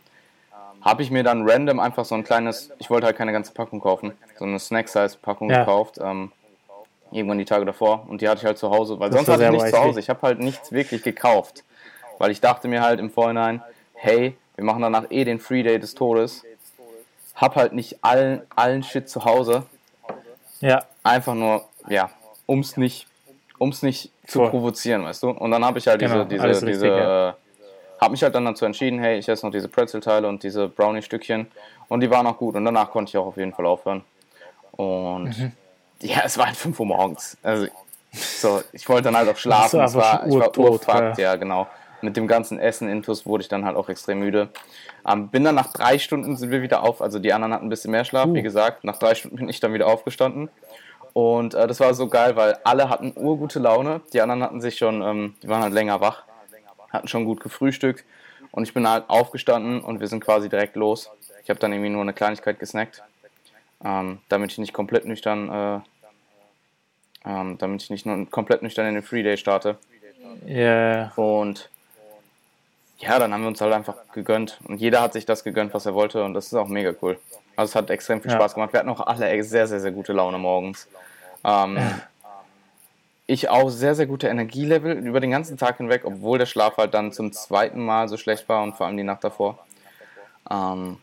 Habe 0.82 1.04
ich 1.04 1.12
mir 1.12 1.24
dann 1.24 1.48
random 1.48 1.80
einfach 1.80 2.06
so 2.06 2.16
ein 2.16 2.24
kleines, 2.24 2.72
ich 2.80 2.90
wollte 2.90 3.06
halt 3.06 3.16
keine 3.16 3.32
ganze 3.32 3.54
Packung 3.54 3.82
kaufen, 3.82 4.14
so 4.40 4.46
eine 4.46 4.58
Snack-Size-Packung 4.58 5.50
ja. 5.52 5.60
gekauft. 5.60 6.00
Ähm, 6.02 6.32
irgendwann 7.12 7.38
die 7.38 7.46
Tage 7.46 7.66
davor 7.66 8.06
und 8.08 8.22
die 8.22 8.30
hatte 8.30 8.40
ich 8.40 8.46
halt 8.46 8.58
zu 8.58 8.70
Hause, 8.70 9.00
weil 9.00 9.10
das 9.10 9.18
sonst 9.18 9.30
hatte 9.30 9.44
ich 9.44 9.52
nichts 9.52 9.72
zu 9.72 9.80
Hause. 9.80 10.00
Ich 10.00 10.10
habe 10.10 10.22
halt 10.22 10.40
nichts 10.40 10.72
wirklich 10.72 11.04
gekauft, 11.04 11.64
weil 12.18 12.32
ich 12.32 12.42
dachte 12.42 12.68
mir 12.68 12.82
halt 12.82 13.00
im 13.00 13.10
Vorhinein, 13.10 13.62
hey, 13.94 14.36
wir 14.56 14.64
machen 14.64 14.82
danach 14.82 15.06
eh 15.10 15.24
den 15.24 15.40
Free 15.40 15.64
Day 15.64 15.80
des 15.80 15.96
Todes. 15.96 16.44
Hab 17.36 17.56
halt 17.56 17.74
nicht 17.74 18.04
allen, 18.04 18.42
allen 18.56 18.84
Shit 18.84 19.10
zu 19.10 19.26
Hause. 19.26 19.64
Ja. 20.60 20.84
Einfach 21.04 21.34
nur, 21.34 21.66
ja, 21.88 22.10
ums 22.48 22.78
nicht, 22.78 23.08
ums 23.60 23.82
nicht 23.82 24.12
zu 24.28 24.42
provozieren, 24.48 25.04
weißt 25.04 25.24
du? 25.24 25.30
Und 25.32 25.52
dann 25.52 25.66
habe 25.66 25.80
ich 25.80 25.88
halt 25.88 26.00
genau, 26.00 26.24
diese, 26.24 26.48
diese, 26.48 26.66
diese, 26.66 26.88
äh, 26.88 27.34
habe 28.00 28.12
mich 28.12 28.24
halt 28.24 28.36
dann 28.36 28.46
dazu 28.46 28.66
entschieden, 28.66 29.00
hey, 29.00 29.18
ich 29.18 29.28
esse 29.28 29.46
noch 29.46 29.52
diese 29.52 29.68
Pretzel-Teile 29.68 30.28
und 30.28 30.44
diese 30.44 30.68
Brownie-Stückchen 30.68 31.48
und 31.88 32.02
die 32.02 32.10
waren 32.10 32.28
auch 32.28 32.38
gut 32.38 32.56
und 32.56 32.66
danach 32.66 32.92
konnte 32.92 33.10
ich 33.10 33.18
auch 33.18 33.28
auf 33.28 33.38
jeden 33.38 33.54
Fall 33.54 33.66
aufhören. 33.66 34.04
Und 34.72 35.38
mhm. 35.38 35.52
Ja, 36.02 36.22
es 36.26 36.38
war 36.38 36.48
halt 36.48 36.58
5 36.58 36.80
Uhr 36.80 36.86
morgens. 36.86 37.38
Also, 37.44 37.68
so, 38.12 38.62
ich 38.74 38.88
wollte 38.90 39.04
dann 39.04 39.18
halt 39.18 39.30
auch 39.30 39.38
schlafen. 39.38 39.80
Es 39.80 39.96
war, 39.96 40.26
ich 40.28 40.34
war 40.34 40.58
urfuckt, 40.58 40.88
ja. 40.88 41.14
ja, 41.18 41.36
genau. 41.36 41.68
Mit 42.02 42.18
dem 42.18 42.28
ganzen 42.28 42.60
Essen 42.60 42.90
intus 42.90 43.26
wurde 43.26 43.44
ich 43.44 43.48
dann 43.48 43.64
halt 43.64 43.78
auch 43.78 43.88
extrem 43.88 44.20
müde. 44.20 44.50
Ähm, 45.08 45.30
bin 45.30 45.44
dann 45.44 45.56
nach 45.56 45.72
drei 45.72 46.00
Stunden 46.00 46.36
sind 46.36 46.52
wir 46.52 46.62
wieder 46.62 46.84
auf, 46.84 47.02
also 47.02 47.20
die 47.20 47.32
anderen 47.32 47.54
hatten 47.54 47.68
ein 47.68 47.70
bisschen 47.70 47.92
mehr 47.92 48.06
Schlaf, 48.06 48.28
uh. 48.28 48.34
wie 48.34 48.42
gesagt. 48.42 48.84
Nach 48.84 48.98
drei 48.98 49.16
Stunden 49.16 49.38
bin 49.38 49.50
ich 49.50 49.60
dann 49.60 49.74
wieder 49.74 49.88
aufgestanden 49.88 50.50
Und 51.14 51.54
äh, 51.54 51.68
das 51.68 51.80
war 51.80 51.94
so 51.94 52.08
geil, 52.08 52.36
weil 52.36 52.58
alle 52.64 52.90
hatten 52.90 53.14
urgute 53.16 53.60
Laune. 53.60 54.02
Die 54.14 54.22
anderen 54.22 54.44
hatten 54.44 54.62
sich 54.62 54.78
schon, 54.78 55.02
ähm, 55.02 55.36
die 55.44 55.48
waren 55.48 55.62
halt 55.62 55.74
länger 55.74 56.02
wach, 56.02 56.24
hatten 56.92 57.08
schon 57.08 57.26
gut 57.26 57.40
gefrühstückt. 57.40 58.04
Und 58.52 58.64
ich 58.64 58.74
bin 58.74 58.88
halt 58.88 59.06
aufgestanden 59.08 59.82
und 59.82 60.00
wir 60.00 60.08
sind 60.08 60.24
quasi 60.24 60.50
direkt 60.50 60.76
los. 60.76 61.10
Ich 61.44 61.50
habe 61.50 61.60
dann 61.60 61.72
irgendwie 61.72 61.90
nur 61.90 62.02
eine 62.02 62.14
Kleinigkeit 62.14 62.60
gesnackt, 62.60 63.02
ähm, 63.84 64.20
damit 64.30 64.52
ich 64.52 64.58
nicht 64.58 64.74
komplett 64.74 65.06
nüchtern, 65.06 65.50
äh, 65.50 65.80
ähm, 67.26 67.58
damit 67.58 67.84
ich 67.84 67.90
nicht 67.90 68.06
nur 68.06 68.30
komplett 68.30 68.62
nüchtern 68.62 68.88
in 68.88 68.96
den 68.96 69.04
Free 69.04 69.24
Day 69.24 69.38
starte. 69.38 69.78
Ja. 70.46 70.56
Yeah. 70.56 71.12
Und 71.16 71.70
ja, 72.98 73.18
dann 73.18 73.34
haben 73.34 73.42
wir 73.42 73.48
uns 73.48 73.62
halt 73.62 73.74
einfach 73.74 73.96
gegönnt. 74.14 74.60
Und 74.64 74.80
jeder 74.80 75.02
hat 75.02 75.14
sich 75.14 75.26
das 75.26 75.44
gegönnt, 75.44 75.74
was 75.74 75.86
er 75.86 75.96
wollte. 75.96 76.24
Und 76.24 76.34
das 76.34 76.48
ist 76.48 76.54
auch 76.54 76.68
mega 76.68 76.94
cool. 77.02 77.20
Also 77.56 77.72
es 77.72 77.76
hat 77.76 77.90
extrem 77.90 78.22
viel 78.22 78.32
Spaß 78.32 78.54
gemacht. 78.54 78.74
Wir 78.74 78.80
hatten 78.80 78.90
auch 78.90 79.02
alle 79.02 79.44
sehr, 79.44 79.68
sehr, 79.68 79.80
sehr 79.80 79.92
gute 79.92 80.14
Laune 80.14 80.38
morgens. 80.38 80.88
Ähm, 81.44 81.78
ich 83.26 83.50
auch 83.50 83.70
sehr, 83.70 83.96
sehr 83.96 84.06
gute 84.06 84.28
Energielevel 84.28 84.98
über 84.98 85.20
den 85.20 85.32
ganzen 85.32 85.58
Tag 85.58 85.78
hinweg, 85.78 86.04
obwohl 86.06 86.38
der 86.38 86.46
Schlaf 86.46 86.78
halt 86.78 86.94
dann 86.94 87.12
zum 87.12 87.32
zweiten 87.32 87.84
Mal 87.84 88.08
so 88.08 88.18
schlecht 88.18 88.48
war 88.50 88.62
und 88.62 88.76
vor 88.76 88.86
allem 88.86 88.98
die 88.98 89.04
Nacht 89.04 89.24
davor. 89.24 89.58
Ähm, 90.50 90.98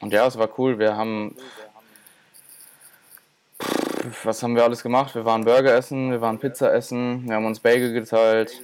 und 0.00 0.12
ja, 0.12 0.26
es 0.26 0.38
war 0.38 0.48
cool. 0.58 0.78
Wir 0.78 0.96
haben. 0.96 1.36
Was 4.22 4.42
haben 4.42 4.54
wir 4.54 4.62
alles 4.62 4.82
gemacht? 4.82 5.14
Wir 5.14 5.24
waren 5.24 5.44
Burger 5.44 5.74
essen, 5.74 6.12
wir 6.12 6.20
waren 6.20 6.38
Pizza 6.38 6.72
essen, 6.72 7.26
wir 7.26 7.34
haben 7.34 7.44
uns 7.44 7.58
Bagel 7.58 7.92
geteilt, 7.92 8.62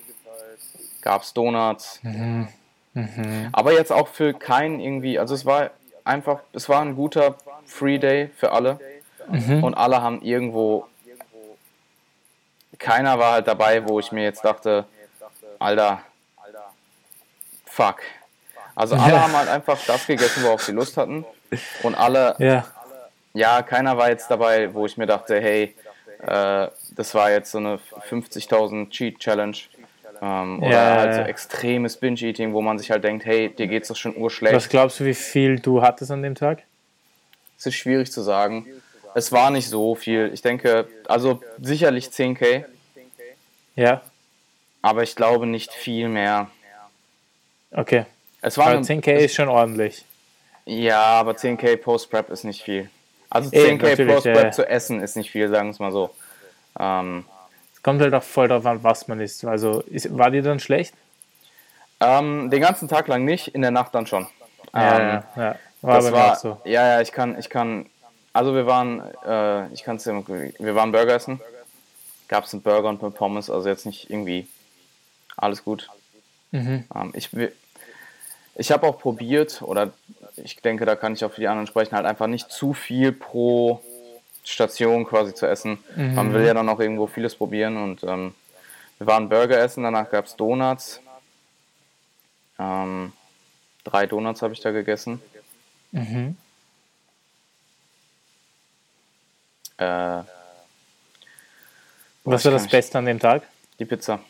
gab's 1.01 1.33
Donuts. 1.33 1.99
Mhm. 2.03 2.49
Mhm. 2.95 3.49
Aber 3.53 3.73
jetzt 3.73 3.91
auch 3.91 4.07
für 4.09 4.35
keinen 4.35 4.79
irgendwie, 4.79 5.19
also 5.19 5.35
es 5.35 5.45
war 5.45 5.71
einfach, 6.05 6.41
es 6.53 6.69
war 6.69 6.81
ein 6.81 6.95
guter 6.95 7.37
Free 7.67 7.99
Day 7.99 8.31
für 8.37 8.53
alle. 8.53 8.79
Mhm. 9.29 9.65
Und 9.65 9.75
alle 9.75 10.03
haben 10.03 10.21
irgendwo, 10.23 10.87
keiner 12.79 13.19
war 13.19 13.33
halt 13.33 13.49
dabei, 13.49 13.89
wo 13.89 14.01
ich 14.01 14.13
mir 14.13 14.25
jetzt 14.25 14.45
dachte, 14.45 14.87
Alter, 15.59 16.03
fuck. 17.65 18.01
Also 18.75 18.95
alle 18.97 19.15
ja. 19.15 19.23
haben 19.23 19.37
halt 19.37 19.49
einfach 19.49 19.79
das 19.87 20.07
gegessen, 20.07 20.43
worauf 20.45 20.63
sie 20.63 20.73
Lust 20.73 20.97
hatten. 20.97 21.25
Und 21.83 21.95
alle, 21.95 22.35
ja, 22.39 22.65
ja 23.35 23.63
keiner 23.63 23.97
war 23.97 24.09
jetzt 24.09 24.31
dabei, 24.31 24.73
wo 24.73 24.87
ich 24.87 24.97
mir 24.97 25.07
dachte, 25.07 25.41
hey, 25.41 25.75
äh, 26.23 26.69
das 26.97 27.15
war 27.15 27.31
jetzt 27.31 27.51
so 27.51 27.59
eine 27.59 27.79
50.000 28.09 28.91
Cheat 28.91 29.19
Challenge. 29.19 29.57
Ähm, 30.21 30.63
oder 30.63 30.71
ja, 30.71 30.97
halt 30.97 31.15
so 31.15 31.21
extremes 31.23 31.97
Binge-Eating, 31.97 32.53
wo 32.53 32.63
man 32.63 32.79
sich 32.79 32.91
halt 32.91 33.03
denkt, 33.03 33.25
hey, 33.25 33.49
dir 33.49 33.67
geht's 33.67 33.89
doch 33.89 33.97
schon 33.97 34.17
urschlecht. 34.17 34.55
Was 34.55 34.69
glaubst 34.69 35.01
du, 35.01 35.05
wie 35.05 35.15
viel 35.15 35.59
du 35.59 35.83
hattest 35.83 36.11
an 36.13 36.23
dem 36.23 36.37
Tag? 36.37 36.63
Es 37.59 37.67
ist 37.67 37.75
schwierig 37.75 38.11
zu 38.13 38.23
sagen. 38.23 38.67
Es 39.15 39.33
war 39.33 39.51
nicht 39.51 39.69
so 39.69 39.95
viel. 39.95 40.31
Ich 40.33 40.41
denke, 40.41 40.87
also 41.09 41.43
sicherlich 41.61 42.07
10k. 42.07 42.65
Ja. 43.75 44.01
Aber 44.81 45.03
ich 45.03 45.17
glaube 45.17 45.47
nicht 45.47 45.73
viel 45.73 46.09
mehr. 46.09 46.51
Okay. 47.73 48.07
Es 48.43 48.59
war 48.59 48.67
aber 48.67 48.81
10k 48.81 49.13
ist 49.13 49.35
schon 49.35 49.49
ordentlich. 49.49 50.05
Ja, 50.65 51.01
aber 51.01 51.33
10k 51.33 51.77
Post-Prep 51.77 52.31
ist 52.31 52.45
nicht 52.45 52.63
viel. 52.63 52.91
Also 53.31 53.51
10k 53.51 54.07
Post-Prep 54.07 54.45
ja. 54.45 54.51
zu 54.51 54.69
essen 54.69 55.01
ist 55.01 55.17
nicht 55.17 55.31
viel, 55.31 55.49
sagen 55.49 55.69
wir 55.69 55.73
es 55.73 55.79
mal 55.79 55.93
so. 55.93 56.11
Ähm, 56.79 57.25
kommt 57.83 58.01
halt 58.01 58.13
auch 58.15 58.23
voll 58.23 58.49
darauf 58.49 58.67
an, 58.67 58.83
was 58.83 59.09
man 59.09 59.21
isst. 59.21 59.45
Also 59.45 59.81
ist, 59.83 60.17
war 60.17 60.31
dir 60.31 60.43
dann 60.43 60.61
schlecht? 60.61 60.95
Ähm, 62.01 62.51
den 62.51 62.61
ganzen 62.61 62.89
Tag 62.89 63.07
lang 63.09 63.25
nicht, 63.25 63.49
in 63.49 63.63
der 63.63 63.71
Nacht 63.71 63.95
dann 63.95 64.07
schon. 64.07 64.27
Ja, 64.75 64.99
ähm, 64.99 65.23
ja, 65.37 65.43
ja. 65.43 65.57
War 65.83 65.97
das 65.97 66.13
war, 66.13 66.37
so. 66.37 66.61
Ja, 66.65 66.87
ja, 66.87 67.01
ich 67.01 67.13
kann, 67.13 67.39
ich 67.39 67.49
kann, 67.49 67.87
also 68.33 68.55
wir 68.55 68.67
waren, 68.67 69.03
äh, 69.25 69.69
ich 69.73 69.83
kann 69.85 69.97
es 69.97 70.07
wir 70.07 70.75
waren 70.75 70.93
Burger 70.93 71.15
essen. 71.15 71.41
Gab 72.29 72.45
es 72.45 72.53
einen 72.53 72.63
Burger 72.63 72.89
und 72.89 73.03
eine 73.03 73.11
Pommes, 73.11 73.51
also 73.51 73.69
jetzt 73.69 73.87
nicht 73.87 74.11
irgendwie 74.11 74.49
alles 75.37 75.65
gut. 75.65 75.91
Mhm. 76.51 76.85
Ähm, 76.95 77.13
ich 77.15 77.31
ich 78.55 78.71
habe 78.71 78.87
auch 78.87 78.99
probiert, 78.99 79.63
oder 79.63 79.93
ich 80.37 80.57
denke, 80.57 80.85
da 80.85 80.97
kann 80.97 81.15
ich 81.15 81.25
auch 81.25 81.33
für 81.33 81.41
die 81.41 81.49
anderen 81.49 81.67
sprechen, 81.67 81.95
halt 81.95 82.07
einfach 82.07 82.27
nicht 82.27 82.51
zu 82.51 82.75
viel 82.75 83.13
pro 83.13 83.83
Station 84.45 85.07
quasi 85.07 85.35
zu 85.35 85.47
essen. 85.47 85.79
Mhm. 85.97 86.15
Man 86.15 86.35
will 86.35 86.45
ja 86.45 86.55
dann 86.55 86.69
auch 86.69 86.81
irgendwo 86.81 87.07
vieles 87.07 87.35
probieren 87.35 87.77
und 87.77 88.03
ähm, 88.05 88.35
wir 88.99 89.07
waren 89.07 89.29
Burger 89.29 89.59
essen, 89.59 89.83
danach 89.83 90.11
gab 90.11 90.27
es 90.27 90.37
Donuts. 90.37 91.01
Ähm, 92.59 93.13
drei 93.85 94.07
Donuts 94.07 94.43
habe 94.43 94.55
ich 94.55 94.61
da 94.61 94.71
gegessen. 94.71 95.21
Mhm. 95.93 96.37
Äh, 99.79 100.23
Was 102.25 102.45
war 102.45 102.53
das 102.53 102.69
Beste 102.69 102.99
an 102.99 103.07
dem 103.07 103.19
Tag? 103.19 103.43
Die 103.79 103.85
Pizza. 103.85 104.21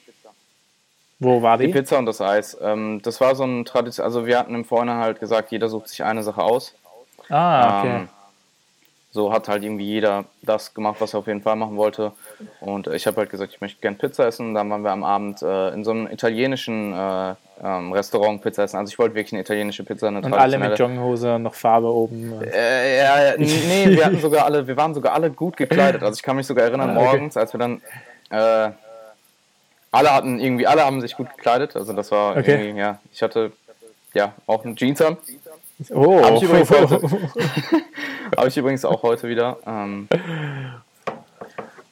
Wo 1.23 1.41
war 1.41 1.57
die? 1.57 1.67
Die 1.67 1.73
Pizza 1.73 1.99
und 1.99 2.07
das 2.07 2.21
Eis. 2.21 2.57
Ähm, 2.61 3.01
das 3.03 3.21
war 3.21 3.35
so 3.35 3.45
ein 3.45 3.65
Tradition. 3.65 4.05
Also 4.05 4.27
wir 4.27 4.39
hatten 4.39 4.55
im 4.55 4.65
Vorhinein 4.65 4.99
halt 4.99 5.21
gesagt, 5.21 5.53
jeder 5.53 5.69
sucht 5.69 5.89
sich 5.89 6.03
eine 6.03 6.23
Sache 6.23 6.43
aus. 6.43 6.75
Ah, 7.29 7.79
okay. 7.79 7.97
Ähm, 7.97 8.09
so 9.13 9.33
hat 9.33 9.47
halt 9.47 9.63
irgendwie 9.63 9.85
jeder 9.85 10.25
das 10.41 10.73
gemacht, 10.73 10.97
was 11.01 11.15
er 11.15 11.21
auf 11.21 11.27
jeden 11.27 11.43
Fall 11.43 11.55
machen 11.55 11.77
wollte. 11.77 12.13
Und 12.61 12.87
ich 12.87 13.07
habe 13.07 13.19
halt 13.19 13.31
gesagt, 13.31 13.53
ich 13.53 13.61
möchte 13.61 13.81
gerne 13.81 13.99
Pizza 13.99 14.27
essen. 14.27 14.49
Und 14.49 14.55
dann 14.55 14.71
waren 14.71 14.83
wir 14.83 14.91
am 14.91 15.05
Abend 15.05 15.43
äh, 15.43 15.69
in 15.69 15.85
so 15.85 15.91
einem 15.91 16.07
italienischen 16.07 16.95
äh, 16.95 17.35
ähm, 17.63 17.93
Restaurant 17.93 18.43
Pizza 18.43 18.65
essen. 18.65 18.79
Also 18.79 18.91
ich 18.91 18.99
wollte 18.99 19.15
wirklich 19.15 19.35
eine 19.35 19.43
italienische 19.43 19.85
Pizza. 19.85 20.09
Eine 20.09 20.23
und 20.23 20.33
alle 20.33 20.59
mit 20.59 20.79
Jogginghose, 20.79 21.39
noch 21.39 21.55
Farbe 21.55 21.93
oben. 21.93 22.43
Äh, 22.43 22.99
ja, 22.99 23.37
nee, 23.37 23.91
wir 23.91 24.07
hatten 24.07 24.19
sogar 24.19 24.47
alle, 24.47 24.67
wir 24.67 24.77
waren 24.77 24.95
sogar 24.95 25.13
alle 25.13 25.31
gut 25.31 25.57
gekleidet. 25.59 26.03
Also 26.03 26.17
ich 26.17 26.23
kann 26.23 26.35
mich 26.35 26.47
sogar 26.47 26.65
erinnern, 26.65 26.95
morgens, 26.95 27.37
als 27.37 27.53
wir 27.53 27.61
dann 27.61 27.83
äh, 28.31 28.71
alle 29.93 30.13
hatten 30.13 30.41
irgendwie, 30.41 30.67
alle 30.67 30.85
haben 30.85 31.01
sich 31.01 31.17
gut 31.17 31.31
gekleidet. 31.37 31.77
Also 31.77 31.93
das 31.93 32.11
war 32.11 32.37
okay. 32.37 32.65
irgendwie, 32.65 32.81
ja, 32.81 32.99
ich 33.13 33.23
hatte 33.23 33.53
ja 34.15 34.33
auch 34.47 34.65
eine 34.65 34.75
Jeans 34.75 35.01
an. 35.03 35.17
Oh. 35.91 36.23
Habe 36.25 36.37
ich, 36.37 36.43
übrigens 36.43 36.71
heute, 36.71 37.01
hab 38.37 38.47
ich 38.47 38.57
übrigens 38.57 38.85
auch 38.85 39.03
heute 39.03 39.29
wieder. 39.29 39.59
Ähm, 39.67 40.09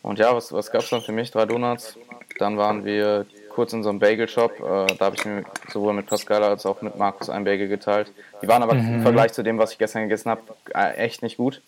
und 0.03 0.19
ja, 0.19 0.35
was, 0.35 0.53
was 0.53 0.71
gab 0.71 0.83
es 0.83 0.91
dann 0.91 1.03
für 1.03 1.13
mich? 1.13 1.31
Drei 1.31 1.45
Donuts. 1.45 1.97
Dann 2.39 2.57
waren 2.57 2.85
wir 2.85 3.27
kurz 3.51 3.73
in 3.73 3.83
so 3.83 3.91
einem 3.91 3.99
Bagel-Shop. 3.99 4.61
Äh, 4.61 4.95
da 4.97 5.07
habe 5.07 5.17
ich 5.17 5.25
mir 5.25 5.45
sowohl 5.71 5.93
mit 5.93 6.07
Pascal 6.07 6.43
als 6.43 6.65
auch 6.65 6.81
mit 6.81 6.97
Markus 6.97 7.29
ein 7.29 7.45
Bagel 7.45 7.69
geteilt. 7.69 8.11
Die 8.43 8.49
waren 8.49 8.63
aber 8.63 8.75
mhm. 8.75 8.95
im 8.95 9.03
Vergleich 9.03 9.33
zu 9.33 9.43
dem, 9.43 9.59
was 9.59 9.73
ich 9.73 9.79
gestern 9.79 10.03
gegessen 10.03 10.31
habe, 10.31 10.43
äh, 10.75 10.95
echt 10.95 11.23
nicht 11.23 11.37
gut. 11.37 11.61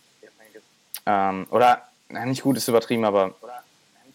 Ähm, 1.05 1.47
oder, 1.51 1.83
na, 2.09 2.25
nicht 2.25 2.43
gut 2.43 2.57
ist 2.57 2.69
übertrieben, 2.69 3.05
aber 3.05 3.35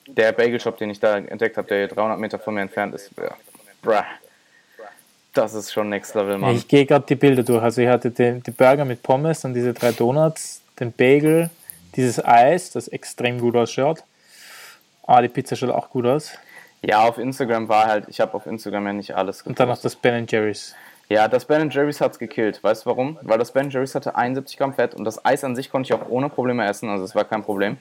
der 0.08 0.32
Bagel-Shop, 0.32 0.78
den 0.78 0.90
ich 0.90 1.00
da 1.00 1.18
entdeckt 1.18 1.58
habe, 1.58 1.68
der 1.68 1.88
300 1.88 2.20
Meter 2.20 2.40
von 2.40 2.54
mir 2.54 2.62
entfernt 2.62 2.96
ist, 2.96 3.12
ja, 3.18 3.36
bruh, 3.82 4.04
das 5.34 5.54
ist 5.54 5.72
schon 5.72 5.90
Next 5.90 6.16
Level, 6.16 6.38
Mann. 6.38 6.56
Ich 6.56 6.68
gehe 6.68 6.86
gerade 6.86 7.06
die 7.06 7.16
Bilder 7.16 7.44
durch. 7.44 7.62
Also 7.62 7.82
ich 7.82 7.88
hatte 7.88 8.10
den, 8.10 8.42
die 8.42 8.52
Burger 8.52 8.86
mit 8.86 9.04
Pommes 9.04 9.46
und 9.46 9.54
diese 9.54 9.74
drei 9.74 9.92
Donuts, 9.92 10.62
den 10.80 10.92
Bagel, 10.92 11.52
dieses 11.96 12.24
Eis, 12.24 12.72
das 12.72 12.88
extrem 12.88 13.40
gut 13.40 13.56
ausschaut. 13.56 14.04
Ah, 15.06 15.22
die 15.22 15.28
Pizza 15.28 15.56
schaut 15.56 15.70
auch 15.70 15.90
gut 15.90 16.08
aus. 16.08 16.32
Ja, 16.82 17.04
auf 17.04 17.18
Instagram 17.18 17.70
war 17.70 17.86
halt, 17.86 18.06
ich 18.08 18.20
habe 18.20 18.34
auf 18.34 18.46
Instagram 18.46 18.88
ja 18.88 18.94
nicht 18.94 19.16
alles 19.16 19.40
gepostet. 19.40 19.48
Und 19.48 19.60
dann 19.60 19.70
noch 19.70 19.82
das 19.82 19.96
Ben 19.96 20.26
Jerry's. 20.28 20.76
Ja, 21.10 21.28
das 21.28 21.46
Ben 21.46 21.70
Jerry's 21.70 22.02
hat 22.02 22.14
es 22.14 22.20
gekillt. 22.20 22.64
Weißt 22.64 22.86
du 22.86 22.90
warum? 22.90 23.18
Weil 23.22 23.38
das 23.38 23.52
Ben 23.52 23.70
Jerry's 23.70 23.96
hatte 23.96 24.16
71 24.16 24.58
Gramm 24.58 24.74
Fett 24.74 24.94
und 24.94 25.06
das 25.06 25.24
Eis 25.24 25.44
an 25.44 25.56
sich 25.56 25.72
konnte 25.72 25.88
ich 25.88 25.94
auch 25.94 26.10
ohne 26.10 26.30
Probleme 26.30 26.66
essen, 26.66 26.90
also 26.90 27.06
es 27.06 27.16
war 27.16 27.26
kein 27.26 27.44
Problem. 27.44 27.78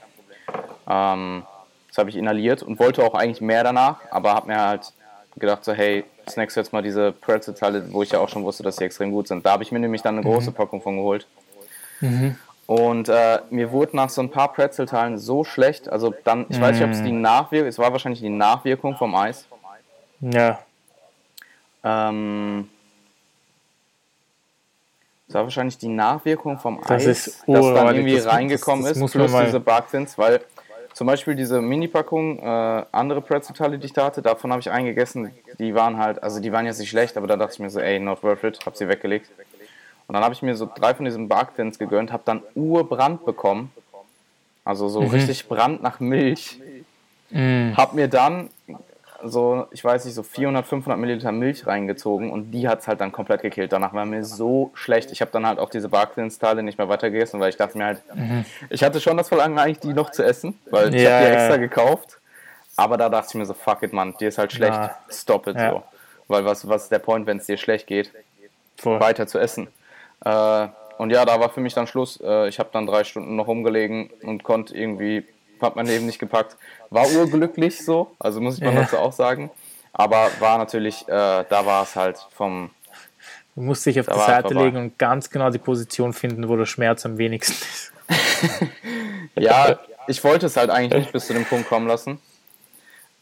Ähm, 0.89 1.43
das 1.97 2.03
habe 2.03 2.11
ich 2.11 2.17
inhaliert 2.17 2.63
und 2.63 2.79
wollte 2.79 3.03
auch 3.03 3.15
eigentlich 3.15 3.41
mehr 3.41 3.65
danach, 3.65 3.97
aber 4.11 4.35
habe 4.35 4.49
mir 4.49 4.61
halt 4.61 4.93
gedacht 5.37 5.65
so, 5.65 5.73
hey, 5.73 6.05
snackst 6.29 6.55
jetzt 6.55 6.73
mal 6.73 6.83
diese 6.83 7.11
Pretzel-Teile, 7.13 7.91
wo 7.91 8.03
ich 8.03 8.11
ja 8.11 8.19
auch 8.19 8.29
schon 8.29 8.45
wusste, 8.45 8.63
dass 8.63 8.77
sie 8.77 8.85
extrem 8.85 9.13
gut 9.13 9.29
sind. 9.29 9.47
Da 9.47 9.53
habe 9.53 9.63
ich 9.63 9.73
mir 9.73 9.79
nämlich 9.79 10.03
dann 10.03 10.17
eine 10.17 10.23
große 10.23 10.51
mhm. 10.51 10.55
Packung 10.55 10.83
von 10.83 10.97
geholt. 10.97 11.27
Mhm. 12.03 12.37
Und 12.67 13.09
äh, 13.09 13.39
mir 13.49 13.71
wurde 13.71 13.97
nach 13.97 14.11
so 14.11 14.21
ein 14.21 14.31
paar 14.31 14.53
Pretzel-Teilen 14.53 15.19
so 15.19 15.45
schlecht, 15.45 15.89
also 15.89 16.13
dann, 16.25 16.45
ich 16.51 16.61
weiß 16.61 16.77
nicht, 16.77 16.85
ob 16.85 16.91
es 16.91 17.03
die 17.03 17.13
mhm. 17.13 17.23
Nachwirkung, 17.23 17.69
es 17.69 17.79
war 17.79 17.93
wahrscheinlich 17.93 18.21
die 18.21 18.29
Nachwirkung 18.29 18.97
vom 18.97 19.15
Eis. 19.15 19.47
Ja. 20.21 20.59
Ähm, 21.83 22.69
es 25.29 25.35
war 25.35 25.45
wahrscheinlich 25.45 25.79
die 25.79 25.89
Nachwirkung 25.89 26.59
vom 26.59 26.79
das 26.87 27.07
Eis, 27.07 27.25
das 27.25 27.45
dann 27.47 27.87
irgendwie 27.95 28.17
das, 28.17 28.27
reingekommen 28.27 28.85
das, 28.85 28.99
ist, 28.99 29.13
plus 29.13 29.33
diese 29.47 29.61
Barkzins, 29.61 30.19
weil 30.19 30.43
zum 30.97 31.07
Beispiel 31.07 31.35
diese 31.35 31.61
Mini-Packung, 31.61 32.39
äh, 32.39 32.87
andere 32.91 33.21
Pretzel-Teile, 33.21 33.79
die 33.79 33.85
ich 33.85 33.93
da 33.93 34.07
hatte, 34.07 34.23
davon 34.23 34.51
habe 34.51 34.61
ich 34.61 34.71
eingegessen. 34.71 35.31
Die 35.59 35.75
waren 35.75 35.99
halt, 35.99 36.23
also 36.23 36.41
die 36.41 36.51
waren 36.53 36.65
jetzt 36.65 36.79
nicht 36.79 36.89
schlecht, 36.89 37.19
aber 37.19 37.27
da 37.27 37.37
dachte 37.37 37.53
ich 37.53 37.59
mir 37.59 37.69
so, 37.69 37.81
ey, 37.81 38.01
not 38.01 38.23
worth 38.23 38.45
it, 38.45 38.65
habe 38.65 38.75
sie 38.79 38.89
weggelegt. 38.89 39.29
Und 40.07 40.15
dann 40.15 40.25
habe 40.25 40.33
ich 40.33 40.41
mir 40.41 40.57
so 40.57 40.67
drei 40.75 40.95
von 40.95 41.05
diesen 41.05 41.29
Barkthins 41.29 41.79
gegönnt, 41.79 42.13
habe 42.13 42.23
dann 42.25 42.41
Urbrand 42.55 43.27
bekommen. 43.27 43.71
Also 44.65 44.89
so 44.89 45.03
mhm. 45.03 45.11
richtig 45.11 45.47
Brand 45.49 45.83
nach 45.83 46.01
Milch. 46.01 46.59
Mhm. 47.29 47.75
Hab 47.77 47.93
mir 47.93 48.09
dann 48.09 48.49
so, 49.25 49.67
ich 49.71 49.85
weiß 49.85 50.05
nicht, 50.05 50.15
so 50.15 50.23
400, 50.23 50.67
500 50.67 50.99
Milliliter 50.99 51.33
Milch 51.33 51.67
reingezogen 51.67 52.31
und 52.31 52.51
die 52.51 52.69
hat 52.69 52.81
es 52.81 52.89
halt 52.89 53.01
dann 53.01 53.13
komplett 53.13 53.43
gekillt. 53.43 53.73
Danach 53.73 53.93
war 53.93 54.05
mir 54.05 54.25
so 54.25 54.71
schlecht. 54.75 55.13
Ich 55.13 55.21
habe 55.21 55.31
dann 55.31 55.47
halt 55.47 55.59
auch 55.59 55.71
diese 55.71 55.89
Barclays-Teile 55.89 56.63
nicht 56.63 56.79
mehr 56.79 56.89
weitergegessen, 56.89 57.41
weil 57.41 57.51
ich 57.51 57.57
dachte 57.57 57.79
mir 57.79 57.87
halt, 57.87 58.03
mhm. 58.15 58.45
ich 58.71 58.83
hatte 58.83 59.01
schon 59.01 59.17
das 59.17 59.29
Verlangen 59.29 59.59
eigentlich, 59.59 59.81
die 59.81 59.93
noch 59.93 60.11
zu 60.11 60.25
essen, 60.25 60.59
weil 60.71 60.95
ich 60.95 61.07
habe 61.07 61.25
die 61.25 61.33
extra 61.33 61.57
gekauft. 61.57 62.19
Aber 62.77 62.97
da 62.97 63.09
dachte 63.09 63.29
ich 63.31 63.35
mir 63.37 63.47
so, 63.47 63.55
fuck 63.55 63.83
it, 63.83 63.93
Mann, 63.93 64.15
dir 64.19 64.29
ist 64.29 64.39
halt 64.39 64.53
schlecht, 64.53 64.75
ja. 64.75 64.97
stop 65.09 65.47
it 65.47 65.57
ja. 65.57 65.71
so. 65.71 65.83
Weil 66.29 66.45
was, 66.45 66.69
was 66.69 66.85
ist 66.85 66.93
der 66.93 66.99
Point, 66.99 67.27
wenn 67.27 67.39
es 67.39 67.47
dir 67.47 67.57
schlecht 67.57 67.87
geht, 67.87 68.13
Voll. 68.77 69.01
weiter 69.01 69.27
zu 69.27 69.39
essen? 69.39 69.69
Äh, 70.25 70.69
und 70.99 71.11
ja, 71.11 71.25
da 71.25 71.41
war 71.41 71.51
für 71.51 71.61
mich 71.61 71.75
dann 71.75 71.87
Schluss. 71.87 72.21
Äh, 72.23 72.49
ich 72.49 72.59
habe 72.59 72.71
dann 72.73 72.87
drei 72.87 73.05
Stunden 73.05 73.37
noch 73.37 73.47
rumgelegen 73.47 74.11
und 74.23 74.43
konnte 74.43 74.77
irgendwie, 74.77 75.25
hab 75.61 75.77
mein 75.77 75.87
Leben 75.87 76.07
nicht 76.07 76.19
gepackt. 76.19 76.57
War 76.91 77.09
urglücklich 77.11 77.85
so, 77.85 78.15
also 78.19 78.41
muss 78.41 78.57
ich 78.59 78.65
mal 78.65 78.75
ja. 78.75 78.83
dazu 78.83 78.99
auch 78.99 79.13
sagen. 79.13 79.51
Aber 79.93 80.31
war 80.41 80.59
natürlich, 80.59 81.09
äh, 81.09 81.45
da 81.49 81.65
war 81.65 81.83
es 81.83 81.97
halt 81.97 82.19
vom. 82.31 82.71
Du 83.55 83.63
musst 83.63 83.87
dich 83.87 83.99
auf 83.99 84.07
die 84.07 84.19
Seite 84.19 84.53
legen 84.53 84.77
und 84.77 84.99
ganz 84.99 85.31
genau 85.31 85.49
die 85.49 85.59
Position 85.59 86.13
finden, 86.13 86.49
wo 86.49 86.57
der 86.57 86.67
Schmerz 86.67 87.07
am 87.07 87.17
wenigsten 87.17 87.55
ist. 87.55 87.93
ja, 89.35 89.79
ich 90.07 90.23
wollte 90.23 90.47
es 90.47 90.57
halt 90.59 90.69
eigentlich 90.69 91.01
nicht 91.01 91.13
bis 91.13 91.27
zu 91.27 91.33
dem 91.33 91.47
Punkt 91.47 91.67
kommen 91.69 91.87
lassen. 91.87 92.21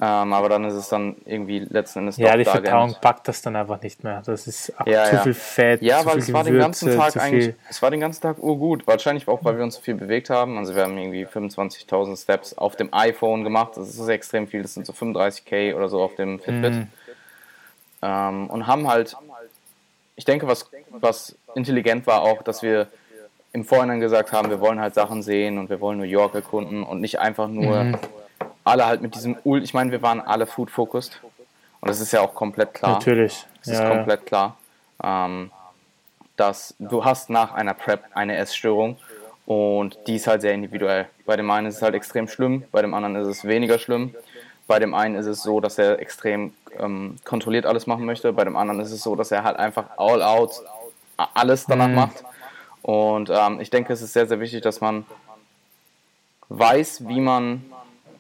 Ähm, 0.01 0.33
aber 0.33 0.49
dann 0.49 0.65
ist 0.65 0.75
es 0.75 0.89
dann 0.89 1.15
irgendwie 1.25 1.61
letzten 1.61 2.01
Endes 2.01 2.17
Ja, 2.17 2.37
die 2.37 2.45
Verdauung 2.45 2.97
packt 3.01 3.29
das 3.29 3.43
dann 3.43 3.55
einfach 3.55 3.81
nicht 3.81 4.03
mehr. 4.03 4.23
Das 4.27 4.49
ist 4.49 4.73
ja, 4.87 5.05
zu 5.05 5.15
ja. 5.15 5.23
viel 5.23 5.35
Fett. 5.35 5.83
Ja, 5.83 6.05
weil 6.05 6.19
es 6.19 6.33
war 6.33 6.43
den 6.43 6.59
ganzen 6.59 6.97
Tag 6.97 7.17
eigentlich, 7.17 7.55
es 7.71 7.81
war 7.81 7.93
den 7.93 8.01
ganzen 8.01 8.21
Tag 8.21 8.43
urgut. 8.43 8.89
Wahrscheinlich 8.89 9.29
auch, 9.29 9.45
weil 9.45 9.57
wir 9.57 9.63
uns 9.63 9.77
so 9.77 9.81
viel 9.81 9.95
bewegt 9.95 10.31
haben. 10.31 10.59
Also 10.59 10.75
wir 10.75 10.83
haben 10.83 10.99
irgendwie 10.99 11.25
25.000 11.25 12.21
Steps 12.21 12.59
auf 12.59 12.75
dem 12.75 12.93
iPhone 12.93 13.45
gemacht. 13.45 13.77
Das 13.77 13.89
ist 13.89 14.09
extrem 14.09 14.49
viel. 14.49 14.63
Das 14.63 14.75
sind 14.75 14.85
so 14.85 14.93
35k 14.93 15.77
oder 15.77 15.89
so 15.89 16.03
auf 16.03 16.17
dem 16.17 16.41
Fitbit. 16.41 16.75
Mhm. 16.75 16.89
Ähm, 18.03 18.51
und 18.51 18.67
haben 18.67 18.89
halt, 18.89 19.17
ich 20.17 20.25
denke, 20.25 20.49
was, 20.49 20.69
was 20.91 21.37
intelligent 21.55 22.09
war 22.09 22.23
auch, 22.23 22.43
dass 22.43 22.63
wir 22.63 22.89
im 23.53 23.65
Vorhinein 23.65 24.01
gesagt 24.01 24.33
haben, 24.33 24.51
wir 24.51 24.59
wollen 24.59 24.81
halt 24.81 24.95
Sachen 24.95 25.23
sehen 25.23 25.57
und 25.59 25.71
wir 25.71 25.81
wollen 25.81 25.99
New 25.99 26.05
York 26.05 26.35
erkunden 26.35 26.83
und 26.83 27.01
nicht 27.01 27.21
einfach 27.21 27.47
nur 27.47 27.85
mhm 27.85 27.99
alle 28.65 28.87
halt 28.87 29.03
mit 29.03 29.15
diesem 29.15 29.37
Ul, 29.45 29.63
ich 29.63 29.75
meine, 29.75 29.91
wir 29.91 30.03
waren 30.03 30.21
alle 30.21 30.47
food-focused 30.47 31.21
und 31.81 31.89
das 31.89 32.01
ist 32.01 32.13
ja 32.13 32.21
auch 32.23 32.35
komplett 32.35 32.75
klar. 32.75 32.93
Natürlich. 32.93 33.47
Das 33.61 33.75
ist 33.75 33.81
ja, 33.81 33.89
komplett 33.89 34.27
klar, 34.27 34.57
ähm, 35.03 35.51
dass 36.37 36.75
du 36.79 37.05
hast 37.05 37.31
nach 37.31 37.53
einer 37.53 37.75
Prep 37.75 38.05
eine 38.15 38.37
Essstörung 38.37 38.97
und 39.47 39.99
die 40.07 40.17
ist 40.17 40.27
halt 40.27 40.41
sehr 40.41 40.53
individuell. 40.55 41.09
Bei 41.27 41.37
dem 41.37 41.51
einen 41.51 41.67
ist 41.67 41.77
es 41.77 41.83
halt 41.83 41.95
extrem 41.95 42.29
schlimm, 42.29 42.65
bei 42.73 42.83
dem 42.83 42.95
anderen 42.95 43.17
ist 43.17 43.29
es 43.29 43.45
weniger 43.45 43.79
schlimm. 43.79 44.15
Bei 44.67 44.79
dem 44.79 44.95
einen 44.95 45.17
ist 45.17 45.27
es 45.27 45.43
so, 45.43 45.61
dass 45.61 45.77
er 45.77 45.99
extrem 45.99 46.55
ähm, 46.79 47.17
kontrolliert 47.25 47.67
alles 47.67 47.87
machen 47.87 48.07
möchte. 48.07 48.33
Bei 48.33 48.45
dem 48.45 48.57
anderen 48.57 48.81
ist 48.81 48.93
es 48.93 49.03
so, 49.03 49.15
dass 49.15 49.31
er 49.31 49.45
halt 49.45 49.59
einfach 49.59 49.85
all 49.99 50.23
out 50.23 50.53
alles 51.17 51.67
danach 51.67 51.89
mhm. 51.89 51.95
macht. 51.95 52.25
Und 52.83 53.31
ähm, 53.31 53.61
ich 53.61 53.71
denke, 53.71 53.93
es 53.93 54.03
ist 54.03 54.13
sehr, 54.13 54.27
sehr 54.27 54.41
wichtig, 54.41 54.63
dass 54.63 54.81
man 54.81 55.05
weiß, 56.49 57.07
wie 57.09 57.21
man 57.21 57.65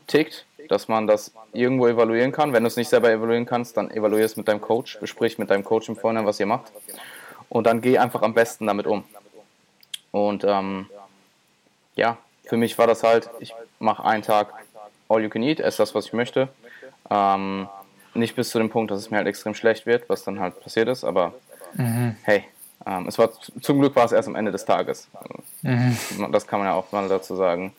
tickt, 0.06 0.46
dass 0.68 0.88
man 0.88 1.06
das 1.06 1.32
irgendwo 1.52 1.86
evaluieren 1.86 2.32
kann. 2.32 2.52
Wenn 2.52 2.62
du 2.62 2.68
es 2.68 2.76
nicht 2.76 2.88
selber 2.88 3.10
evaluieren 3.10 3.46
kannst, 3.46 3.76
dann 3.76 3.90
evaluier 3.90 4.24
es 4.24 4.36
mit 4.36 4.48
deinem 4.48 4.60
Coach, 4.60 4.98
besprich 5.00 5.38
mit 5.38 5.50
deinem 5.50 5.64
Coach 5.64 5.88
im 5.88 5.96
Vorhinein, 5.96 6.26
was 6.26 6.40
ihr 6.40 6.46
macht. 6.46 6.72
Und 7.48 7.66
dann 7.66 7.80
geh 7.80 7.98
einfach 7.98 8.22
am 8.22 8.34
besten 8.34 8.66
damit 8.66 8.86
um. 8.86 9.04
Und 10.10 10.44
ähm, 10.44 10.86
ja, 11.96 12.16
für 12.44 12.56
mich 12.56 12.78
war 12.78 12.86
das 12.86 13.02
halt, 13.02 13.30
ich 13.40 13.54
mache 13.78 14.04
einen 14.04 14.22
Tag 14.22 14.52
all 15.08 15.22
you 15.22 15.28
can 15.28 15.42
eat, 15.42 15.60
esse 15.60 15.78
das, 15.78 15.94
was 15.94 16.06
ich 16.06 16.12
möchte. 16.12 16.48
Ähm, 17.10 17.68
nicht 18.14 18.36
bis 18.36 18.50
zu 18.50 18.58
dem 18.58 18.70
Punkt, 18.70 18.90
dass 18.90 19.00
es 19.00 19.10
mir 19.10 19.18
halt 19.18 19.26
extrem 19.26 19.54
schlecht 19.54 19.86
wird, 19.86 20.08
was 20.08 20.24
dann 20.24 20.40
halt 20.40 20.60
passiert 20.60 20.88
ist, 20.88 21.04
aber 21.04 21.34
mhm. 21.74 22.16
hey, 22.22 22.44
ähm, 22.86 23.08
es 23.08 23.18
war 23.18 23.30
zum 23.60 23.80
Glück 23.80 23.96
war 23.96 24.04
es 24.04 24.12
erst 24.12 24.28
am 24.28 24.36
Ende 24.36 24.52
des 24.52 24.64
Tages. 24.64 25.08
Mhm. 25.62 25.96
Das 26.30 26.46
kann 26.46 26.60
man 26.60 26.68
ja 26.68 26.74
auch 26.74 26.92
mal 26.92 27.08
dazu 27.08 27.34
sagen. 27.34 27.72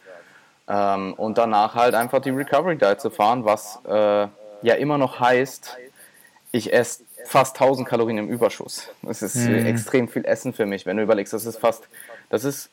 Ähm, 0.68 1.14
und 1.14 1.38
danach 1.38 1.76
halt 1.76 1.94
einfach 1.94 2.22
die 2.22 2.32
Recovery 2.32 2.78
Diet 2.78 3.00
zu 3.00 3.10
fahren, 3.10 3.46
was 3.46 3.80
äh, 3.88 4.28
ja 4.62 4.74
immer 4.76 4.98
noch 4.98 5.20
heißt, 5.20 5.78
ich 6.52 6.74
esse 6.74 7.04
fast 7.26 7.60
1000 7.60 7.88
Kalorien 7.88 8.18
im 8.18 8.30
Überschuss. 8.30 8.90
Das 9.02 9.22
ist 9.22 9.36
mhm. 9.36 9.66
extrem 9.66 10.08
viel 10.08 10.26
Essen 10.26 10.54
für 10.54 10.66
mich, 10.66 10.86
wenn 10.86 10.98
du 10.98 11.04
überlegst, 11.04 11.34
das 11.34 11.46
ist 11.46 11.58
fast, 11.58 11.88
das 12.30 12.44
ist 12.44 12.70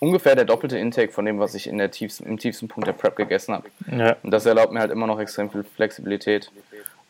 ungefähr 0.00 0.34
der 0.34 0.44
doppelte 0.44 0.78
Intake 0.78 1.12
von 1.12 1.24
dem, 1.24 1.38
was 1.38 1.54
ich 1.54 1.66
in 1.66 1.78
der 1.78 1.90
tiefsten, 1.90 2.24
im 2.24 2.38
tiefsten 2.38 2.68
Punkt 2.68 2.86
der 2.86 2.92
Prep 2.92 3.16
gegessen 3.16 3.54
habe. 3.54 3.68
Ja. 3.90 4.16
Und 4.22 4.30
das 4.30 4.46
erlaubt 4.46 4.72
mir 4.72 4.80
halt 4.80 4.90
immer 4.90 5.06
noch 5.06 5.18
extrem 5.20 5.50
viel 5.50 5.64
Flexibilität. 5.64 6.50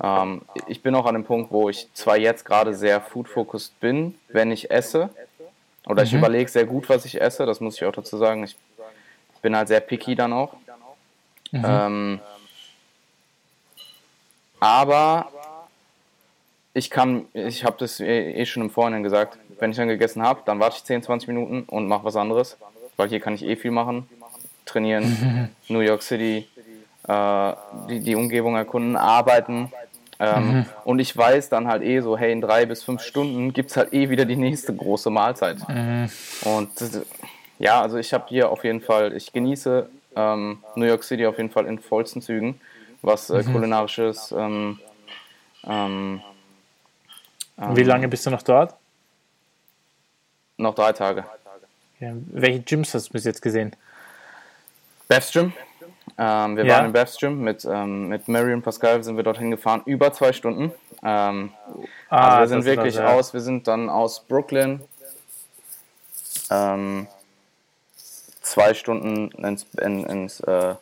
Ähm, 0.02 0.42
ich 0.68 0.82
bin 0.82 0.94
auch 0.94 1.06
an 1.06 1.14
dem 1.14 1.24
Punkt, 1.24 1.50
wo 1.50 1.68
ich 1.68 1.88
zwar 1.94 2.16
jetzt 2.16 2.44
gerade 2.44 2.74
sehr 2.74 3.00
food-focused 3.00 3.78
bin, 3.80 4.14
wenn 4.28 4.50
ich 4.50 4.70
esse, 4.70 5.10
oder 5.86 6.02
mhm. 6.02 6.06
ich 6.06 6.14
überlege 6.14 6.50
sehr 6.50 6.64
gut, 6.64 6.88
was 6.88 7.04
ich 7.04 7.20
esse, 7.20 7.46
das 7.46 7.60
muss 7.60 7.76
ich 7.76 7.84
auch 7.84 7.92
dazu 7.92 8.16
sagen. 8.16 8.44
Ich 8.44 8.56
bin 9.44 9.54
halt 9.54 9.68
sehr 9.68 9.80
picky 9.80 10.16
dann 10.16 10.32
auch. 10.32 10.54
Mhm. 11.52 11.64
Ähm, 11.64 12.20
aber 14.58 15.28
ich 16.72 16.88
kann, 16.90 17.26
ich 17.34 17.62
habe 17.62 17.76
das 17.78 18.00
eh, 18.00 18.32
eh 18.32 18.46
schon 18.46 18.62
im 18.62 18.70
Vorhinein 18.70 19.02
gesagt, 19.02 19.38
wenn 19.60 19.70
ich 19.70 19.76
dann 19.76 19.86
gegessen 19.86 20.22
habe, 20.22 20.40
dann 20.46 20.58
warte 20.60 20.78
ich 20.78 20.84
10, 20.84 21.02
20 21.02 21.28
Minuten 21.28 21.64
und 21.64 21.86
mache 21.86 22.04
was 22.04 22.16
anderes, 22.16 22.56
weil 22.96 23.10
hier 23.10 23.20
kann 23.20 23.34
ich 23.34 23.44
eh 23.44 23.54
viel 23.54 23.70
machen. 23.70 24.08
Trainieren, 24.64 25.54
New 25.68 25.80
York 25.80 26.02
City, 26.02 26.48
äh, 27.06 27.52
die, 27.90 28.00
die 28.00 28.14
Umgebung 28.14 28.56
erkunden, 28.56 28.96
arbeiten. 28.96 29.70
Ähm, 30.18 30.52
mhm. 30.52 30.66
Und 30.84 31.00
ich 31.00 31.14
weiß 31.14 31.50
dann 31.50 31.68
halt 31.68 31.82
eh 31.82 32.00
so, 32.00 32.16
hey, 32.16 32.32
in 32.32 32.40
drei 32.40 32.64
bis 32.64 32.82
fünf 32.82 33.02
Stunden 33.02 33.52
gibt 33.52 33.70
es 33.70 33.76
halt 33.76 33.92
eh 33.92 34.08
wieder 34.08 34.24
die 34.24 34.36
nächste 34.36 34.74
große 34.74 35.10
Mahlzeit. 35.10 35.58
Mhm. 35.68 36.08
Und 36.44 36.70
ja, 37.58 37.80
also 37.80 37.98
ich 37.98 38.12
habe 38.12 38.24
hier 38.28 38.50
auf 38.50 38.64
jeden 38.64 38.80
Fall, 38.80 39.16
ich 39.16 39.32
genieße 39.32 39.88
ähm, 40.16 40.58
New 40.76 40.86
York 40.86 41.04
City 41.04 41.26
auf 41.26 41.36
jeden 41.36 41.50
Fall 41.50 41.66
in 41.66 41.78
vollsten 41.78 42.22
Zügen, 42.22 42.60
was 43.02 43.30
äh, 43.30 43.42
mhm. 43.42 43.52
kulinarisches. 43.52 44.32
Ähm, 44.36 44.78
ähm, 45.66 46.20
Wie 47.56 47.82
lange 47.82 48.08
bist 48.08 48.26
du 48.26 48.30
noch 48.30 48.42
dort? 48.42 48.74
Noch 50.56 50.74
drei 50.74 50.92
Tage. 50.92 51.24
Ja, 52.00 52.12
welche 52.26 52.60
Gyms 52.60 52.94
hast 52.94 53.08
du 53.08 53.12
bis 53.12 53.24
jetzt 53.24 53.42
gesehen? 53.42 53.74
Beth's 55.08 55.32
Gym. 55.32 55.52
Ähm, 56.16 56.56
wir 56.56 56.64
ja. 56.64 56.76
waren 56.76 56.86
in 56.86 56.92
Beth's 56.92 57.16
Gym 57.18 57.40
mit, 57.40 57.64
ähm, 57.64 58.08
mit 58.08 58.28
Marion 58.28 58.62
Pascal, 58.62 59.02
sind 59.02 59.16
wir 59.16 59.24
dorthin 59.24 59.50
gefahren, 59.50 59.82
über 59.86 60.12
zwei 60.12 60.32
Stunden. 60.32 60.72
Ähm, 61.02 61.52
ah, 62.08 62.38
also 62.38 62.40
wir 62.54 62.62
sind 62.62 62.64
wirklich 62.64 63.00
aus, 63.00 63.32
wir 63.32 63.40
sind 63.40 63.66
dann 63.66 63.88
aus 63.88 64.20
Brooklyn 64.20 64.80
ähm, 66.50 67.06
zwei 68.54 68.72
Stunden 68.74 69.32
ins, 69.44 69.66
in, 69.80 70.04
ins 70.04 70.40
äh, 70.40 70.74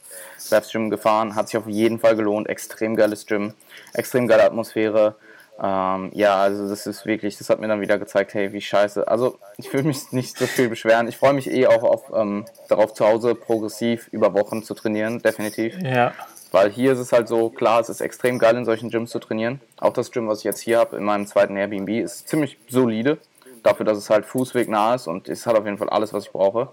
Webstream 0.50 0.90
gefahren. 0.90 1.34
Hat 1.34 1.48
sich 1.48 1.56
auf 1.56 1.66
jeden 1.66 1.98
Fall 1.98 2.16
gelohnt. 2.16 2.48
Extrem 2.48 2.96
geiles 2.96 3.26
Gym, 3.26 3.54
extrem 3.94 4.28
geile 4.28 4.44
Atmosphäre. 4.44 5.14
Ähm, 5.62 6.10
ja, 6.12 6.36
also 6.36 6.68
das 6.68 6.86
ist 6.86 7.06
wirklich, 7.06 7.38
das 7.38 7.48
hat 7.48 7.60
mir 7.60 7.68
dann 7.68 7.80
wieder 7.80 7.98
gezeigt, 7.98 8.34
hey, 8.34 8.52
wie 8.52 8.60
scheiße. 8.60 9.08
Also 9.08 9.38
ich 9.56 9.72
will 9.72 9.84
mich 9.84 10.12
nicht 10.12 10.36
so 10.36 10.46
viel 10.46 10.68
beschweren. 10.68 11.08
Ich 11.08 11.16
freue 11.16 11.32
mich 11.32 11.50
eh 11.50 11.66
auch 11.66 11.82
auf, 11.82 12.12
ähm, 12.14 12.44
darauf 12.68 12.92
zu 12.92 13.06
Hause 13.06 13.34
progressiv 13.34 14.08
über 14.12 14.34
Wochen 14.34 14.62
zu 14.62 14.74
trainieren, 14.74 15.22
definitiv. 15.22 15.78
Ja. 15.82 16.12
Weil 16.50 16.70
hier 16.70 16.92
ist 16.92 16.98
es 16.98 17.12
halt 17.12 17.28
so, 17.28 17.48
klar, 17.48 17.80
es 17.80 17.88
ist 17.88 18.02
extrem 18.02 18.38
geil 18.38 18.56
in 18.56 18.66
solchen 18.66 18.90
Gyms 18.90 19.10
zu 19.10 19.18
trainieren. 19.18 19.60
Auch 19.78 19.94
das 19.94 20.10
Gym, 20.10 20.28
was 20.28 20.38
ich 20.38 20.44
jetzt 20.44 20.60
hier 20.60 20.78
habe, 20.78 20.96
in 20.96 21.04
meinem 21.04 21.26
zweiten 21.26 21.56
Airbnb, 21.56 21.88
ist 21.88 22.28
ziemlich 22.28 22.58
solide. 22.68 23.18
Dafür, 23.62 23.86
dass 23.86 23.96
es 23.96 24.10
halt 24.10 24.26
Fußweg 24.26 24.68
nah 24.68 24.94
ist 24.94 25.06
und 25.06 25.28
es 25.28 25.46
hat 25.46 25.56
auf 25.56 25.64
jeden 25.64 25.78
Fall 25.78 25.88
alles, 25.88 26.12
was 26.12 26.26
ich 26.26 26.32
brauche. 26.32 26.68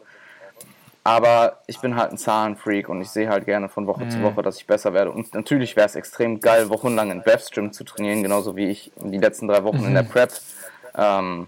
Aber 1.10 1.58
ich 1.66 1.80
bin 1.80 1.96
halt 1.96 2.12
ein 2.12 2.20
Zahlenfreak 2.20 2.88
und 2.88 3.02
ich 3.02 3.10
sehe 3.10 3.30
halt 3.30 3.46
gerne 3.46 3.68
von 3.68 3.88
Woche 3.88 4.06
mhm. 4.06 4.12
zu 4.12 4.22
Woche, 4.22 4.44
dass 4.44 4.58
ich 4.58 4.68
besser 4.68 4.94
werde. 4.94 5.10
Und 5.10 5.34
natürlich 5.34 5.76
wäre 5.76 5.88
es 5.88 5.96
extrem 5.96 6.40
geil, 6.40 6.70
wochenlang 6.70 7.10
in 7.10 7.26
Webstream 7.26 7.74
zu 7.74 7.84
trainieren, 7.84 8.22
genauso 8.22 8.56
wie 8.56 8.68
ich 8.68 8.92
die 8.96 9.18
letzten 9.18 9.48
drei 9.48 9.64
Wochen 9.64 9.80
mhm. 9.80 9.88
in 9.88 9.94
der 9.96 10.04
mhm. 10.04 10.10
Prep 10.10 10.30
ähm, 10.96 11.48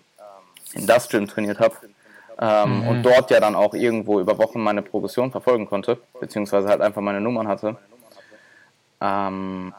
in 0.73 0.87
das 0.87 1.09
Gym 1.09 1.27
trainiert 1.27 1.59
habe. 1.59 1.75
Ähm, 2.39 2.79
mhm. 2.79 2.87
Und 2.87 3.03
dort 3.03 3.29
ja 3.29 3.39
dann 3.39 3.53
auch 3.53 3.75
irgendwo 3.75 4.19
über 4.19 4.39
Wochen 4.39 4.63
meine 4.63 4.81
Progression 4.81 5.29
verfolgen 5.29 5.67
konnte, 5.67 5.99
beziehungsweise 6.19 6.67
halt 6.67 6.81
einfach 6.81 7.03
meine 7.03 7.21
Nummern 7.21 7.47
hatte. 7.47 7.75
Ähm, 8.99 9.75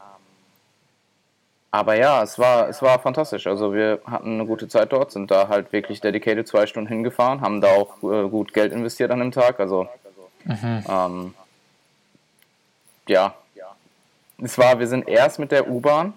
aber 1.75 1.97
ja, 1.97 2.23
es 2.23 2.39
war, 2.39 2.69
es 2.69 2.83
war 2.83 2.99
fantastisch. 2.99 3.47
Also 3.47 3.73
wir 3.73 4.03
hatten 4.05 4.35
eine 4.35 4.47
gute 4.47 4.69
Zeit 4.69 4.93
dort, 4.93 5.11
sind 5.11 5.31
da 5.31 5.49
halt 5.49 5.73
wirklich 5.73 6.03
dedicated 6.03 6.47
zwei 6.47 6.67
Stunden 6.67 6.89
hingefahren, 6.89 7.41
haben 7.41 7.63
da 7.63 7.69
auch 7.69 7.97
äh, 8.03 8.29
gut 8.29 8.53
Geld 8.53 8.73
investiert 8.73 9.11
an 9.11 9.21
dem 9.21 9.33
Tag. 9.33 9.59
Also 9.59 9.89
mhm. 10.45 10.85
ähm, 10.87 11.35
ja, 13.09 13.35
es 14.43 14.59
war, 14.59 14.79
wir 14.79 14.87
sind 14.87 15.09
erst 15.09 15.39
mit 15.39 15.51
der 15.51 15.69
U-Bahn, 15.69 16.13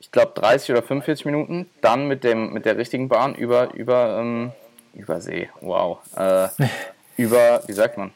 ich 0.00 0.10
glaube 0.10 0.32
30 0.40 0.70
oder 0.70 0.82
45 0.82 1.26
Minuten, 1.26 1.68
dann 1.82 2.08
mit 2.08 2.24
dem 2.24 2.54
mit 2.54 2.64
der 2.64 2.78
richtigen 2.78 3.08
Bahn 3.08 3.34
über 3.34 3.74
über 3.74 4.18
ähm, 4.18 4.52
über 4.94 5.20
See, 5.20 5.50
wow, 5.60 5.98
äh, 6.16 6.48
über 7.18 7.62
wie 7.66 7.72
sagt 7.74 7.98
man, 7.98 8.12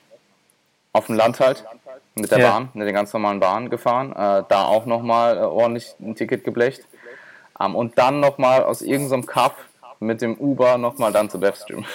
auf 0.95 1.07
dem 1.07 1.17
Land 1.17 1.41
halt 1.41 1.63
mit 2.15 2.31
der 2.31 2.39
ja. 2.39 2.51
Bahn, 2.51 2.69
mit 2.75 2.87
der 2.87 2.93
ganz 2.93 3.13
normalen 3.13 3.41
Bahn 3.41 3.71
gefahren. 3.71 4.13
Äh, 4.13 4.45
da 4.49 4.65
auch 4.65 4.87
nochmal 4.87 5.37
äh, 5.37 5.41
ordentlich 5.41 5.95
ein 6.01 6.15
Ticket 6.15 6.45
geblecht. 6.45 6.87
Ähm, 7.61 7.75
und 7.75 7.99
dann 7.99 8.21
nochmal 8.21 8.65
aus 8.65 8.83
irgendeinem 8.83 9.27
Cup 9.27 9.57
mit 10.01 10.21
dem 10.21 10.37
Uber 10.37 10.79
nochmal 10.79 11.13
dann 11.13 11.31
zu 11.31 11.39
Deathstream. 11.39 11.85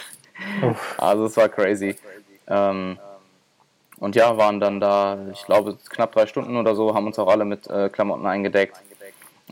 Also 1.00 1.26
es 1.26 1.36
war 1.36 1.50
crazy. 1.50 1.96
Ähm, 2.48 3.00
und 4.00 4.16
ja, 4.16 4.38
waren 4.38 4.60
dann 4.60 4.80
da, 4.80 5.18
ich 5.34 5.44
glaube, 5.44 5.78
knapp 5.90 6.12
drei 6.12 6.28
Stunden 6.28 6.56
oder 6.58 6.76
so, 6.76 6.94
haben 6.94 7.08
uns 7.08 7.18
auch 7.18 7.28
alle 7.28 7.46
mit 7.46 7.68
äh, 7.68 7.90
Klamotten 7.90 8.26
eingedeckt, 8.28 8.78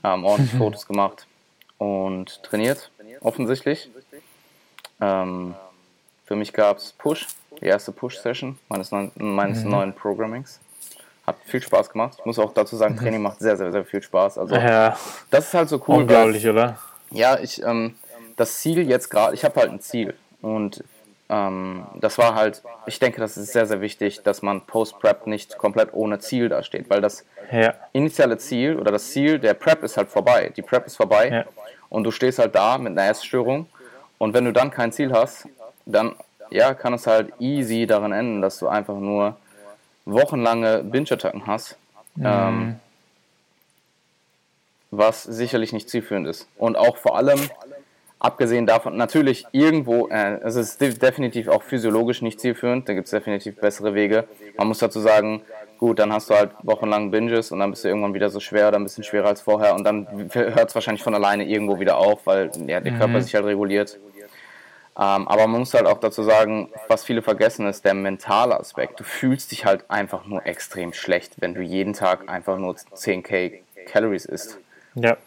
haben 0.04 0.24
ordentlich 0.24 0.54
mhm. 0.54 0.60
Fotos 0.60 0.86
gemacht 0.86 1.26
und 1.80 2.44
trainiert, 2.44 2.92
offensichtlich. 3.22 3.90
Ähm, 5.02 5.56
für 6.26 6.36
mich 6.36 6.54
gab 6.54 6.78
es 6.78 6.94
Push, 6.94 7.28
erste 7.66 7.92
Push-Session 7.92 8.58
meines, 8.70 8.92
neuen, 8.92 9.12
meines 9.16 9.64
mhm. 9.64 9.72
neuen 9.72 9.94
Programmings. 9.94 10.60
Hat 11.26 11.38
viel 11.46 11.62
Spaß 11.62 11.90
gemacht. 11.90 12.18
Ich 12.20 12.26
muss 12.26 12.38
auch 12.38 12.54
dazu 12.54 12.76
sagen, 12.76 12.96
mhm. 12.96 13.00
Training 13.00 13.22
macht 13.22 13.40
sehr, 13.40 13.58
sehr, 13.58 13.72
sehr 13.72 13.84
viel 13.84 14.02
Spaß. 14.02 14.38
Also, 14.38 14.56
ja. 14.56 14.96
das 15.32 15.48
ist 15.48 15.54
halt 15.54 15.70
so 15.70 15.82
cool. 15.88 16.02
Unglaublich, 16.02 16.48
oder? 16.48 16.78
Ja, 17.10 17.40
ich, 17.40 17.64
ähm, 17.64 17.96
das 18.36 18.60
Ziel 18.60 18.88
jetzt 18.88 19.10
gerade, 19.10 19.34
ich 19.34 19.44
habe 19.44 19.60
halt 19.60 19.72
ein 19.72 19.82
Ziel. 19.82 20.14
Und 20.42 20.84
ähm, 21.30 21.86
das 21.96 22.18
war 22.18 22.36
halt, 22.36 22.62
ich 22.86 23.00
denke, 23.00 23.20
das 23.20 23.38
ist 23.38 23.52
sehr, 23.52 23.66
sehr 23.66 23.82
wichtig, 23.82 24.22
dass 24.24 24.42
man 24.42 24.62
Post-Prep 24.62 25.26
nicht 25.26 25.58
komplett 25.58 25.90
ohne 25.94 26.20
Ziel 26.20 26.50
dasteht, 26.50 26.90
weil 26.90 27.02
das 27.02 27.26
ja. 27.52 27.74
initiale 27.94 28.38
Ziel 28.38 28.78
oder 28.78 28.92
das 28.92 29.10
Ziel 29.10 29.40
der 29.40 29.56
Prep 29.56 29.84
ist 29.84 29.98
halt 29.98 30.10
vorbei. 30.10 30.52
Die 30.56 30.62
Prep 30.62 30.86
ist 30.86 30.96
vorbei 30.96 31.30
ja. 31.30 31.46
und 31.90 32.04
du 32.04 32.12
stehst 32.12 32.38
halt 32.38 32.54
da 32.54 32.78
mit 32.78 32.92
einer 32.92 33.10
Essstörung 33.10 33.68
und 34.20 34.34
wenn 34.36 34.46
du 34.46 34.54
dann 34.54 34.70
kein 34.70 34.92
Ziel 34.92 35.12
hast, 35.12 35.48
dann 35.86 36.16
ja, 36.50 36.74
kann 36.74 36.94
es 36.94 37.08
halt 37.08 37.34
easy 37.40 37.86
daran 37.88 38.12
enden, 38.12 38.42
dass 38.42 38.60
du 38.60 38.68
einfach 38.68 38.98
nur 38.98 39.38
wochenlange 40.06 40.84
Binge-Attacken 40.84 41.48
hast. 41.48 41.78
Mhm. 42.16 42.26
Ähm, 42.26 42.80
was 44.92 45.24
sicherlich 45.24 45.74
nicht 45.74 45.90
zielführend 45.90 46.28
ist. 46.28 46.48
Und 46.58 46.78
auch 46.78 46.96
vor 46.96 47.18
allem, 47.18 47.40
Abgesehen 48.26 48.66
davon, 48.66 48.96
natürlich 48.96 49.46
irgendwo, 49.52 50.08
äh, 50.08 50.40
es 50.42 50.56
ist 50.56 50.82
definitiv 50.82 51.48
auch 51.48 51.62
physiologisch 51.62 52.24
nicht 52.24 52.40
zielführend, 52.40 52.90
da 52.90 52.94
gibt 52.94 53.06
es 53.06 53.12
definitiv 53.12 53.58
bessere 53.58 53.94
Wege. 53.94 54.24
Man 54.58 54.68
muss 54.68 54.80
dazu 54.80 55.00
sagen, 55.00 55.42
gut, 55.78 56.00
dann 56.00 56.14
hast 56.14 56.32
du 56.32 56.34
halt 56.34 56.50
wochenlang 56.64 57.12
Binges 57.12 57.52
und 57.52 57.60
dann 57.60 57.70
bist 57.70 57.84
du 57.84 57.90
irgendwann 57.90 58.14
wieder 58.14 58.30
so 58.30 58.40
schwer 58.40 58.70
oder 58.70 58.80
ein 58.80 58.84
bisschen 58.84 59.04
schwerer 59.04 59.28
als 59.28 59.42
vorher 59.42 59.76
und 59.76 59.84
dann 59.84 60.08
hört 60.32 60.70
es 60.70 60.74
wahrscheinlich 60.74 61.04
von 61.04 61.14
alleine 61.14 61.46
irgendwo 61.46 61.80
wieder 61.80 61.98
auf, 61.98 62.26
weil 62.26 62.50
ja, 62.66 62.80
der 62.80 62.94
Körper 62.94 63.20
mhm. 63.20 63.22
sich 63.22 63.36
halt 63.36 63.46
reguliert. 63.46 64.00
Ähm, 64.98 65.28
aber 65.28 65.48
man 65.48 65.60
muss 65.60 65.74
halt 65.74 65.88
auch 65.88 66.00
dazu 66.00 66.24
sagen, 66.24 66.70
was 66.88 67.04
viele 67.04 67.22
vergessen 67.22 67.68
ist, 67.68 67.84
der 67.84 67.94
mentale 67.94 68.58
Aspekt. 68.58 69.00
Du 69.00 69.04
fühlst 69.04 69.52
dich 69.52 69.66
halt 69.66 69.90
einfach 69.90 70.26
nur 70.26 70.46
extrem 70.46 70.94
schlecht, 70.94 71.34
wenn 71.42 71.54
du 71.54 71.62
jeden 71.62 71.94
Tag 71.94 72.30
einfach 72.30 72.58
nur 72.58 72.76
10k 72.76 73.60
Calories 73.88 74.26
isst. 74.26 74.58
Ja. 74.96 75.18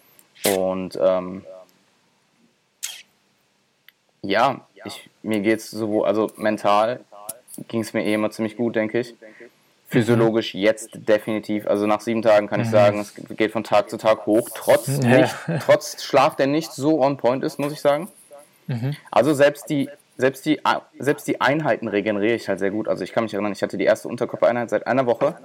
Und 0.57 0.99
ähm, 1.01 1.45
ja, 4.23 4.61
ich, 4.85 5.11
mir 5.23 5.41
geht 5.41 5.59
es 5.59 5.71
sowohl, 5.71 6.07
also 6.07 6.31
mental 6.37 7.01
ging 7.69 7.81
es 7.81 7.93
mir 7.93 8.05
eh 8.05 8.15
immer 8.15 8.31
ziemlich 8.31 8.57
gut, 8.57 8.77
denke 8.77 9.01
ich. 9.01 9.15
Physiologisch 9.89 10.55
jetzt 10.55 10.91
definitiv, 10.95 11.67
also 11.67 11.87
nach 11.87 12.01
sieben 12.01 12.21
Tagen 12.21 12.47
kann 12.47 12.61
ich 12.61 12.67
mhm. 12.67 12.73
sagen, 12.73 13.01
es 13.01 13.15
geht 13.37 13.53
von 13.53 13.65
Tag 13.65 13.89
zu 13.89 13.97
Tag 13.97 14.27
hoch, 14.27 14.51
trotz, 14.55 14.87
ja. 15.03 15.21
nicht, 15.21 15.35
trotz 15.65 16.03
Schlaf, 16.03 16.37
der 16.37 16.47
nicht 16.47 16.73
so 16.73 17.03
on 17.03 17.17
point 17.17 17.43
ist, 17.43 17.59
muss 17.59 17.73
ich 17.73 17.81
sagen. 17.81 18.09
Mhm. 18.69 18.95
Also 19.11 19.35
selbst 19.35 19.69
die, 19.69 19.91
selbst, 20.17 20.47
die, 20.47 20.61
selbst 20.99 21.27
die 21.27 21.41
Einheiten 21.41 21.89
regeneriere 21.89 22.35
ich 22.35 22.49
halt 22.49 22.61
sehr 22.61 22.71
gut. 22.71 22.87
Also 22.87 23.03
ich 23.03 23.13
kann 23.13 23.25
mich 23.25 23.35
erinnern, 23.35 23.53
ich 23.53 23.63
hatte 23.63 23.79
die 23.79 23.85
erste 23.85 24.09
Unterkörpereinheit 24.09 24.71
seit 24.71 24.87
einer 24.87 25.07
Woche. 25.07 25.37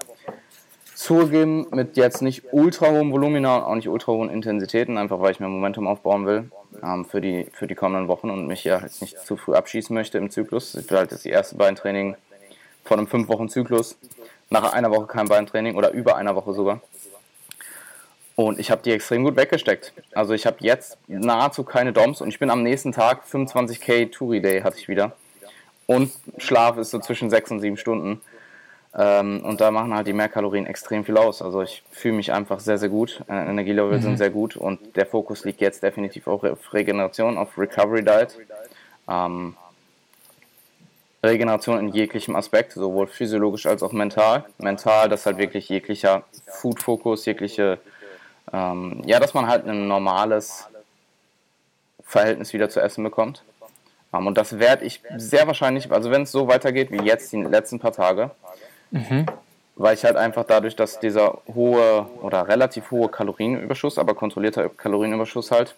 Zugegeben 0.93 1.67
mit 1.71 1.97
jetzt 1.97 2.21
nicht 2.21 2.43
ultra 2.51 2.89
hohem 2.91 3.11
Volumina 3.11 3.57
und 3.57 3.63
auch 3.63 3.75
nicht 3.75 3.89
ultra 3.89 4.11
hohen 4.11 4.29
Intensitäten, 4.29 4.97
einfach 4.97 5.19
weil 5.19 5.31
ich 5.31 5.39
mir 5.39 5.47
Momentum 5.47 5.87
aufbauen 5.87 6.25
will 6.25 6.51
ähm, 6.83 7.05
für, 7.05 7.19
die, 7.19 7.47
für 7.51 7.67
die 7.67 7.75
kommenden 7.75 8.07
Wochen 8.07 8.29
und 8.29 8.47
mich 8.47 8.63
ja 8.63 8.81
halt 8.81 9.01
nicht 9.01 9.19
zu 9.19 9.35
früh 9.35 9.55
abschießen 9.55 9.93
möchte 9.93 10.17
im 10.17 10.29
Zyklus. 10.29 10.75
Ich 10.75 10.89
will 10.89 10.99
halt 10.99 11.11
das 11.11 11.25
erste 11.25 11.55
Beintraining 11.55 12.15
von 12.83 12.99
einem 12.99 13.07
5-Wochen-Zyklus. 13.07 13.97
Nach 14.49 14.71
einer 14.71 14.91
Woche 14.91 15.07
kein 15.07 15.27
Beintraining 15.27 15.75
oder 15.75 15.91
über 15.91 16.15
einer 16.15 16.35
Woche 16.35 16.53
sogar. 16.53 16.81
Und 18.35 18.59
ich 18.59 18.71
habe 18.71 18.81
die 18.81 18.91
extrem 18.91 19.23
gut 19.23 19.35
weggesteckt. 19.35 19.93
Also 20.13 20.33
ich 20.33 20.45
habe 20.45 20.57
jetzt 20.61 20.97
nahezu 21.07 21.63
keine 21.63 21.93
DOMs 21.93 22.21
und 22.21 22.29
ich 22.29 22.39
bin 22.39 22.49
am 22.49 22.63
nächsten 22.63 22.91
Tag 22.91 23.25
25k 23.31 24.11
Touri 24.11 24.41
Day 24.41 24.61
hatte 24.61 24.77
ich 24.77 24.87
wieder. 24.87 25.13
Und 25.85 26.11
Schlaf 26.37 26.77
ist 26.77 26.91
so 26.91 26.99
zwischen 26.99 27.29
6 27.29 27.51
und 27.51 27.59
7 27.59 27.77
Stunden. 27.77 28.21
Ähm, 28.95 29.43
und 29.43 29.59
da 29.59 29.71
machen 29.71 29.93
halt 29.93 30.07
die 30.07 30.13
Mehrkalorien 30.13 30.65
extrem 30.65 31.03
viel 31.03 31.17
aus. 31.17 31.41
Also 31.41 31.61
ich 31.61 31.83
fühle 31.91 32.15
mich 32.15 32.31
einfach 32.31 32.59
sehr, 32.59 32.77
sehr 32.77 32.89
gut. 32.89 33.21
Äh, 33.27 33.49
Energielevel 33.49 33.97
mhm. 33.97 34.01
sind 34.01 34.17
sehr 34.17 34.29
gut 34.29 34.55
und 34.55 34.95
der 34.95 35.05
Fokus 35.05 35.45
liegt 35.45 35.61
jetzt 35.61 35.83
definitiv 35.83 36.27
auch 36.27 36.43
auf 36.43 36.73
Regeneration, 36.73 37.37
auf 37.37 37.57
Recovery 37.57 38.03
Diet. 38.03 38.37
Ähm, 39.09 39.55
Regeneration 41.23 41.79
in 41.79 41.87
jeglichem 41.89 42.35
Aspekt, 42.35 42.73
sowohl 42.73 43.07
physiologisch 43.07 43.65
als 43.65 43.81
auch 43.81 43.93
mental. 43.93 44.45
Mental, 44.57 45.07
dass 45.07 45.25
halt 45.25 45.37
wirklich 45.37 45.69
jeglicher 45.69 46.23
Food-Fokus, 46.47 47.25
jegliche, 47.25 47.79
ähm, 48.51 49.01
ja, 49.05 49.19
dass 49.19 49.33
man 49.33 49.47
halt 49.47 49.67
ein 49.67 49.87
normales 49.87 50.67
Verhältnis 52.03 52.53
wieder 52.53 52.69
zu 52.69 52.81
essen 52.81 53.03
bekommt. 53.03 53.43
Ähm, 54.13 54.27
und 54.27 54.37
das 54.37 54.59
werde 54.59 54.85
ich 54.85 55.01
sehr 55.17 55.47
wahrscheinlich, 55.47 55.91
also 55.91 56.11
wenn 56.11 56.23
es 56.23 56.31
so 56.31 56.47
weitergeht 56.47 56.91
wie 56.91 57.01
jetzt 57.03 57.31
die 57.31 57.41
letzten 57.43 57.79
paar 57.79 57.93
Tage, 57.93 58.31
Mhm. 58.93 59.25
Weil 59.75 59.95
ich 59.95 60.05
halt 60.05 60.15
einfach 60.15 60.45
dadurch, 60.45 60.75
dass 60.75 60.99
dieser 60.99 61.39
hohe 61.53 62.07
oder 62.21 62.47
relativ 62.47 62.91
hohe 62.91 63.09
Kalorienüberschuss, 63.09 63.97
aber 63.97 64.13
kontrollierter 64.13 64.69
Kalorienüberschuss 64.69 65.49
halt, 65.49 65.75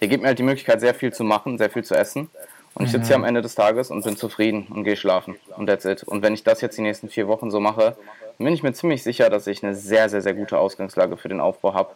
der 0.00 0.08
gibt 0.08 0.22
mir 0.22 0.28
halt 0.28 0.38
die 0.38 0.42
Möglichkeit, 0.42 0.80
sehr 0.80 0.94
viel 0.94 1.12
zu 1.12 1.24
machen, 1.24 1.56
sehr 1.56 1.70
viel 1.70 1.82
zu 1.82 1.94
essen. 1.94 2.28
Und 2.74 2.84
ich 2.84 2.90
sitze 2.90 3.06
hier 3.06 3.16
am 3.16 3.24
Ende 3.24 3.40
des 3.40 3.54
Tages 3.54 3.90
und 3.90 4.04
bin 4.04 4.16
zufrieden 4.16 4.66
und 4.68 4.84
gehe 4.84 4.96
schlafen. 4.96 5.36
Und 5.56 5.66
that's 5.66 5.86
it. 5.86 6.02
Und 6.02 6.22
wenn 6.22 6.34
ich 6.34 6.42
das 6.42 6.60
jetzt 6.60 6.76
die 6.76 6.82
nächsten 6.82 7.08
vier 7.08 7.26
Wochen 7.26 7.50
so 7.50 7.58
mache, 7.58 7.96
bin 8.38 8.48
ich 8.48 8.62
mir 8.62 8.72
ziemlich 8.72 9.02
sicher, 9.02 9.30
dass 9.30 9.46
ich 9.46 9.62
eine 9.62 9.74
sehr, 9.74 10.08
sehr, 10.08 10.22
sehr 10.22 10.34
gute 10.34 10.58
Ausgangslage 10.58 11.16
für 11.16 11.28
den 11.28 11.40
Aufbau 11.40 11.74
habe. 11.74 11.90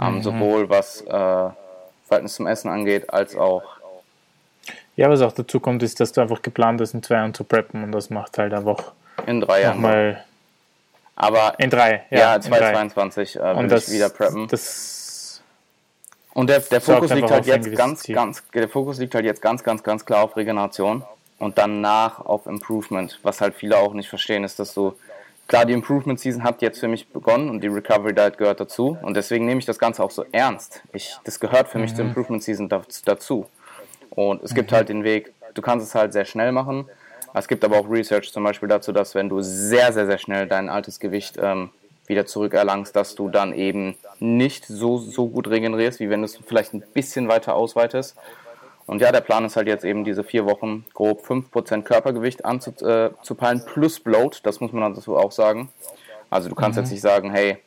Ähm, 0.00 0.16
mhm. 0.16 0.22
Sowohl 0.22 0.68
was 0.68 1.02
äh, 1.02 1.50
Verhältnis 2.06 2.34
zum 2.34 2.46
Essen 2.46 2.70
angeht, 2.70 3.12
als 3.12 3.36
auch. 3.36 3.62
Ja, 4.96 5.10
was 5.10 5.20
auch 5.22 5.32
dazu 5.32 5.60
kommt, 5.60 5.82
ist, 5.82 6.00
dass 6.00 6.12
du 6.12 6.20
einfach 6.20 6.42
geplant 6.42 6.80
hast, 6.80 6.94
in 6.94 7.02
zwei 7.02 7.16
Jahren 7.16 7.34
zu 7.34 7.44
preppen 7.44 7.82
und 7.82 7.92
das 7.92 8.10
macht 8.10 8.38
halt 8.38 8.54
einfach 8.54 8.92
in 9.26 9.40
drei 9.40 9.62
Jahren. 9.62 9.80
Nochmal. 9.80 10.24
Aber 11.16 11.54
in 11.58 11.70
drei, 11.70 12.04
ja. 12.10 12.34
Ja, 12.34 12.40
2022 12.40 13.36
äh, 13.36 13.40
will 13.40 13.54
und 13.54 13.68
das, 13.70 13.88
ich 13.88 13.94
wieder 13.94 14.08
preppen. 14.08 14.48
Und 16.34 16.50
der, 16.50 16.60
der 16.60 16.80
Fokus 16.80 17.12
liegt 17.12 17.30
halt 17.30 17.46
jetzt 17.46 17.76
ganz, 17.76 18.00
Ziel. 18.00 18.16
ganz, 18.16 18.42
der 18.52 18.68
Fokus 18.68 18.98
liegt 18.98 19.14
halt 19.14 19.24
jetzt 19.24 19.40
ganz, 19.40 19.62
ganz, 19.62 19.84
ganz 19.84 20.04
klar 20.04 20.24
auf 20.24 20.36
Regeneration 20.36 21.04
und 21.38 21.58
danach 21.58 22.24
auf 22.24 22.46
Improvement. 22.46 23.20
Was 23.22 23.40
halt 23.40 23.54
viele 23.54 23.78
auch 23.78 23.94
nicht 23.94 24.08
verstehen, 24.08 24.42
ist, 24.42 24.58
dass 24.58 24.74
du 24.74 24.96
klar, 25.46 25.66
die 25.66 25.72
Improvement 25.72 26.18
Season 26.18 26.42
hat 26.42 26.62
jetzt 26.62 26.80
für 26.80 26.88
mich 26.88 27.08
begonnen 27.08 27.48
und 27.50 27.60
die 27.60 27.68
Recovery 27.68 28.14
Diet 28.14 28.38
gehört 28.38 28.60
dazu. 28.60 28.98
Und 29.02 29.14
deswegen 29.14 29.46
nehme 29.46 29.58
ich 29.58 29.66
das 29.66 29.78
Ganze 29.78 30.02
auch 30.02 30.10
so 30.10 30.24
ernst. 30.32 30.82
Ich, 30.92 31.16
das 31.24 31.40
gehört 31.40 31.68
für 31.68 31.78
mhm. 31.78 31.84
mich 31.84 31.94
zur 31.94 32.04
Improvement 32.04 32.42
Season 32.42 32.68
dazu. 32.68 33.46
Und 34.10 34.42
es 34.42 34.54
gibt 34.54 34.70
mhm. 34.70 34.76
halt 34.76 34.88
den 34.88 35.04
Weg, 35.04 35.32
du 35.54 35.62
kannst 35.62 35.86
es 35.86 35.94
halt 35.94 36.12
sehr 36.12 36.24
schnell 36.24 36.52
machen. 36.52 36.86
Es 37.34 37.48
gibt 37.48 37.64
aber 37.64 37.78
auch 37.78 37.90
Research 37.90 38.32
zum 38.32 38.44
Beispiel 38.44 38.68
dazu, 38.68 38.92
dass 38.92 39.14
wenn 39.14 39.28
du 39.28 39.42
sehr, 39.42 39.92
sehr, 39.92 40.06
sehr 40.06 40.18
schnell 40.18 40.46
dein 40.46 40.68
altes 40.68 41.00
Gewicht 41.00 41.36
ähm, 41.42 41.70
wieder 42.06 42.26
zurückerlangst, 42.26 42.94
dass 42.94 43.14
du 43.14 43.28
dann 43.28 43.52
eben 43.52 43.96
nicht 44.20 44.66
so, 44.66 44.98
so 44.98 45.28
gut 45.28 45.48
regenerierst, 45.48 46.00
wie 46.00 46.10
wenn 46.10 46.20
du 46.20 46.26
es 46.26 46.36
vielleicht 46.36 46.74
ein 46.74 46.84
bisschen 46.92 47.28
weiter 47.28 47.54
ausweitest. 47.54 48.16
Und 48.86 49.00
ja, 49.00 49.12
der 49.12 49.22
Plan 49.22 49.44
ist 49.44 49.56
halt 49.56 49.66
jetzt 49.66 49.84
eben 49.84 50.04
diese 50.04 50.24
vier 50.24 50.44
Wochen 50.44 50.84
grob 50.92 51.24
5% 51.24 51.82
Körpergewicht 51.82 52.44
anzupeilen 52.44 53.60
äh, 53.60 53.64
plus 53.64 54.00
Bloat, 54.00 54.40
das 54.44 54.60
muss 54.60 54.72
man 54.72 54.94
dazu 54.94 55.16
auch 55.16 55.32
sagen. 55.32 55.70
Also 56.28 56.48
du 56.48 56.54
kannst 56.54 56.76
mhm. 56.76 56.84
jetzt 56.84 56.90
nicht 56.90 57.00
sagen, 57.00 57.30
hey, 57.30 57.58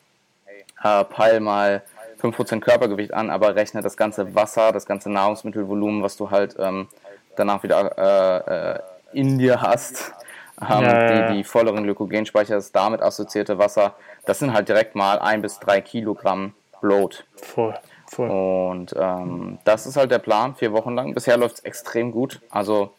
äh, 0.82 1.04
peil 1.04 1.40
mal 1.40 1.82
5% 2.20 2.60
Körpergewicht 2.60 3.14
an, 3.14 3.30
aber 3.30 3.56
rechne 3.56 3.82
das 3.82 3.96
ganze 3.96 4.34
Wasser, 4.34 4.72
das 4.72 4.86
ganze 4.86 5.10
Nahrungsmittelvolumen, 5.10 6.02
was 6.02 6.16
du 6.16 6.30
halt 6.30 6.56
ähm, 6.58 6.88
danach 7.36 7.62
wieder 7.62 7.98
äh, 7.98 8.74
äh 8.74 8.80
in 9.10 9.38
dir 9.38 9.62
hast, 9.62 10.12
ähm, 10.60 10.82
ja, 10.82 11.28
die, 11.30 11.36
die 11.38 11.44
volleren 11.44 11.84
Glykogenspeicher, 11.84 12.56
das 12.56 12.72
damit 12.72 13.00
assoziierte 13.00 13.58
Wasser, 13.58 13.94
das 14.26 14.38
sind 14.38 14.52
halt 14.52 14.68
direkt 14.68 14.94
mal 14.94 15.18
ein 15.18 15.40
bis 15.40 15.58
drei 15.58 15.80
Kilogramm 15.80 16.52
Bloat. 16.82 17.24
Voll. 17.36 17.74
Voll. 18.10 18.30
Und 18.30 18.94
ähm, 18.98 19.58
das 19.64 19.86
ist 19.86 19.96
halt 19.96 20.10
der 20.10 20.18
Plan, 20.18 20.54
vier 20.54 20.72
Wochen 20.72 20.94
lang. 20.94 21.14
Bisher 21.14 21.36
läuft 21.36 21.58
es 21.58 21.64
extrem 21.64 22.10
gut. 22.10 22.40
Also, 22.50 22.92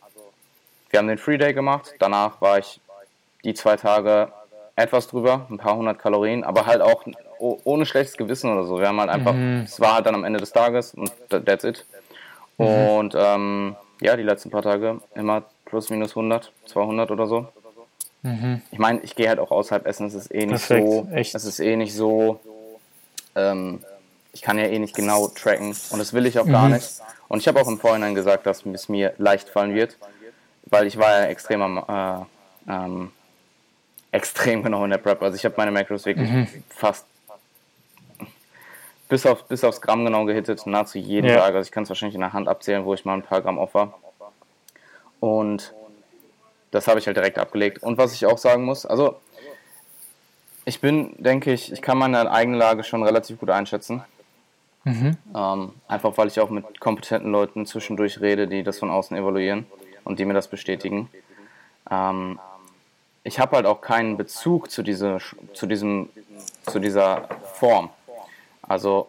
wir 0.90 1.00
haben 1.00 1.08
den 1.08 1.18
Free 1.18 1.38
Day 1.38 1.54
gemacht. 1.54 1.94
Danach 2.00 2.42
war 2.42 2.60
ich 2.60 2.80
die 3.44 3.54
zwei 3.54 3.76
Tage 3.76 4.32
etwas 4.76 5.08
drüber, 5.08 5.48
ein 5.50 5.58
paar 5.58 5.76
hundert 5.76 6.00
Kalorien, 6.00 6.44
aber 6.44 6.66
halt 6.66 6.82
auch 6.82 7.04
ohne 7.40 7.86
schlechtes 7.86 8.18
Gewissen 8.18 8.52
oder 8.52 8.66
so. 8.66 8.80
Wir 8.80 8.88
haben 8.88 9.00
halt 9.00 9.10
einfach, 9.10 9.34
mhm. 9.34 9.64
es 9.66 9.80
war 9.80 9.96
halt 9.96 10.06
dann 10.06 10.16
am 10.16 10.24
Ende 10.24 10.40
des 10.40 10.52
Tages 10.52 10.94
und 10.94 11.12
that's 11.30 11.64
it. 11.64 11.86
Mhm. 12.58 12.66
Und 12.66 13.16
ähm, 13.18 13.76
ja, 14.02 14.16
die 14.16 14.24
letzten 14.24 14.50
paar 14.50 14.62
Tage 14.62 15.00
immer 15.16 15.44
plus 15.66 15.90
minus 15.90 16.12
100, 16.12 16.52
200 16.66 17.12
oder 17.12 17.28
so. 17.28 17.48
Mhm. 18.22 18.62
Ich 18.72 18.80
meine, 18.80 19.00
ich 19.02 19.16
gehe 19.16 19.30
halt 19.30 19.40
auch 19.40 19.52
außerhalb 19.52 19.86
essen, 19.86 20.08
es 20.08 20.14
ist 20.14 20.34
eh 20.34 20.46
nicht 20.46 20.68
Perfekt, 20.68 20.88
so. 20.88 21.08
Echt. 21.14 21.36
Es 21.36 21.46
ist 21.46 21.60
eh 21.60 21.76
nicht 21.76 21.94
so. 21.94 22.40
Ähm, 23.36 23.84
ich 24.32 24.42
kann 24.42 24.58
ja 24.58 24.66
eh 24.66 24.80
nicht 24.80 24.96
genau 24.96 25.28
tracken 25.28 25.76
und 25.90 26.00
das 26.00 26.14
will 26.14 26.26
ich 26.26 26.40
auch 26.40 26.46
mhm. 26.46 26.52
gar 26.52 26.70
nicht. 26.70 27.02
Und 27.28 27.40
ich 27.40 27.48
habe 27.48 27.62
auch 27.62 27.68
im 27.68 27.80
Vorhinein 27.80 28.16
gesagt, 28.16 28.46
dass 28.46 28.66
es 28.66 28.90
mir 28.90 29.14
leicht 29.18 29.50
fallen 29.50 29.76
wird, 29.76 29.98
weil 30.66 30.88
ich 30.88 30.98
war 30.98 31.12
ja 31.12 31.26
extrem 31.26 31.62
am, 31.62 32.28
äh, 32.68 32.72
ähm, 32.72 33.12
extrem 34.12 34.64
genau 34.64 34.84
in 34.84 34.90
der 34.90 34.98
Prep. 34.98 35.22
Also 35.22 35.36
ich 35.36 35.46
habe 35.46 35.56
meine 35.58 35.72
Macros 35.72 36.06
wirklich 36.06 36.30
mhm. 36.30 36.48
fast 36.70 37.06
bis, 39.08 39.26
auf, 39.26 39.48
bis 39.48 39.64
aufs 39.64 39.82
Gramm 39.82 40.06
genau 40.06 40.26
gehittet, 40.26 40.66
nahezu 40.66 40.98
jeden 40.98 41.28
ja. 41.28 41.38
Tag. 41.38 41.56
Also 41.56 41.68
ich 41.68 41.72
kann 41.72 41.84
es 41.84 41.90
wahrscheinlich 41.90 42.16
in 42.16 42.22
der 42.22 42.34
Hand 42.34 42.48
abzählen, 42.48 42.86
wo 42.86 42.94
ich 42.94 43.06
mal 43.06 43.16
ein 43.16 43.24
paar 43.24 43.42
Gramm 43.42 43.60
auf 43.60 43.74
war. 43.74 44.00
Und 45.20 45.74
das 46.72 46.88
habe 46.88 47.00
ich 47.00 47.08
halt 47.08 47.18
direkt 47.18 47.38
abgelegt. 47.38 47.84
Und 47.84 47.98
was 47.98 48.14
ich 48.14 48.26
auch 48.26 48.38
sagen 48.38 48.64
muss, 48.64 48.86
also 48.86 49.20
ich 50.66 50.82
bin, 50.82 51.16
denke 51.18 51.52
ich, 51.52 51.72
ich 51.72 51.82
kann 51.82 51.98
meine 51.98 52.32
eigene 52.32 52.58
Lage 52.58 52.84
schon 52.84 53.04
relativ 53.04 53.40
gut 53.40 53.50
einschätzen. 53.50 54.04
Mhm. 54.90 55.18
Ähm, 55.36 55.72
einfach 55.88 56.18
weil 56.18 56.28
ich 56.28 56.40
auch 56.40 56.50
mit 56.50 56.80
kompetenten 56.80 57.32
Leuten 57.32 57.66
zwischendurch 57.66 58.22
rede, 58.22 58.48
die 58.48 58.64
das 58.64 58.80
von 58.80 58.90
außen 58.90 59.16
evaluieren 59.16 59.66
und 60.04 60.20
die 60.20 60.26
mir 60.26 60.34
das 60.34 60.48
bestätigen. 60.48 61.10
Ähm, 61.90 62.40
ich 63.24 63.40
habe 63.40 63.58
halt 63.58 63.66
auch 63.66 63.82
keinen 63.82 64.18
Bezug 64.18 64.72
zu, 64.72 64.82
diese, 64.82 65.20
zu, 65.54 65.68
diesem, 65.68 66.10
zu 66.66 66.80
dieser 66.80 67.28
Form. 67.54 67.90
Also 68.62 69.08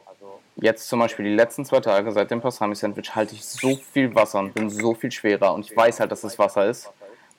jetzt 0.57 0.89
zum 0.89 1.01
Beispiel 1.01 1.25
die 1.25 1.35
letzten 1.35 1.65
zwei 1.65 1.81
Tage 1.81 2.13
seit 2.13 2.31
dem 2.31 2.41
Pastrami-Sandwich 2.41 3.15
halte 3.15 3.35
ich 3.35 3.45
so 3.45 3.77
viel 3.93 4.15
Wasser 4.15 4.41
und 4.41 4.55
bin 4.55 4.69
so 4.69 4.95
viel 4.95 5.11
schwerer 5.11 5.55
und 5.55 5.65
ich 5.65 5.77
weiß 5.77 6.01
halt, 6.01 6.13
dass 6.13 6.25
es 6.25 6.39
Wasser 6.39 6.67
ist, 6.67 6.91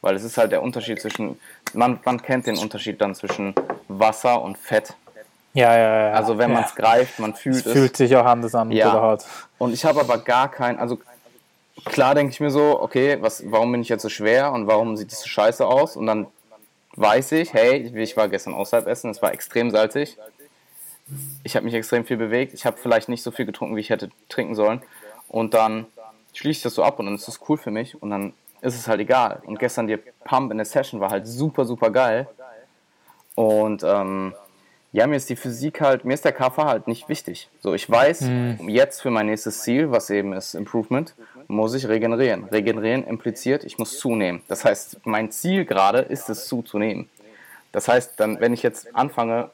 weil 0.02 0.16
es 0.16 0.24
ist 0.24 0.38
halt 0.38 0.52
der 0.52 0.64
Unterschied 0.64 1.00
zwischen, 1.00 1.40
man, 1.74 2.00
man 2.04 2.22
kennt 2.22 2.48
den 2.48 2.58
Unterschied 2.58 3.00
dann 3.02 3.14
zwischen 3.16 3.54
Wasser 3.88 4.42
und 4.42 4.58
Fett. 4.58 4.96
Ja, 5.54 5.78
ja, 5.78 6.10
ja. 6.10 6.14
Also 6.14 6.38
wenn 6.38 6.54
man 6.54 6.64
es 6.64 6.76
greift, 6.76 7.20
man 7.20 7.34
fühlt 7.36 7.66
es. 7.66 7.72
fühlt 7.72 7.98
sich 7.98 8.16
auch 8.16 8.26
anders 8.26 8.56
an 8.56 8.72
ja. 8.72 8.92
oder 8.92 9.02
Haut. 9.02 9.26
Und 9.58 9.74
ich 9.74 9.84
habe 9.84 10.00
aber 10.00 10.18
gar 10.20 10.50
kein, 10.50 10.80
also 10.80 11.00
klar 11.86 12.16
denke 12.16 12.32
ich 12.32 12.40
mir 12.40 12.52
so, 12.52 12.82
okay, 12.82 13.18
was, 13.22 13.44
warum 13.52 13.72
bin 13.72 13.82
ich 13.82 13.90
jetzt 13.90 14.04
so 14.04 14.10
schwer 14.10 14.52
und 14.52 14.68
warum 14.68 14.96
sieht 14.96 15.12
es 15.12 15.22
so 15.22 15.28
scheiße 15.28 15.66
aus? 15.66 15.98
Und 15.98 16.08
dann 16.08 16.28
weiß 16.96 17.34
ich, 17.34 17.54
hey, 17.54 17.92
ich 17.96 18.18
war 18.18 18.30
gestern 18.30 18.54
außerhalb 18.54 18.88
essen, 18.88 19.12
es 19.12 19.22
war 19.22 19.34
extrem 19.34 19.72
salzig 19.72 20.18
ich 21.44 21.56
habe 21.56 21.66
mich 21.66 21.74
extrem 21.74 22.06
viel 22.06 22.18
bewegt, 22.18 22.54
ich 22.54 22.66
habe 22.66 22.78
vielleicht 22.78 23.10
nicht 23.10 23.24
so 23.24 23.32
viel 23.32 23.46
getrunken, 23.46 23.76
wie 23.76 23.82
ich 23.82 23.90
hätte 23.90 24.10
trinken 24.30 24.56
sollen. 24.56 24.82
Und 25.28 25.54
dann 25.54 25.86
schließe 26.34 26.58
ich 26.58 26.64
das 26.64 26.76
so 26.76 26.84
ab 26.84 27.00
und 27.00 27.06
dann 27.06 27.16
ist 27.16 27.28
das 27.28 27.40
cool 27.50 27.58
für 27.58 27.72
mich 27.72 28.02
und 28.02 28.10
dann 28.10 28.34
ist 28.62 28.76
es 28.76 28.88
halt 28.88 29.02
egal. 29.02 29.42
Und 29.46 29.60
gestern 29.60 29.88
die 29.88 29.98
Pump 29.98 30.52
in 30.52 30.58
der 30.58 30.66
Session 30.66 31.00
war 31.00 31.10
halt 31.10 31.28
super, 31.28 31.66
super 31.66 31.90
geil. 31.90 32.28
Und 33.36 33.84
ähm, 33.84 34.34
ja, 34.94 35.08
mir 35.08 35.16
ist 35.16 35.30
die 35.30 35.36
Physik 35.36 35.80
halt, 35.80 36.04
mir 36.04 36.14
ist 36.14 36.26
der 36.26 36.34
KV 36.34 36.58
halt 36.58 36.88
nicht 36.88 37.08
wichtig. 37.08 37.50
So, 37.62 37.74
ich 37.74 37.90
weiß, 37.90 38.22
mhm. 38.22 38.58
jetzt 38.68 39.02
für 39.02 39.10
mein 39.10 39.28
nächstes 39.28 39.62
Ziel, 39.62 39.92
was 39.92 40.10
eben 40.10 40.34
ist 40.34 40.54
Improvement, 40.54 41.14
muss 41.48 41.74
ich 41.74 41.88
regenerieren. 41.88 42.46
Regenerieren 42.46 43.06
impliziert, 43.06 43.64
ich 43.64 43.78
muss 43.78 44.00
zunehmen. 44.00 44.42
Das 44.48 44.66
heißt, 44.66 45.06
mein 45.06 45.32
Ziel 45.32 45.66
gerade 45.66 46.00
ist 46.00 46.30
es 46.30 46.48
zuzunehmen. 46.48 47.10
Das 47.72 47.88
heißt, 47.88 48.20
dann, 48.20 48.40
wenn 48.42 48.54
ich 48.54 48.64
jetzt 48.64 48.94
anfange, 48.94 49.50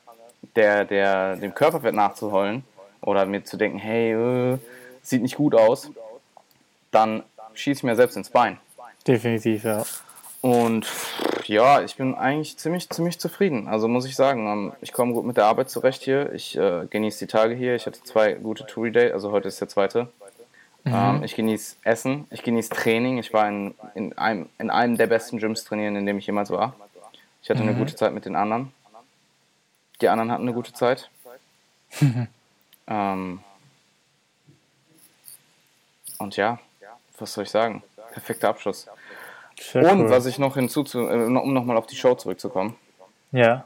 der, 0.56 0.86
der, 0.86 1.36
dem 1.36 1.54
Körperfett 1.54 1.94
nachzuholen 1.94 2.64
oder 3.02 3.26
mir 3.26 3.44
zu 3.44 3.58
denken, 3.58 3.78
hey, 3.78 4.14
äh, 4.14 4.58
sieht 5.04 5.22
nicht 5.22 5.36
gut 5.36 5.54
aus, 5.54 5.92
dann 6.92 7.24
schieße 7.54 7.80
ich 7.80 7.84
mir 7.84 7.96
selbst 7.96 8.18
ins 8.18 8.30
Bein. 8.30 8.58
Definitiv, 9.06 9.64
ja. 9.64 9.84
Und 10.48 10.88
ja, 11.48 11.82
ich 11.82 11.98
bin 11.98 12.16
eigentlich 12.16 12.56
ziemlich, 12.58 12.90
ziemlich 12.90 13.20
zufrieden. 13.20 13.68
Also 13.68 13.90
muss 13.90 14.06
ich 14.06 14.16
sagen, 14.16 14.48
ähm, 14.48 14.74
ich 14.80 14.94
komme 14.94 15.12
gut 15.12 15.26
mit 15.26 15.36
der 15.36 15.44
Arbeit 15.44 15.70
zurecht 15.70 16.04
hier. 16.04 16.32
Ich 16.32 16.58
äh, 16.58 16.86
genieße 16.90 17.20
die 17.20 17.28
Tage 17.30 17.54
hier. 17.54 17.76
Ich 17.76 17.86
hatte 17.86 18.02
zwei 18.04 18.32
gute 18.36 18.66
Touri 18.66 18.94
Day, 18.94 19.12
also 19.12 19.34
heute 19.34 19.50
ist 19.50 19.60
der 19.60 19.68
zweite. 19.68 20.08
Mhm. 20.86 20.94
Ähm, 20.96 21.24
ich 21.24 21.36
genieße 21.36 21.76
Essen, 21.84 22.28
ich 22.30 22.44
genieße 22.44 22.70
Training. 22.70 23.18
Ich 23.18 23.34
war 23.34 23.46
in, 23.50 23.76
in, 23.94 24.18
einem, 24.18 24.48
in 24.58 24.70
einem 24.70 24.96
der 24.96 25.08
besten 25.08 25.38
Gyms 25.38 25.66
trainieren, 25.66 25.98
in 25.98 26.06
dem 26.06 26.18
ich 26.18 26.28
jemals 26.28 26.50
war. 26.50 26.74
Ich 27.44 27.50
hatte 27.50 27.62
mhm. 27.62 27.68
eine 27.68 27.78
gute 27.78 27.96
Zeit 27.96 28.14
mit 28.14 28.24
den 28.24 28.38
anderen. 28.38 28.72
Die 30.00 30.08
anderen 30.08 30.32
hatten 30.32 30.44
eine 30.44 30.54
gute 30.54 30.72
Zeit. 30.72 31.10
ähm, 32.88 33.40
und 36.20 36.38
ja, 36.38 36.58
was 37.18 37.34
soll 37.34 37.44
ich 37.44 37.52
sagen? 37.52 37.84
Perfekter 38.14 38.48
Abschluss. 38.48 38.88
Sehr 39.60 39.92
und 39.92 40.02
cool. 40.02 40.10
was 40.10 40.26
ich 40.26 40.40
noch 40.40 40.56
hinzu, 40.56 40.84
äh, 40.94 40.98
um 40.98 41.54
nochmal 41.54 41.78
auf 41.78 41.88
die 41.88 41.96
Show 41.96 42.16
zurückzukommen. 42.16 42.76
Ja. 43.32 43.66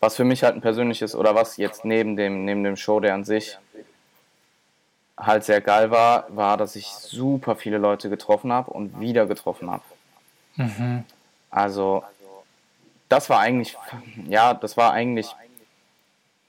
Was 0.00 0.16
für 0.16 0.24
mich 0.24 0.42
halt 0.42 0.54
ein 0.54 0.60
persönliches, 0.60 1.14
oder 1.14 1.34
was 1.34 1.56
jetzt 1.56 1.84
neben 1.84 2.16
dem, 2.16 2.44
neben 2.44 2.64
dem 2.64 2.76
Show, 2.76 3.00
der 3.00 3.14
an 3.14 3.24
sich 3.24 3.58
halt 5.16 5.44
sehr 5.44 5.60
geil 5.60 5.90
war, 5.90 6.26
war, 6.28 6.56
dass 6.56 6.76
ich 6.76 6.86
super 6.88 7.56
viele 7.56 7.78
Leute 7.78 8.10
getroffen 8.10 8.52
habe 8.52 8.70
und 8.70 9.00
wieder 9.00 9.26
getroffen 9.26 9.70
habe. 9.70 9.82
Mhm. 10.56 11.04
Also, 11.50 12.04
das 13.08 13.30
war 13.30 13.40
eigentlich, 13.40 13.76
ja, 14.28 14.52
das 14.52 14.76
war 14.76 14.92
eigentlich 14.92 15.34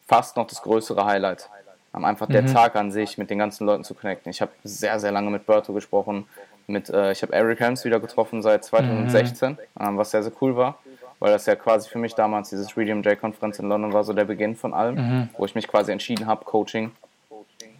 fast 0.08 0.36
noch 0.36 0.48
das 0.48 0.62
größere 0.62 1.06
Highlight. 1.06 1.50
Einfach 1.94 2.28
der 2.28 2.44
mhm. 2.44 2.54
Tag 2.54 2.76
an 2.76 2.92
sich, 2.92 3.18
mit 3.18 3.30
den 3.30 3.40
ganzen 3.40 3.66
Leuten 3.66 3.84
zu 3.84 3.96
connecten. 3.96 4.30
Ich 4.30 4.42
habe 4.42 4.52
sehr, 4.64 5.00
sehr 5.00 5.12
lange 5.12 5.32
mit 5.32 5.48
Berto 5.48 5.74
gesprochen. 5.74 6.28
Mit, 6.68 6.90
äh, 6.90 7.14
ich 7.14 7.22
habe 7.22 7.34
Eric 7.34 7.62
Helms 7.62 7.86
wieder 7.86 8.00
getroffen 8.00 8.42
seit 8.42 8.66
2016, 8.66 9.52
mhm. 9.52 9.58
ähm, 9.80 9.98
was 9.98 10.12
sehr, 10.12 10.22
sehr 10.22 10.34
cool 10.42 10.58
war, 10.58 10.78
weil 11.20 11.32
das 11.32 11.46
ja 11.46 11.56
quasi 11.56 11.90
für 11.90 11.98
mich 11.98 12.14
damals 12.14 12.50
dieses 12.50 12.76
Medium 12.76 13.02
J-Konferenz 13.04 13.58
in 13.60 13.70
London 13.70 13.94
war 13.94 14.04
so 14.04 14.12
der 14.12 14.26
Beginn 14.26 14.56
von 14.56 14.74
allem, 14.74 14.96
mhm. 14.96 15.30
wo 15.38 15.46
ich 15.46 15.56
mich 15.56 15.68
quasi 15.68 15.94
entschieden 15.94 16.28
habe, 16.28 16.44
Coaching, 16.44 16.92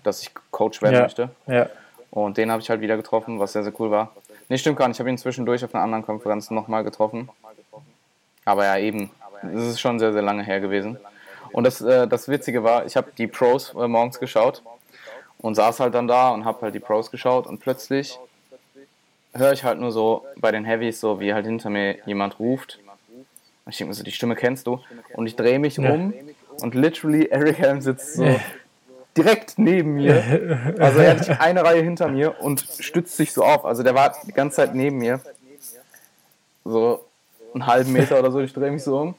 dass 0.04 0.22
ich 0.22 0.32
Coach 0.52 0.82
werden 0.82 0.96
ja. 0.96 1.02
möchte. 1.02 1.30
Ja. 1.48 1.70
Und 2.12 2.38
den 2.38 2.50
habe 2.50 2.62
ich 2.62 2.70
halt 2.70 2.80
wieder 2.80 2.96
getroffen, 2.96 3.40
was 3.40 3.54
sehr, 3.54 3.64
sehr 3.64 3.74
cool 3.80 3.92
war. 3.92 4.16
Nee, 4.48 4.58
stimmt 4.58 4.78
gar 4.78 4.88
nicht. 4.88 4.96
Ich 4.96 5.00
habe 5.02 5.10
ihn 5.10 5.18
zwischendurch 5.18 5.66
auf 5.66 5.76
einer 5.76 5.84
anderen 5.84 6.06
Konferenz 6.06 6.50
nochmal 6.50 6.86
getroffen. 6.86 7.30
Aber 8.46 8.64
ja, 8.64 8.78
eben, 8.78 9.12
es 9.54 9.64
ist 9.64 9.82
schon 9.82 10.00
sehr, 10.00 10.14
sehr 10.14 10.22
lange 10.22 10.44
her 10.44 10.62
gewesen. 10.62 10.98
Und 11.52 11.66
das, 11.66 11.82
äh, 11.82 12.08
das 12.08 12.30
Witzige 12.30 12.64
war, 12.64 12.86
ich 12.86 12.96
habe 12.96 13.12
die 13.18 13.28
Pros 13.28 13.74
äh, 13.74 13.88
morgens 13.88 14.20
geschaut 14.20 14.64
und 15.40 15.56
saß 15.56 15.82
halt 15.82 15.94
dann 15.94 16.08
da 16.08 16.30
und 16.30 16.46
habe 16.46 16.62
halt 16.62 16.76
die 16.76 16.80
Pros 16.80 17.12
geschaut 17.12 17.46
und 17.46 17.60
plötzlich 17.60 18.18
höre 19.38 19.54
ich 19.54 19.64
halt 19.64 19.80
nur 19.80 19.92
so 19.92 20.26
bei 20.38 20.52
den 20.52 20.66
Heavies 20.66 21.00
so, 21.00 21.20
wie 21.20 21.34
halt 21.34 21.46
hinter 21.46 21.70
mir 21.70 21.98
jemand 22.06 22.40
ruft. 22.40 22.80
Und 23.66 23.72
ich 23.72 23.78
denke 23.78 23.90
mir 23.90 23.94
so, 23.96 24.04
die 24.04 24.12
Stimme 24.12 24.36
kennst 24.36 24.68
du. 24.68 24.80
Und 25.14 25.28
ich 25.28 25.36
drehe 25.36 25.60
mich 25.60 25.78
ja. 25.78 25.92
um 25.92 26.14
und 26.62 26.76
literally 26.76 27.28
Eric 27.28 27.60
Helm 27.60 27.82
sitzt 27.82 28.16
so 28.16 28.40
direkt 29.16 29.58
neben 29.58 29.96
mir. 29.96 30.74
Also 30.80 31.00
er 31.00 31.20
hat 31.20 31.42
eine 31.42 31.64
Reihe 31.64 31.82
hinter 31.82 32.08
mir 32.08 32.40
und 32.42 32.66
stützt 32.80 33.18
sich 33.18 33.34
so 33.34 33.44
auf. 33.44 33.66
Also 33.66 33.84
der 33.84 33.96
war 33.96 34.16
die 34.26 34.34
ganze 34.34 34.58
Zeit 34.58 34.76
neben 34.76 34.98
mir. 34.98 35.20
So 36.64 37.06
einen 37.54 37.66
halben 37.66 37.94
Meter 37.94 38.20
oder 38.20 38.32
so, 38.32 38.40
ich 38.40 38.54
drehe 38.54 38.72
mich 38.72 38.84
so 38.84 39.00
um 39.00 39.16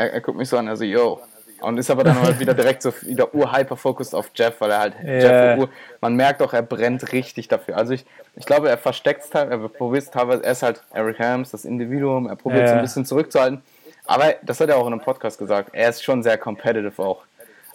er, 0.00 0.12
er 0.12 0.20
guckt 0.20 0.38
mich 0.38 0.48
so 0.48 0.56
an, 0.56 0.68
also 0.68 0.84
yo. 0.84 1.20
Und 1.60 1.78
ist 1.78 1.90
aber 1.90 2.04
dann 2.04 2.20
halt 2.20 2.38
wieder 2.40 2.54
direkt 2.54 2.82
so 2.82 2.92
wieder 3.02 3.34
urhyper-focused 3.34 4.14
auf 4.14 4.30
Jeff, 4.34 4.60
weil 4.60 4.70
er 4.70 4.78
halt 4.78 4.94
yeah. 5.02 5.56
Jeff, 5.56 5.68
man 6.00 6.14
merkt 6.14 6.42
auch, 6.42 6.52
er 6.52 6.62
brennt 6.62 7.12
richtig 7.12 7.48
dafür. 7.48 7.76
Also 7.76 7.92
ich, 7.92 8.04
ich 8.36 8.46
glaube, 8.46 8.68
er 8.68 8.78
versteckt 8.78 9.24
es 9.24 9.30
teilweise, 9.30 9.62
er 9.62 9.68
probiert 9.68 10.04
es 10.04 10.10
teilweise, 10.10 10.44
er 10.44 10.52
ist 10.52 10.62
halt 10.62 10.82
Eric 10.92 11.18
Helms, 11.18 11.50
das 11.50 11.64
Individuum, 11.64 12.28
er 12.28 12.36
probiert 12.36 12.64
es 12.64 12.70
yeah. 12.70 12.78
ein 12.78 12.84
bisschen 12.84 13.04
zurückzuhalten. 13.04 13.62
Aber 14.06 14.34
das 14.42 14.60
hat 14.60 14.68
er 14.68 14.76
auch 14.76 14.86
in 14.86 14.92
einem 14.92 15.02
Podcast 15.02 15.38
gesagt, 15.38 15.70
er 15.72 15.90
ist 15.90 16.02
schon 16.02 16.22
sehr 16.22 16.38
competitive 16.38 17.00
auch. 17.02 17.22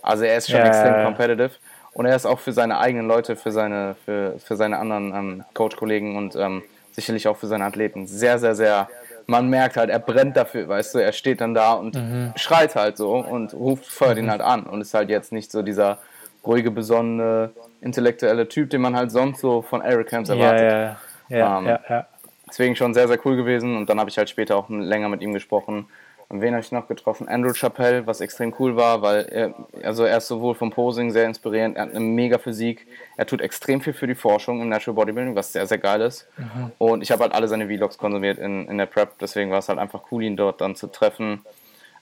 Also 0.02 0.24
er 0.24 0.38
ist 0.38 0.50
schon 0.50 0.60
yeah. 0.60 0.68
extrem 0.68 1.06
competitive 1.06 1.52
und 1.94 2.06
er 2.06 2.16
ist 2.16 2.26
auch 2.26 2.40
für 2.40 2.52
seine 2.52 2.78
eigenen 2.80 3.08
Leute, 3.08 3.36
für 3.36 3.52
seine, 3.52 3.96
für, 4.04 4.38
für 4.40 4.56
seine 4.56 4.78
anderen 4.80 5.14
ähm, 5.14 5.44
Coach-Kollegen 5.54 6.18
und 6.18 6.36
ähm, 6.36 6.64
sicherlich 6.92 7.28
auch 7.28 7.38
für 7.38 7.48
seine 7.48 7.66
Athleten 7.66 8.08
sehr, 8.08 8.40
sehr, 8.40 8.56
sehr 8.56 8.90
man 9.28 9.50
merkt 9.50 9.78
halt, 9.78 9.90
er 9.90 10.00
brennt 10.00 10.38
dafür, 10.38 10.68
weißt 10.68 10.96
du, 10.96 11.00
er 11.00 11.12
steht 11.12 11.42
dann 11.42 11.54
da 11.54 11.74
und 11.74 11.96
mhm. 11.96 12.34
schreit 12.36 12.76
halt 12.76 12.98
so 12.98 13.16
und 13.16 13.54
ruft, 13.54 13.86
feuert 13.86 14.18
ihn 14.18 14.30
halt 14.30 14.42
an 14.42 14.64
und 14.64 14.82
ist 14.82 14.94
halt 14.94 15.10
jetzt 15.10 15.32
nicht 15.32 15.52
so 15.52 15.62
dieser 15.62 16.00
ruhige, 16.46 16.72
besonnene, 16.72 17.52
intellektuelle 17.82 18.48
Typ, 18.48 18.70
den 18.70 18.82
man 18.82 18.96
halt 18.96 19.12
sonst 19.12 19.42
so 19.42 19.62
von 19.62 19.82
Eric 19.82 20.10
Camps 20.10 20.30
erwartet. 20.30 20.72
Ja, 20.72 20.80
ja, 20.80 21.38
ja. 21.38 21.60
Ähm, 21.60 21.66
ja, 21.66 21.80
ja. 21.90 22.08
Deswegen 22.48 22.76
schon 22.76 22.94
sehr, 22.94 23.08
sehr 23.08 23.20
cool 23.26 23.36
gewesen 23.36 23.76
und 23.76 23.90
dann 23.90 24.00
habe 24.00 24.10
ich 24.10 24.18
halt 24.18 24.30
später 24.30 24.56
auch 24.56 24.70
länger 24.70 25.10
mit 25.10 25.22
ihm 25.22 25.34
gesprochen 25.34 25.88
und 26.28 26.42
wen 26.42 26.54
habe 26.54 26.64
ich 26.64 26.72
noch 26.72 26.88
getroffen? 26.88 27.28
Andrew 27.28 27.54
Chappelle, 27.54 28.08
was 28.08 28.20
extrem 28.20 28.54
cool 28.60 28.76
war, 28.76 29.02
weil 29.02 29.26
er, 29.26 29.54
also 29.84 30.06
er 30.06 30.18
ist 30.18 30.28
sowohl 30.28 30.56
vom 30.56 30.72
Posing 30.72 31.12
sehr 31.12 31.26
inspirierend, 31.26 31.78
er 31.78 31.84
hat 31.84 31.92
eine 31.92 32.00
mega 32.00 32.40
Physik, 32.40 32.88
er 33.16 33.28
tut 33.28 33.42
extrem 33.42 33.80
viel 33.80 33.94
für 33.94 34.08
die 34.08 34.16
Forschung 34.16 34.62
im 34.62 34.70
Natural 34.70 34.96
Bodybuilding, 34.96 35.36
was 35.36 35.54
sehr, 35.54 35.68
sehr 35.68 35.78
geil 35.78 36.02
ist. 36.02 36.28
Mhm. 36.38 36.72
Und 36.80 37.04
ich 37.04 37.12
habe 37.12 37.24
halt 37.24 37.34
alle 37.34 37.48
seine 37.48 37.68
Vlogs 37.68 37.98
konsumiert 37.98 38.40
in, 38.40 38.68
in 38.68 38.78
der 38.78 38.88
Prep, 38.88 39.20
deswegen 39.20 39.52
war 39.52 39.60
es 39.60 39.70
halt 39.70 39.78
einfach 39.78 40.02
cool, 40.12 40.24
ihn 40.24 40.36
dort 40.36 40.62
dann 40.62 40.76
zu 40.76 40.88
treffen. 40.88 41.46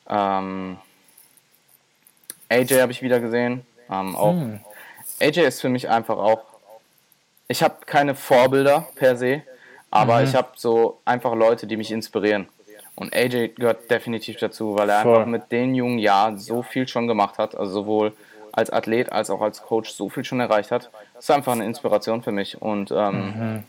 Ähm, 0.09 0.77
AJ 2.49 2.81
habe 2.81 2.91
ich 2.91 3.01
wieder 3.01 3.19
gesehen. 3.19 3.65
Ähm, 3.91 4.15
auch. 4.15 4.33
Mhm. 4.33 4.59
AJ 5.21 5.41
ist 5.41 5.61
für 5.61 5.69
mich 5.69 5.89
einfach 5.89 6.17
auch. 6.17 6.43
Ich 7.49 7.61
habe 7.61 7.75
keine 7.85 8.15
Vorbilder 8.15 8.87
per 8.95 9.17
se, 9.17 9.41
aber 9.91 10.19
mhm. 10.19 10.27
ich 10.27 10.35
habe 10.35 10.49
so 10.55 11.01
einfach 11.03 11.35
Leute, 11.35 11.67
die 11.67 11.75
mich 11.77 11.91
inspirieren. 11.91 12.47
Und 12.95 13.15
AJ 13.15 13.55
gehört 13.55 13.89
definitiv 13.89 14.37
dazu, 14.37 14.75
weil 14.75 14.89
er 14.89 15.01
Voll. 15.01 15.15
einfach 15.15 15.27
mit 15.27 15.51
den 15.51 15.73
jungen 15.73 15.97
Jahren 15.97 16.37
so 16.37 16.61
viel 16.61 16.87
schon 16.87 17.07
gemacht 17.07 17.37
hat, 17.39 17.55
also 17.55 17.71
sowohl 17.73 18.13
als 18.51 18.69
Athlet 18.69 19.11
als 19.11 19.29
auch 19.29 19.41
als 19.41 19.63
Coach 19.63 19.91
so 19.91 20.09
viel 20.09 20.23
schon 20.23 20.39
erreicht 20.39 20.71
hat. 20.71 20.91
Das 21.15 21.25
ist 21.25 21.31
einfach 21.31 21.53
eine 21.53 21.65
Inspiration 21.65 22.21
für 22.21 22.31
mich. 22.31 22.61
Und 22.61 22.91
ähm, 22.91 23.15
mhm. 23.15 23.63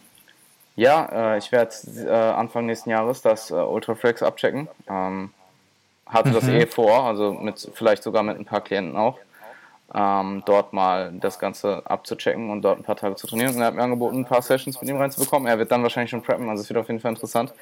ja, 0.76 1.34
äh, 1.34 1.38
ich 1.38 1.50
werde 1.52 1.74
äh, 1.96 2.10
Anfang 2.10 2.66
nächsten 2.66 2.90
Jahres 2.90 3.22
das 3.22 3.50
äh, 3.50 3.54
Ultraflex 3.54 4.22
abchecken. 4.22 4.68
Ähm, 4.88 5.30
hatte 6.06 6.28
mhm. 6.28 6.34
das 6.34 6.48
eh 6.48 6.66
vor, 6.66 7.04
also 7.04 7.32
mit 7.32 7.70
vielleicht 7.74 8.02
sogar 8.02 8.22
mit 8.22 8.38
ein 8.38 8.44
paar 8.44 8.60
Klienten 8.60 8.94
auch. 8.96 9.18
Ähm, 9.94 10.42
dort 10.44 10.72
mal 10.74 11.12
das 11.14 11.38
Ganze 11.38 11.82
abzuchecken 11.86 12.50
und 12.50 12.62
dort 12.62 12.78
ein 12.78 12.84
paar 12.84 12.96
Tage 12.96 13.16
zu 13.16 13.26
trainieren. 13.26 13.54
Und 13.54 13.62
er 13.62 13.68
hat 13.68 13.74
mir 13.74 13.82
angeboten, 13.82 14.18
ein 14.18 14.24
paar 14.26 14.42
Sessions 14.42 14.80
mit 14.80 14.90
ihm 14.90 14.96
reinzubekommen. 14.96 15.48
Er 15.48 15.58
wird 15.58 15.72
dann 15.72 15.82
wahrscheinlich 15.82 16.10
schon 16.10 16.22
preppen, 16.22 16.48
also 16.50 16.62
es 16.62 16.68
wird 16.68 16.78
auf 16.78 16.88
jeden 16.88 17.00
Fall 17.00 17.12
interessant. 17.12 17.54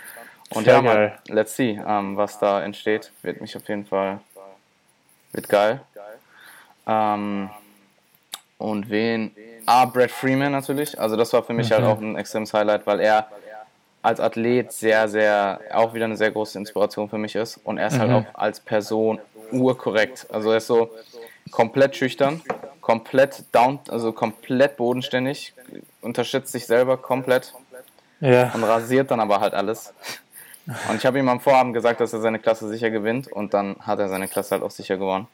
Und 0.55 0.65
Sehr 0.65 0.75
ja, 0.75 0.83
mal, 0.83 1.19
let's 1.29 1.57
see, 1.57 1.81
ähm, 1.87 2.17
was 2.17 2.39
da 2.39 2.63
entsteht. 2.63 3.11
Wird 3.23 3.41
mich 3.41 3.57
auf 3.57 3.67
jeden 3.69 3.87
Fall, 3.87 4.21
wird 5.33 5.49
geil. 5.49 5.81
Ähm, 6.87 7.51
und 8.59 8.91
wen? 8.91 9.35
Ah, 9.67 9.85
Brad 9.87 10.11
Freeman 10.11 10.53
natürlich. 10.53 10.99
Also 10.99 11.17
das 11.17 11.33
war 11.33 11.43
für 11.43 11.53
mich 11.53 11.71
halt 11.71 11.83
mhm. 11.83 11.87
halt 11.87 11.97
auch 11.97 12.01
ein 12.01 12.17
extremes 12.17 12.53
Highlight, 12.53 12.87
weil 12.87 13.01
er 13.01 13.29
als 14.03 14.19
Athlet 14.19 14.73
sehr, 14.73 15.09
sehr, 15.09 15.61
auch 15.73 15.95
wieder 15.95 16.07
eine 16.07 16.17
sehr 16.17 16.31
große 16.31 16.59
Inspiration 16.59 17.09
für 17.09 17.19
mich 17.19 17.35
ist. 17.37 17.61
Und 17.65 17.79
er 17.79 17.87
ist 17.87 17.99
halt 17.99 18.11
mhm. 18.11 18.15
halt 18.15 18.27
auch 18.29 18.39
als 18.39 18.61
Person 18.61 19.21
urkorrekt. 19.53 20.27
Also 20.31 20.51
er 20.51 20.57
ist 20.59 20.67
so 20.67 20.91
komplett 21.51 21.97
schüchtern, 21.97 22.43
komplett 22.81 23.45
down, 23.53 23.79
also 23.89 24.13
komplett 24.13 24.77
bodenständig, 24.77 25.55
unterschätzt 26.01 26.53
sich 26.53 26.67
selber 26.67 26.97
komplett 26.97 27.55
ja. 28.21 28.51
und 28.55 28.65
rasiert 28.65 29.11
dann 29.11 29.21
aber 29.21 29.41
halt 29.41 29.55
alles. 29.55 29.95
Und 30.67 30.97
ich 30.97 31.07
habe 31.07 31.19
ihm 31.19 31.29
am 31.29 31.41
Vorabend 31.41 31.75
gesagt, 31.75 32.01
dass 32.01 32.13
er 32.13 32.21
seine 32.21 32.39
Klasse 32.39 32.69
sicher 32.69 32.91
gewinnt 32.91 33.31
und 33.31 33.53
dann 33.53 33.77
hat 33.81 33.99
er 33.99 34.09
seine 34.09 34.29
Klasse 34.29 34.53
halt 34.53 34.63
auch 34.63 34.71
sicher 34.71 34.97
gewonnen. 34.97 35.27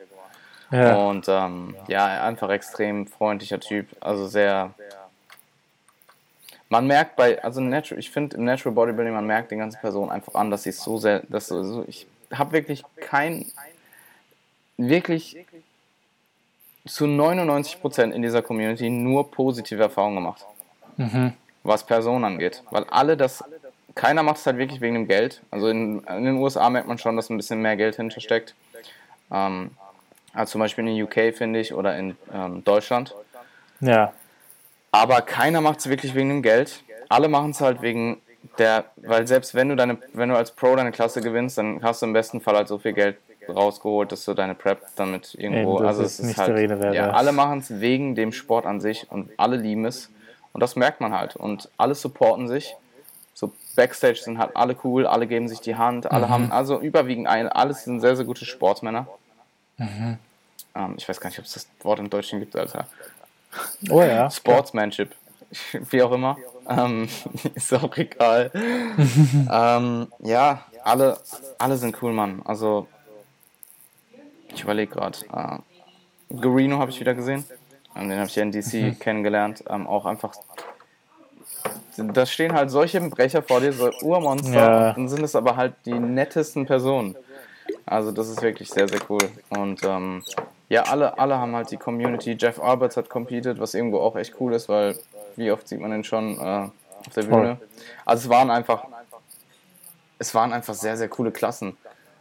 Ja. 0.70 0.97
Und 0.97 1.26
ähm, 1.29 1.74
ja, 1.87 2.22
einfach 2.24 2.51
extrem 2.51 3.07
freundlicher 3.07 3.61
Typ, 3.61 3.89
also 4.01 4.26
sehr. 4.26 4.74
Man 6.70 6.87
merkt 6.87 7.16
bei, 7.16 7.43
also 7.43 7.62
Natural, 7.62 7.99
ich 7.99 8.11
finde 8.11 8.37
im 8.37 8.45
Natural 8.45 8.74
Bodybuilding, 8.74 9.14
man 9.14 9.26
merkt 9.26 9.51
den 9.51 9.59
ganzen 9.59 9.81
Personen 9.81 10.11
einfach 10.11 10.35
an, 10.35 10.51
dass 10.51 10.64
sie 10.64 10.72
so 10.72 10.99
sehr, 10.99 11.22
dass 11.29 11.47
so, 11.49 11.85
ich 11.89 12.07
habe 12.31 12.53
wirklich 12.53 12.83
kein, 12.97 13.47
wirklich 14.76 15.39
zu 16.87 17.07
99 17.07 17.81
Prozent 17.81 18.14
in 18.14 18.20
dieser 18.20 18.43
Community 18.43 18.91
nur 18.91 19.31
positive 19.31 19.83
Erfahrungen 19.83 20.16
gemacht, 20.16 20.45
mhm. 20.99 21.33
was 21.62 21.85
Personen 21.85 22.24
angeht, 22.24 22.62
weil 22.70 22.85
alle 22.85 23.16
das, 23.16 23.43
keiner 23.99 24.22
macht 24.22 24.36
es 24.36 24.46
halt 24.46 24.59
wirklich 24.59 24.80
wegen 24.80 24.94
dem 24.94 25.09
Geld. 25.09 25.42
Also 25.51 25.66
in, 25.66 26.05
in, 26.05 26.24
den 26.24 26.36
USA 26.36 26.70
merkt 26.70 26.86
man 26.86 26.99
schon, 26.99 27.16
dass 27.16 27.30
ein 27.30 27.36
bisschen 27.36 27.61
mehr 27.61 27.76
Geld 27.76 27.96
hintersteckt. 27.96 28.55
Ähm, 29.32 29.72
also 30.32 30.53
zum 30.53 30.61
Beispiel 30.61 30.86
in 30.86 30.94
den 30.94 31.05
UK, 31.05 31.36
finde 31.36 31.59
ich, 31.59 31.74
oder 31.74 31.99
in 31.99 32.16
ähm, 32.32 32.62
Deutschland. 32.62 33.16
Ja. 33.80 34.12
Aber 34.92 35.20
keiner 35.22 35.61
macht 35.61 35.80
es 35.80 35.88
wirklich 35.88 36.14
wegen 36.14 36.28
dem 36.28 36.42
Geld. 36.42 36.84
Alle 37.09 37.26
machen 37.26 37.51
es 37.51 37.61
halt 37.61 37.82
wegen 37.82 38.22
der, 38.59 38.84
weil 38.96 39.26
selbst 39.26 39.57
wenn 39.57 39.68
du 39.68 39.74
deine, 39.74 39.99
wenn 40.12 40.28
du 40.28 40.36
als 40.36 40.53
Pro 40.53 40.76
deine 40.76 40.92
Klasse 40.92 41.20
gewinnst, 41.20 41.59
dann 41.59 41.82
hast 41.82 42.01
du 42.01 42.07
im 42.07 42.12
besten 42.12 42.40
Fall 42.40 42.55
halt 42.55 42.68
so 42.68 42.78
viel 42.78 42.92
Geld 42.92 43.16
rausgeholt, 43.49 44.12
dass 44.12 44.24
du 44.24 44.34
deine 44.34 44.55
Prep 44.55 44.80
damit 44.94 45.34
irgendwo, 45.34 45.78
Eben, 45.78 45.86
also 45.86 46.05
es 46.05 46.20
ist, 46.20 46.30
ist 46.30 46.38
halt, 46.38 46.55
Rede, 46.55 46.94
ja, 46.94 47.11
alle 47.11 47.32
machen 47.32 47.59
es 47.59 47.80
wegen 47.80 48.14
dem 48.14 48.30
Sport 48.30 48.64
an 48.64 48.80
sich 48.80 49.11
und 49.11 49.30
alle 49.38 49.57
lieben 49.57 49.86
es 49.86 50.11
und 50.53 50.62
das 50.62 50.76
merkt 50.76 51.01
man 51.01 51.12
halt 51.12 51.34
und 51.34 51.68
alle 51.78 51.96
supporten 51.96 52.46
sich. 52.46 52.76
Backstage 53.79 54.16
sind 54.16 54.39
halt 54.39 54.57
alle 54.57 54.76
cool, 54.83 55.07
alle 55.07 55.29
geben 55.29 55.47
sich 55.47 55.61
die 55.61 55.76
Hand, 55.76 56.11
alle 56.11 56.26
mhm. 56.26 56.31
haben, 56.31 56.53
also 56.53 56.81
überwiegend 56.81 57.29
ein, 57.29 57.47
alles 57.49 57.85
sind 57.85 58.01
sehr, 58.01 58.16
sehr 58.16 58.24
gute 58.24 58.45
Sportsmänner. 58.45 59.07
Mhm. 59.76 60.18
Ähm, 60.74 60.95
ich 60.99 61.09
weiß 61.09 61.20
gar 61.20 61.31
nicht, 61.31 61.39
ob 61.39 61.45
es 61.45 61.53
das 61.53 61.68
Wort 61.83 62.01
im 62.01 62.11
Deutschen 62.11 62.41
gibt, 62.41 62.57
Alter. 62.57 62.89
Oh 63.89 64.03
ja. 64.03 64.29
Sportsmanship. 64.33 65.14
Wie 65.91 66.03
auch 66.03 66.11
immer. 66.11 66.39
Ähm, 66.68 67.09
ist 67.55 67.72
auch 67.72 67.97
egal. 67.97 68.51
ähm, 69.49 70.09
ja, 70.18 70.64
alle, 70.83 71.16
alle 71.59 71.76
sind 71.76 72.03
cool, 72.03 72.12
Mann. 72.12 72.43
Also, 72.45 72.89
ich 74.53 74.64
überlege 74.64 74.93
gerade. 74.93 75.18
Äh, 75.33 76.35
Garino 76.35 76.81
habe 76.81 76.91
ich 76.91 76.99
wieder 76.99 77.14
gesehen. 77.14 77.45
Ähm, 77.95 78.09
den 78.09 78.18
habe 78.18 78.29
ich 78.29 78.35
ja 78.35 78.43
in 78.43 78.51
DC 78.51 78.74
mhm. 78.74 78.99
kennengelernt. 78.99 79.62
Ähm, 79.70 79.87
auch 79.87 80.05
einfach. 80.05 80.35
Da 81.99 82.26
stehen 82.26 82.53
halt 82.53 82.70
solche 82.70 83.01
Brecher 83.01 83.42
vor 83.42 83.61
dir, 83.61 83.72
so 83.72 83.90
Urmonster. 84.03 84.53
Ja. 84.53 84.92
Dann 84.92 85.09
sind 85.09 85.22
es 85.22 85.34
aber 85.34 85.57
halt 85.57 85.74
die 85.84 85.99
nettesten 85.99 86.66
Personen. 86.66 87.16
Also, 87.84 88.12
das 88.12 88.28
ist 88.28 88.40
wirklich 88.40 88.70
sehr, 88.70 88.88
sehr 88.88 89.01
cool. 89.09 89.18
Und 89.51 89.82
ähm, 89.84 90.22
ja, 90.68 90.82
alle, 90.82 91.18
alle 91.18 91.38
haben 91.38 91.55
halt 91.55 91.70
die 91.70 91.76
Community. 91.76 92.36
Jeff 92.38 92.61
Alberts 92.61 92.96
hat 92.96 93.09
competed, 93.09 93.59
was 93.59 93.74
irgendwo 93.74 94.01
auch 94.01 94.16
echt 94.16 94.34
cool 94.40 94.53
ist, 94.53 94.68
weil 94.68 94.96
wie 95.36 95.51
oft 95.51 95.66
sieht 95.68 95.80
man 95.80 95.90
den 95.90 96.05
schon 96.05 96.38
äh, 96.38 96.68
auf 97.07 97.14
der 97.14 97.22
Bühne. 97.22 97.59
Also 98.05 98.24
es 98.24 98.28
waren 98.28 98.51
einfach, 98.51 98.84
es 100.18 100.34
waren 100.34 100.53
einfach 100.53 100.74
sehr, 100.74 100.96
sehr 100.96 101.09
coole 101.09 101.30
Klassen. 101.30 101.76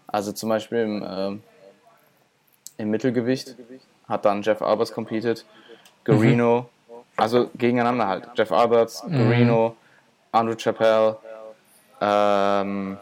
Also 0.08 0.32
zum 0.32 0.50
Beispiel 0.50 0.80
im, 0.80 1.04
äh, 1.04 2.82
im 2.82 2.90
Mittelgewicht 2.90 3.56
hat 4.08 4.24
dann 4.24 4.42
Jeff 4.44 4.62
Alberts 4.62 4.94
competed, 4.94 5.46
Garino, 6.06 6.62
mhm. 6.62 6.66
Also 7.18 7.50
gegeneinander 7.56 8.08
halt. 8.08 8.30
Jeff 8.36 8.52
Alberts, 8.52 9.04
mhm. 9.04 9.18
Garino, 9.18 9.76
Andrew 10.32 10.56
Chappelle, 10.56 11.18
ähm, 12.00 12.98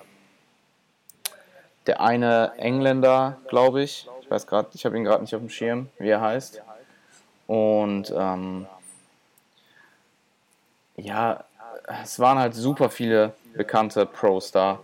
der 1.86 2.01
eine 2.01 2.53
Engländer, 2.57 3.38
glaube 3.47 3.84
ich, 3.84 4.07
ich 4.22 4.32
weiß 4.32 4.47
gerade, 4.47 4.70
ich 4.74 4.86
habe 4.86 4.97
ihn 4.97 5.03
gerade 5.03 5.22
nicht 5.22 5.36
auf 5.36 5.41
dem 5.41 5.49
Schirm, 5.49 5.89
wie 5.99 6.09
er 6.09 6.22
heißt. 6.22 6.61
Und 7.45 8.11
ähm, 8.18 8.66
ja, 10.95 11.43
es 12.01 12.20
waren 12.20 12.39
halt 12.39 12.55
super 12.55 12.89
viele 12.89 13.34
bekannte 13.53 14.05
Pros 14.07 14.51
da. 14.51 14.80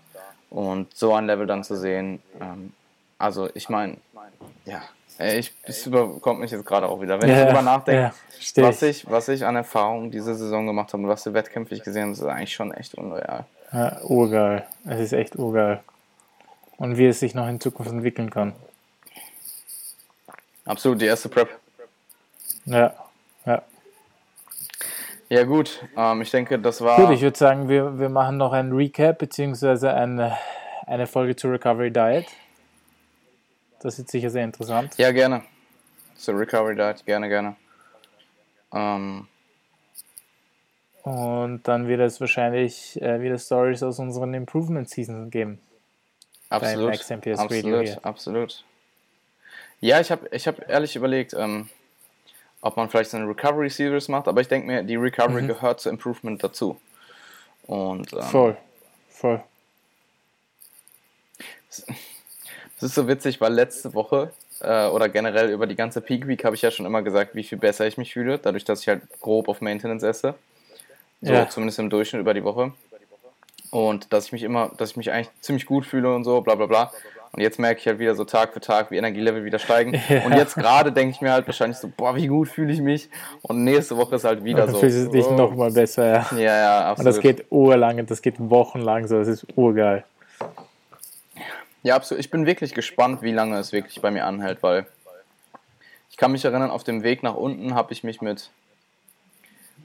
Und 0.51 0.95
so 0.95 1.15
ein 1.15 1.25
Level 1.25 1.47
dann 1.47 1.63
zu 1.63 1.75
sehen, 1.75 2.21
ähm, 2.39 2.73
also 3.17 3.49
ich 3.53 3.69
meine, 3.69 3.97
ja, 4.65 4.81
ich, 5.19 5.53
es 5.63 5.85
überkommt 5.85 6.39
mich 6.39 6.51
jetzt 6.51 6.65
gerade 6.65 6.87
auch 6.87 7.01
wieder. 7.01 7.21
Wenn 7.21 7.29
ja, 7.29 7.35
ich 7.35 7.43
darüber 7.43 7.61
nachdenke, 7.61 8.01
ja, 8.01 8.63
was, 8.63 8.81
ich, 8.81 9.09
was 9.09 9.27
ich 9.27 9.45
an 9.45 9.55
Erfahrungen 9.55 10.11
diese 10.11 10.35
Saison 10.35 10.65
gemacht 10.65 10.93
habe 10.93 11.03
und 11.03 11.09
was 11.09 11.23
für 11.23 11.33
Wettkämpfe 11.33 11.75
ich 11.75 11.83
gesehen 11.83 12.03
habe, 12.03 12.11
ist 12.13 12.23
eigentlich 12.23 12.53
schon 12.53 12.73
echt 12.73 12.95
unreal. 12.95 13.45
Ja, 13.71 14.01
urgeil. 14.03 14.65
Es 14.85 14.99
ist 14.99 15.13
echt 15.13 15.37
urgeil. 15.37 15.81
Und 16.77 16.97
wie 16.97 17.05
es 17.05 17.19
sich 17.19 17.35
noch 17.35 17.47
in 17.47 17.59
Zukunft 17.59 17.91
entwickeln 17.91 18.29
kann. 18.29 18.53
Absolut, 20.65 21.01
die 21.01 21.05
erste 21.05 21.29
Prep. 21.29 21.49
Ja, 22.65 22.93
ja. 23.45 23.61
Ja, 25.29 25.43
gut. 25.43 25.87
Ähm, 25.95 26.21
ich 26.21 26.31
denke, 26.31 26.59
das 26.59 26.81
war. 26.81 26.97
Gut, 26.97 27.11
ich 27.11 27.21
würde 27.21 27.37
sagen, 27.37 27.69
wir, 27.69 27.97
wir 27.99 28.09
machen 28.09 28.37
noch 28.37 28.51
ein 28.51 28.71
Recap 28.71 29.17
beziehungsweise 29.17 29.93
eine, 29.93 30.37
eine 30.85 31.07
Folge 31.07 31.35
zur 31.35 31.53
Recovery 31.53 31.91
Diet. 31.91 32.27
Das 33.81 33.97
ist 33.97 34.09
sicher 34.09 34.29
sehr 34.29 34.43
interessant. 34.43 34.95
Ja, 34.97 35.11
gerne. 35.11 35.43
Zur 36.15 36.39
Recovery 36.39 36.75
Diet, 36.75 37.05
gerne, 37.05 37.29
gerne. 37.29 37.55
Ähm. 38.73 39.27
Und 41.03 41.67
dann 41.67 41.87
wird 41.87 41.99
es 41.99 42.21
wahrscheinlich 42.21 43.01
äh, 43.01 43.21
wieder 43.21 43.39
Stories 43.39 43.81
aus 43.81 43.97
unseren 43.97 44.35
Improvement 44.35 44.87
Seasons 44.87 45.31
geben. 45.31 45.59
Absolut. 46.49 46.93
Absolut, 47.39 48.05
absolut. 48.05 48.63
Ja, 49.79 49.99
ich 49.99 50.11
habe 50.11 50.29
ich 50.31 50.47
hab 50.47 50.69
ehrlich 50.69 50.95
überlegt, 50.95 51.33
ähm, 51.33 51.69
ob 52.61 52.77
man 52.77 52.87
vielleicht 52.89 53.09
so 53.09 53.17
eine 53.17 53.27
Recovery 53.27 53.69
Series 53.69 54.09
macht, 54.09 54.27
aber 54.27 54.41
ich 54.41 54.47
denke 54.47 54.67
mir, 54.67 54.83
die 54.83 54.95
Recovery 54.95 55.41
mhm. 55.41 55.47
gehört 55.47 55.79
zu 55.79 55.89
Improvement 55.89 56.43
dazu. 56.43 56.79
Und, 57.63 58.13
ähm, 58.13 58.21
voll, 58.21 58.57
voll. 59.09 59.43
Es 62.81 62.87
ist 62.87 62.95
so 62.95 63.07
witzig, 63.07 63.39
weil 63.39 63.53
letzte 63.53 63.93
Woche 63.93 64.31
äh, 64.59 64.87
oder 64.87 65.07
generell 65.07 65.51
über 65.51 65.67
die 65.67 65.75
ganze 65.75 66.01
Peak 66.01 66.27
Week 66.27 66.43
habe 66.43 66.55
ich 66.55 66.63
ja 66.63 66.71
schon 66.71 66.87
immer 66.87 67.03
gesagt, 67.03 67.35
wie 67.35 67.43
viel 67.43 67.59
besser 67.59 67.85
ich 67.85 67.99
mich 67.99 68.13
fühle, 68.13 68.39
dadurch, 68.39 68.65
dass 68.65 68.81
ich 68.81 68.87
halt 68.87 69.03
grob 69.21 69.49
auf 69.49 69.61
Maintenance 69.61 70.01
esse. 70.01 70.33
So, 71.21 71.31
ja. 71.31 71.47
zumindest 71.47 71.77
im 71.77 71.91
Durchschnitt 71.91 72.21
über 72.21 72.33
die 72.33 72.43
Woche. 72.43 72.73
Und 73.69 74.11
dass 74.11 74.25
ich 74.25 74.31
mich 74.31 74.41
immer, 74.41 74.71
dass 74.77 74.91
ich 74.91 74.97
mich 74.97 75.11
eigentlich 75.11 75.29
ziemlich 75.41 75.67
gut 75.67 75.85
fühle 75.85 76.11
und 76.11 76.23
so, 76.23 76.41
bla 76.41 76.55
bla 76.55 76.65
bla. 76.65 76.91
Und 77.33 77.41
jetzt 77.41 77.59
merke 77.59 77.79
ich 77.79 77.85
halt 77.85 77.99
wieder 77.99 78.15
so 78.15 78.25
Tag 78.25 78.51
für 78.51 78.61
Tag, 78.61 78.89
wie 78.89 78.97
Energielevel 78.97 79.45
wieder 79.45 79.59
steigen. 79.59 79.93
Ja. 80.09 80.25
Und 80.25 80.33
jetzt 80.35 80.55
gerade 80.55 80.91
denke 80.91 81.13
ich 81.13 81.21
mir 81.21 81.33
halt 81.33 81.45
wahrscheinlich 81.45 81.77
so, 81.77 81.87
boah, 81.95 82.15
wie 82.15 82.25
gut 82.25 82.47
fühle 82.47 82.73
ich 82.73 82.81
mich. 82.81 83.09
Und 83.43 83.63
nächste 83.63 83.95
Woche 83.95 84.15
ist 84.15 84.23
halt 84.23 84.43
wieder 84.43 84.63
und 84.63 84.69
dann 84.69 84.73
so. 84.73 84.79
Fühlst 84.79 85.05
du 85.05 85.11
dich 85.11 85.25
oh. 85.27 85.35
nochmal 85.35 85.71
besser, 85.71 86.07
ja. 86.07 86.27
Ja, 86.31 86.39
ja, 86.39 86.79
absolut. 86.85 86.97
Und 86.99 87.05
das 87.05 87.21
geht 87.21 87.45
urlang, 87.51 88.03
das 88.07 88.23
geht 88.23 88.35
wochenlang 88.39 89.07
so, 89.07 89.19
das 89.19 89.27
ist 89.27 89.45
urgeil. 89.55 90.03
Ja, 91.83 91.95
absolut. 91.95 92.23
Ich 92.23 92.29
bin 92.29 92.45
wirklich 92.45 92.73
gespannt, 92.73 93.21
wie 93.21 93.31
lange 93.31 93.57
es 93.57 93.71
wirklich 93.71 94.01
bei 94.01 94.11
mir 94.11 94.25
anhält, 94.25 94.61
weil 94.61 94.85
ich 96.09 96.17
kann 96.17 96.31
mich 96.31 96.45
erinnern, 96.45 96.69
auf 96.69 96.83
dem 96.83 97.03
Weg 97.03 97.23
nach 97.23 97.35
unten 97.35 97.73
habe 97.73 97.93
ich 97.93 98.03
mich 98.03 98.21
mit 98.21 98.51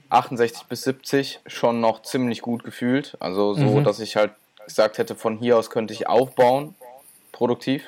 68 0.09 0.63
bis 0.65 0.83
70 0.83 1.39
schon 1.47 1.79
noch 1.81 2.01
ziemlich 2.03 2.41
gut 2.41 2.63
gefühlt. 2.63 3.17
Also 3.19 3.53
so, 3.53 3.79
mhm. 3.79 3.83
dass 3.83 3.99
ich 3.99 4.15
halt 4.15 4.31
gesagt 4.65 4.97
hätte, 4.97 5.15
von 5.15 5.37
hier 5.37 5.57
aus 5.57 5.69
könnte 5.69 5.93
ich 5.93 6.07
aufbauen, 6.07 6.75
produktiv. 7.31 7.83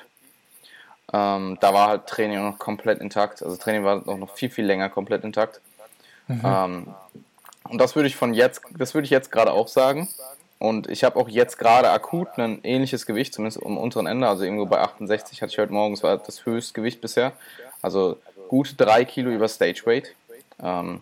Ähm, 1.11 1.57
da 1.59 1.73
war 1.73 1.89
halt 1.89 2.07
Training 2.07 2.43
noch 2.43 2.59
komplett 2.59 2.99
intakt. 2.99 3.43
Also 3.43 3.57
Training 3.57 3.83
war 3.83 3.97
noch, 4.05 4.17
noch 4.17 4.35
viel, 4.35 4.49
viel 4.49 4.65
länger 4.65 4.89
komplett 4.89 5.23
intakt. 5.23 5.61
Mhm. 6.27 6.41
Ähm, 6.43 6.95
und 7.63 7.79
das 7.79 7.95
würde 7.95 8.07
ich 8.07 8.15
von 8.15 8.33
jetzt, 8.33 8.61
das 8.77 8.93
würde 8.93 9.05
ich 9.05 9.11
jetzt 9.11 9.31
gerade 9.31 9.51
auch 9.51 9.67
sagen. 9.67 10.07
Und 10.59 10.89
ich 10.89 11.05
habe 11.05 11.17
auch 11.17 11.29
jetzt 11.29 11.57
gerade 11.57 11.89
akut 11.89 12.37
ein 12.37 12.59
ähnliches 12.63 13.05
Gewicht, 13.05 13.33
zumindest 13.33 13.65
am 13.65 13.77
unteren 13.77 14.07
Ende, 14.07 14.27
also 14.27 14.43
irgendwo 14.43 14.65
bei 14.65 14.79
68 14.79 15.41
hatte 15.41 15.51
ich 15.53 15.57
heute 15.57 15.71
Morgen, 15.71 15.95
das 15.95 16.03
war 16.03 16.17
das 16.17 16.45
Höchstgewicht 16.45 16.99
bisher. 16.99 17.31
Also 17.81 18.17
gut 18.49 18.75
drei 18.77 19.05
Kilo 19.05 19.31
über 19.31 19.47
Stage 19.47 19.81
Weight. 19.85 20.13
Ähm, 20.61 21.01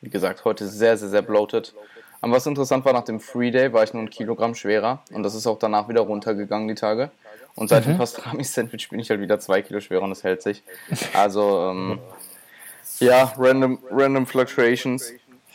wie 0.00 0.08
gesagt, 0.08 0.44
heute 0.46 0.66
sehr, 0.66 0.96
sehr, 0.96 1.10
sehr 1.10 1.22
bloated. 1.22 1.74
Aber 2.20 2.32
was 2.32 2.46
interessant 2.46 2.84
war, 2.84 2.94
nach 2.94 3.04
dem 3.04 3.20
Free 3.20 3.50
Day 3.50 3.72
war 3.72 3.84
ich 3.84 3.92
nur 3.92 4.02
ein 4.02 4.10
Kilogramm 4.10 4.54
schwerer 4.54 5.02
und 5.12 5.22
das 5.22 5.34
ist 5.34 5.46
auch 5.46 5.58
danach 5.58 5.88
wieder 5.88 6.00
runtergegangen, 6.00 6.68
die 6.68 6.74
Tage. 6.74 7.10
Und 7.54 7.68
seit 7.68 7.86
mhm. 7.86 7.92
dem 7.92 7.98
Pastrami-Sandwich 7.98 8.88
bin 8.88 9.00
ich 9.00 9.10
halt 9.10 9.20
wieder 9.20 9.40
zwei 9.40 9.62
Kilo 9.62 9.80
schwerer 9.80 10.02
und 10.02 10.10
das 10.10 10.24
hält 10.24 10.42
sich. 10.42 10.62
Also, 11.12 11.68
ähm, 11.70 11.98
ja, 13.00 13.32
random, 13.36 13.78
random 13.90 14.26
Fluctuations, 14.26 15.12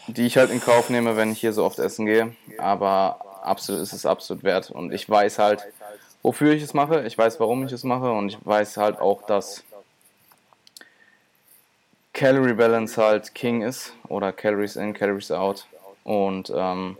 die 0.08 0.26
ich 0.26 0.38
halt 0.38 0.52
in 0.52 0.62
Kauf 0.62 0.90
nehme, 0.90 1.18
wenn 1.18 1.32
ich 1.32 1.40
hier 1.40 1.54
so 1.54 1.64
oft 1.64 1.80
essen 1.80 2.06
gehe. 2.06 2.36
Aber 2.58 3.20
absolut 3.44 3.82
ist 3.82 3.94
es 3.94 4.06
absolut 4.06 4.44
wert. 4.44 4.70
Und 4.72 4.94
ich 4.94 5.10
weiß 5.10 5.40
halt, 5.40 5.62
wofür 6.22 6.54
ich 6.54 6.64
es 6.64 6.74
mache. 6.74 7.06
Ich 7.06 7.18
weiß, 7.18 7.40
warum 7.40 7.66
ich 7.66 7.72
es 7.72 7.84
mache. 7.84 8.12
Und 8.12 8.30
ich 8.30 8.38
weiß 8.46 8.78
halt 8.78 9.00
auch, 9.00 9.26
dass 9.26 9.64
Calorie 12.14 12.54
Balance 12.54 13.02
halt 13.02 13.34
King 13.34 13.62
ist. 13.62 13.94
Oder 14.08 14.32
Calories 14.32 14.76
in, 14.76 14.94
Calories 14.94 15.32
out. 15.32 15.66
Und 16.04 16.52
ähm, 16.56 16.98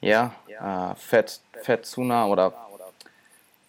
ja, 0.00 0.34
äh, 0.48 0.94
Fett, 0.96 1.40
Fettzunahme 1.62 2.30
oder 2.30 2.52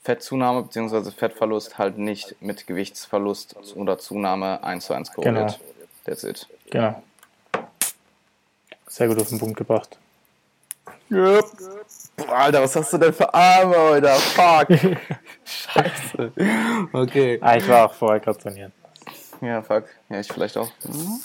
Fettzunahme 0.04 0.64
bzw. 0.64 1.12
Fettverlust 1.12 1.78
halt 1.78 1.98
nicht 1.98 2.36
mit 2.42 2.68
Gewichtsverlust 2.68 3.56
oder 3.76 3.98
Zunahme 3.98 4.64
1 4.64 4.86
zu 4.86 4.94
1 4.94 5.14
korreliert. 5.14 5.60
Genau. 5.60 5.74
That's 6.06 6.24
it. 6.24 6.48
Genau. 6.70 7.02
Sehr 8.96 9.10
gut 9.10 9.20
auf 9.20 9.28
den 9.28 9.40
Punkt 9.40 9.58
gebracht. 9.58 10.00
Yep. 11.12 11.44
Boah, 12.16 12.38
Alter, 12.38 12.62
was 12.62 12.78
hast 12.78 12.94
du 12.94 12.98
denn 12.98 13.12
für 13.12 13.34
Arme, 13.34 13.76
Alter? 13.76 14.16
Fuck. 14.16 14.70
Scheiße. 15.44 16.32
Okay. 16.94 17.38
Ah, 17.42 17.58
ich 17.58 17.68
war 17.68 17.88
auch 17.88 17.94
vorher 17.94 18.22
gerade 18.22 18.38
trainieren. 18.38 18.72
Ja, 19.42 19.62
fuck. 19.62 19.84
Ja, 20.08 20.22
ich 20.22 20.32
vielleicht 20.32 20.56
auch. 20.56 20.72
Mhm. 20.86 21.20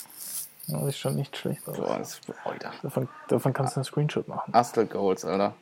Das 0.67 0.83
ist 0.83 0.97
schon 0.97 1.15
nicht 1.15 1.37
schlecht. 1.37 1.63
Boah, 1.63 1.97
das, 1.97 2.19
Alter. 2.43 2.73
Davon, 2.83 3.07
davon 3.29 3.53
kannst 3.53 3.77
du 3.77 3.79
einen 3.79 3.85
Screenshot 3.85 4.27
machen. 4.27 4.53
Astel 4.53 4.85
Goals, 4.85 5.23
Alter. 5.23 5.53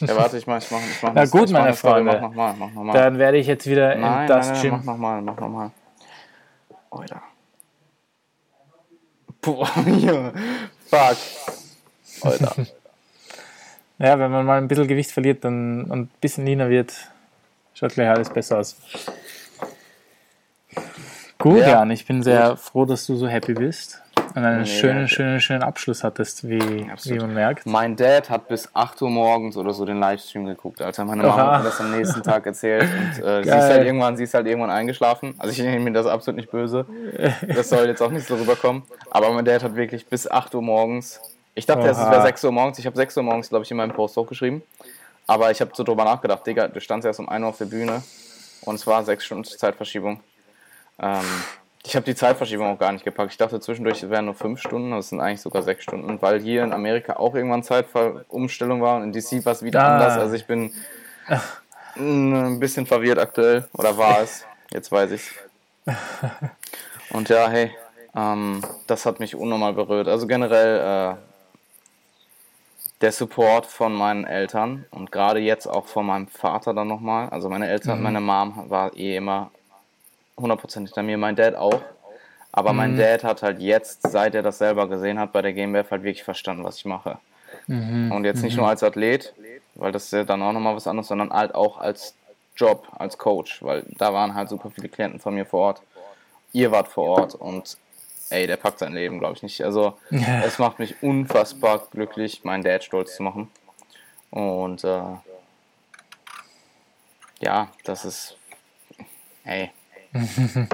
Ja, 0.00 0.16
warte, 0.16 0.38
ich 0.38 0.48
mach, 0.48 0.58
ich 0.58 0.72
mach, 0.72 0.80
ich 0.80 1.02
mach 1.04 1.12
Na 1.14 1.24
gut, 1.26 1.50
meine 1.50 1.74
Freunde. 1.74 2.14
Mach 2.14 2.20
nochmal, 2.20 2.54
mach 2.58 2.70
nochmal. 2.72 2.96
Dann 2.96 3.18
werde 3.18 3.38
ich 3.38 3.46
jetzt 3.46 3.68
wieder 3.68 3.94
nein, 3.94 4.22
in 4.22 4.26
das 4.26 4.48
nein, 4.48 4.54
nein, 4.54 4.62
Gym. 4.62 4.70
Mach 4.72 4.82
nochmal, 4.82 5.22
mach 5.22 5.38
nochmal. 5.38 5.70
Alter. 6.90 7.22
Boah, 9.42 9.68
Junge. 9.86 10.32
Fuck. 10.92 11.16
Alter. 12.20 12.54
ja, 13.98 14.18
wenn 14.18 14.30
man 14.30 14.44
mal 14.44 14.58
ein 14.58 14.68
bisschen 14.68 14.86
Gewicht 14.86 15.10
verliert 15.10 15.42
dann, 15.42 15.84
und 15.84 16.00
ein 16.00 16.10
bisschen 16.20 16.44
leaner 16.44 16.68
wird, 16.68 16.92
schaut 17.72 17.94
gleich 17.94 18.10
alles 18.10 18.28
besser 18.28 18.58
aus. 18.58 18.76
Gut, 21.38 21.60
ja, 21.60 21.70
Jan, 21.70 21.90
ich 21.90 22.04
bin 22.06 22.22
sehr 22.22 22.50
gut. 22.50 22.58
froh, 22.60 22.84
dass 22.84 23.06
du 23.06 23.16
so 23.16 23.26
happy 23.26 23.54
bist 23.54 24.02
und 24.34 24.44
einen 24.44 24.62
nee, 24.62 24.66
schönen, 24.66 25.08
schönen, 25.08 25.40
schönen 25.40 25.62
Abschluss 25.62 26.02
hattest, 26.02 26.48
wie, 26.48 26.60
wie 26.60 27.18
man 27.18 27.34
merkt. 27.34 27.66
Mein 27.66 27.96
Dad 27.96 28.30
hat 28.30 28.48
bis 28.48 28.68
8 28.74 29.02
Uhr 29.02 29.10
morgens 29.10 29.56
oder 29.56 29.72
so 29.74 29.84
den 29.84 30.00
Livestream 30.00 30.46
geguckt, 30.46 30.80
Alter. 30.80 31.04
Meine 31.04 31.22
Mama 31.22 31.52
hat 31.52 31.62
mir 31.62 31.68
das 31.68 31.80
am 31.80 31.90
nächsten 31.90 32.22
Tag 32.24 32.46
erzählt 32.46 32.88
und 32.90 33.24
äh, 33.24 33.42
sie, 33.42 33.50
ist 33.50 33.54
halt 33.54 33.84
irgendwann, 33.84 34.16
sie 34.16 34.24
ist 34.24 34.34
halt 34.34 34.46
irgendwann 34.46 34.70
eingeschlafen. 34.70 35.34
Also 35.38 35.52
ich 35.52 35.58
nehme 35.58 35.84
mir 35.84 35.92
das 35.92 36.06
absolut 36.06 36.36
nicht 36.36 36.50
böse. 36.50 36.86
Das 37.46 37.68
soll 37.68 37.86
jetzt 37.86 38.00
auch 38.00 38.10
nicht 38.10 38.26
so 38.26 38.36
rüberkommen. 38.36 38.82
Aber 39.10 39.30
mein 39.32 39.44
Dad 39.44 39.62
hat 39.62 39.76
wirklich 39.76 40.06
bis 40.06 40.30
8 40.30 40.54
Uhr 40.54 40.62
morgens, 40.62 41.20
ich 41.54 41.66
dachte 41.66 41.86
es 41.88 41.98
wäre 41.98 42.22
6 42.22 42.44
Uhr 42.44 42.52
morgens. 42.52 42.78
Ich 42.78 42.86
habe 42.86 42.96
6 42.96 43.16
Uhr 43.18 43.22
morgens, 43.22 43.48
glaube 43.50 43.64
ich, 43.64 43.70
in 43.70 43.76
meinem 43.76 43.92
Post 43.92 44.16
hochgeschrieben. 44.16 44.62
Aber 45.26 45.50
ich 45.50 45.60
habe 45.60 45.70
so 45.74 45.84
drüber 45.84 46.04
nachgedacht, 46.04 46.46
Digga, 46.46 46.68
du 46.68 46.80
standst 46.80 47.06
erst 47.06 47.20
um 47.20 47.28
1 47.28 47.42
Uhr 47.42 47.48
auf 47.48 47.58
der 47.58 47.66
Bühne 47.66 48.02
und 48.62 48.74
es 48.76 48.86
war 48.86 49.04
6 49.04 49.24
Stunden 49.24 49.44
Zeitverschiebung. 49.44 50.20
Ähm, 50.98 51.20
ich 51.84 51.96
habe 51.96 52.04
die 52.04 52.14
Zeitverschiebung 52.14 52.66
auch 52.66 52.78
gar 52.78 52.92
nicht 52.92 53.04
gepackt. 53.04 53.32
Ich 53.32 53.38
dachte 53.38 53.58
zwischendurch, 53.60 54.02
es 54.02 54.10
wären 54.10 54.26
nur 54.26 54.34
fünf 54.34 54.60
Stunden, 54.60 54.92
das 54.92 55.08
sind 55.08 55.20
eigentlich 55.20 55.40
sogar 55.40 55.62
sechs 55.62 55.82
Stunden, 55.82 56.22
weil 56.22 56.40
hier 56.40 56.62
in 56.62 56.72
Amerika 56.72 57.14
auch 57.16 57.34
irgendwann 57.34 57.62
Zeitumstellung 57.64 58.80
war 58.80 58.96
und 58.96 59.02
in 59.02 59.12
DC 59.12 59.44
war 59.44 59.52
es 59.52 59.62
wieder 59.62 59.82
ah. 59.82 59.94
anders. 59.94 60.16
Also 60.16 60.34
ich 60.34 60.46
bin 60.46 60.72
ein 61.96 62.60
bisschen 62.60 62.86
verwirrt 62.86 63.18
aktuell, 63.18 63.68
oder 63.72 63.96
war 63.98 64.20
es? 64.20 64.46
Jetzt 64.72 64.90
weiß 64.92 65.10
ich's. 65.10 65.34
Und 67.10 67.28
ja, 67.28 67.48
hey, 67.48 67.70
ähm, 68.16 68.62
das 68.86 69.04
hat 69.04 69.20
mich 69.20 69.34
unnormal 69.34 69.74
berührt. 69.74 70.08
Also 70.08 70.26
generell 70.26 71.14
äh, 71.14 71.16
der 73.00 73.12
Support 73.12 73.66
von 73.66 73.92
meinen 73.92 74.24
Eltern 74.24 74.86
und 74.90 75.12
gerade 75.12 75.40
jetzt 75.40 75.66
auch 75.66 75.86
von 75.86 76.06
meinem 76.06 76.28
Vater 76.28 76.72
dann 76.72 76.88
nochmal. 76.88 77.28
Also 77.30 77.48
meine 77.48 77.68
Eltern, 77.68 77.98
mhm. 77.98 78.04
meine 78.04 78.20
Mom 78.20 78.70
war 78.70 78.96
eh 78.96 79.16
immer 79.16 79.50
100% 80.42 80.74
hinter 80.74 81.02
mir, 81.02 81.18
mein 81.18 81.36
Dad 81.36 81.54
auch. 81.54 81.80
Aber 82.52 82.72
mhm. 82.72 82.76
mein 82.76 82.96
Dad 82.96 83.24
hat 83.24 83.42
halt 83.42 83.60
jetzt, 83.60 84.02
seit 84.02 84.34
er 84.34 84.42
das 84.42 84.58
selber 84.58 84.88
gesehen 84.88 85.18
hat, 85.18 85.32
bei 85.32 85.42
der 85.42 85.52
GmbF 85.52 85.90
halt 85.90 86.02
wirklich 86.02 86.24
verstanden, 86.24 86.64
was 86.64 86.76
ich 86.76 86.84
mache. 86.84 87.18
Mhm. 87.66 88.12
Und 88.12 88.24
jetzt 88.24 88.42
nicht 88.42 88.54
mhm. 88.54 88.60
nur 88.60 88.68
als 88.68 88.82
Athlet, 88.82 89.34
weil 89.74 89.92
das 89.92 90.04
ist 90.04 90.12
ja 90.12 90.24
dann 90.24 90.42
auch 90.42 90.52
nochmal 90.52 90.76
was 90.76 90.86
anderes, 90.86 91.08
sondern 91.08 91.32
halt 91.32 91.54
auch 91.54 91.78
als 91.78 92.14
Job, 92.56 92.86
als 92.98 93.16
Coach, 93.16 93.62
weil 93.62 93.84
da 93.98 94.12
waren 94.12 94.34
halt 94.34 94.50
super 94.50 94.70
viele 94.70 94.88
Klienten 94.88 95.20
von 95.20 95.34
mir 95.34 95.46
vor 95.46 95.60
Ort. 95.60 95.82
Ihr 96.52 96.70
wart 96.70 96.88
vor 96.88 97.06
Ort 97.06 97.34
und 97.34 97.78
ey, 98.28 98.46
der 98.46 98.56
packt 98.56 98.78
sein 98.78 98.92
Leben, 98.92 99.18
glaube 99.18 99.34
ich 99.34 99.42
nicht. 99.42 99.62
Also 99.64 99.94
ja. 100.10 100.42
es 100.44 100.58
macht 100.58 100.78
mich 100.78 101.02
unfassbar 101.02 101.86
glücklich, 101.90 102.44
meinen 102.44 102.62
Dad 102.62 102.84
stolz 102.84 103.16
zu 103.16 103.22
machen. 103.22 103.50
Und 104.30 104.84
äh, 104.84 105.02
ja, 107.40 107.68
das 107.84 108.04
ist, 108.04 108.36
ey, 109.44 109.70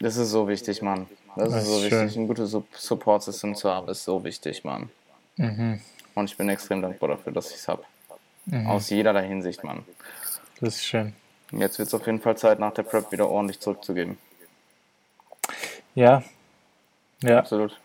das 0.00 0.16
ist 0.16 0.30
so 0.30 0.48
wichtig, 0.48 0.82
Mann. 0.82 1.06
Das, 1.36 1.50
das 1.50 1.62
ist 1.62 1.68
so 1.68 1.76
wichtig. 1.82 2.12
Schön. 2.12 2.22
Ein 2.22 2.26
gutes 2.26 2.56
Support-System 2.72 3.54
zu 3.54 3.70
haben, 3.70 3.88
ist 3.88 4.04
so 4.04 4.22
wichtig, 4.24 4.64
Mann. 4.64 4.90
Mhm. 5.36 5.80
Und 6.14 6.30
ich 6.30 6.36
bin 6.36 6.48
extrem 6.48 6.82
dankbar 6.82 7.10
dafür, 7.10 7.32
dass 7.32 7.50
ich 7.50 7.56
es 7.56 7.68
habe. 7.68 7.84
Mhm. 8.46 8.66
Aus 8.66 8.90
jederlei 8.90 9.26
Hinsicht, 9.26 9.64
Mann. 9.64 9.84
Das 10.60 10.76
ist 10.76 10.84
schön. 10.84 11.14
Jetzt 11.52 11.78
wird 11.78 11.88
es 11.88 11.94
auf 11.94 12.04
jeden 12.06 12.20
Fall 12.20 12.36
Zeit, 12.36 12.58
nach 12.58 12.74
der 12.74 12.82
Prep 12.82 13.10
wieder 13.12 13.28
ordentlich 13.28 13.60
zurückzugeben. 13.60 14.18
Ja. 15.94 16.22
Ja. 17.22 17.38
Absolut. 17.38 17.78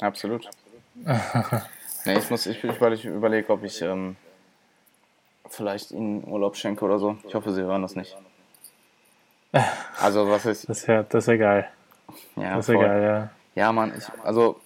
Absolut. 0.00 0.48
nee, 2.04 2.18
ich 2.18 2.30
muss, 2.30 2.46
ich, 2.46 2.62
ich, 2.62 2.80
ich 2.80 3.04
überlege, 3.04 3.52
ob 3.52 3.64
ich 3.64 3.82
ähm, 3.82 4.16
vielleicht 5.48 5.92
Ihnen 5.92 6.24
Urlaub 6.24 6.56
schenke 6.56 6.84
oder 6.84 6.98
so. 6.98 7.16
Ich 7.26 7.34
hoffe, 7.34 7.52
Sie 7.52 7.62
hören 7.62 7.82
das 7.82 7.94
nicht. 7.94 8.16
Also 10.00 10.28
was 10.28 10.46
ist. 10.46 10.68
Das 10.68 10.86
wäre 10.88 11.04
das 11.08 11.26
wär 11.26 11.38
geil. 11.38 11.68
Ja, 12.36 12.56
das 12.56 12.68
wäre 12.68 12.80
geil, 12.80 13.02
ja. 13.02 13.62
Ja, 13.62 13.72
Mann, 13.72 13.92
ich, 13.96 14.04
also 14.24 14.60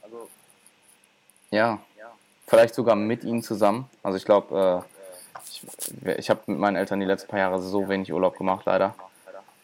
ja, 1.50 1.78
vielleicht 2.46 2.74
sogar 2.74 2.96
mit 2.96 3.24
ihnen 3.24 3.42
zusammen. 3.42 3.88
Also 4.02 4.16
ich 4.16 4.24
glaube, 4.24 4.84
äh, 4.84 6.10
ich, 6.10 6.18
ich 6.18 6.30
habe 6.30 6.40
mit 6.46 6.58
meinen 6.58 6.76
Eltern 6.76 7.00
die 7.00 7.06
letzten 7.06 7.28
paar 7.28 7.38
Jahre 7.38 7.60
so 7.60 7.88
wenig 7.88 8.12
Urlaub 8.12 8.36
gemacht, 8.36 8.64
leider. 8.66 8.94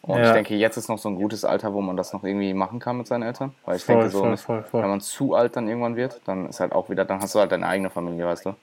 Und 0.02 0.18
ja. 0.18 0.26
ich 0.26 0.32
denke, 0.32 0.54
jetzt 0.54 0.76
ist 0.76 0.88
noch 0.88 0.98
so 0.98 1.08
ein 1.08 1.16
gutes 1.16 1.46
Alter, 1.46 1.72
wo 1.72 1.80
man 1.80 1.96
das 1.96 2.12
noch 2.12 2.24
irgendwie 2.24 2.52
machen 2.52 2.78
kann 2.78 2.98
mit 2.98 3.06
seinen 3.06 3.22
Eltern. 3.22 3.54
Weil 3.64 3.76
ich 3.76 3.84
voll, 3.84 3.96
denke, 3.96 4.10
so, 4.10 4.36
voll, 4.36 4.62
voll, 4.62 4.82
wenn 4.82 4.90
man 4.90 5.00
zu 5.00 5.34
alt 5.34 5.56
dann 5.56 5.66
irgendwann 5.66 5.96
wird, 5.96 6.20
dann 6.26 6.46
ist 6.46 6.60
halt 6.60 6.72
auch 6.72 6.90
wieder, 6.90 7.06
dann 7.06 7.22
hast 7.22 7.34
du 7.34 7.38
halt 7.38 7.52
deine 7.52 7.66
eigene 7.66 7.88
Familie, 7.88 8.26
weißt 8.26 8.44
du. 8.44 8.54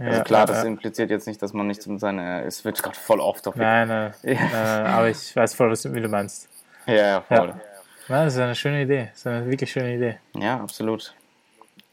Also 0.00 0.16
ja, 0.16 0.24
klar, 0.24 0.46
das 0.46 0.64
impliziert 0.64 1.10
jetzt 1.10 1.26
nicht, 1.26 1.42
dass 1.42 1.52
man 1.52 1.66
nicht 1.66 1.86
mit 1.86 2.00
seiner. 2.00 2.46
Es 2.46 2.64
wird 2.64 2.82
gerade 2.82 2.96
voll 2.96 3.20
oft 3.20 3.46
auf. 3.46 3.54
Nein, 3.54 3.86
nein, 3.86 4.14
ja. 4.22 4.32
äh, 4.32 4.88
aber 4.88 5.10
ich 5.10 5.36
weiß 5.36 5.52
voll, 5.52 5.70
was, 5.70 5.92
wie 5.92 6.00
du 6.00 6.08
meinst. 6.08 6.48
Ja, 6.86 6.94
ja, 6.94 7.20
voll. 7.20 7.48
Ja. 7.48 7.60
Ja, 8.08 8.24
das 8.24 8.34
ist 8.34 8.40
eine 8.40 8.54
schöne 8.54 8.82
Idee. 8.82 9.08
Das 9.10 9.18
ist 9.18 9.26
eine 9.26 9.48
wirklich 9.48 9.70
schöne 9.70 9.94
Idee. 9.94 10.18
Ja, 10.34 10.58
absolut. 10.58 11.14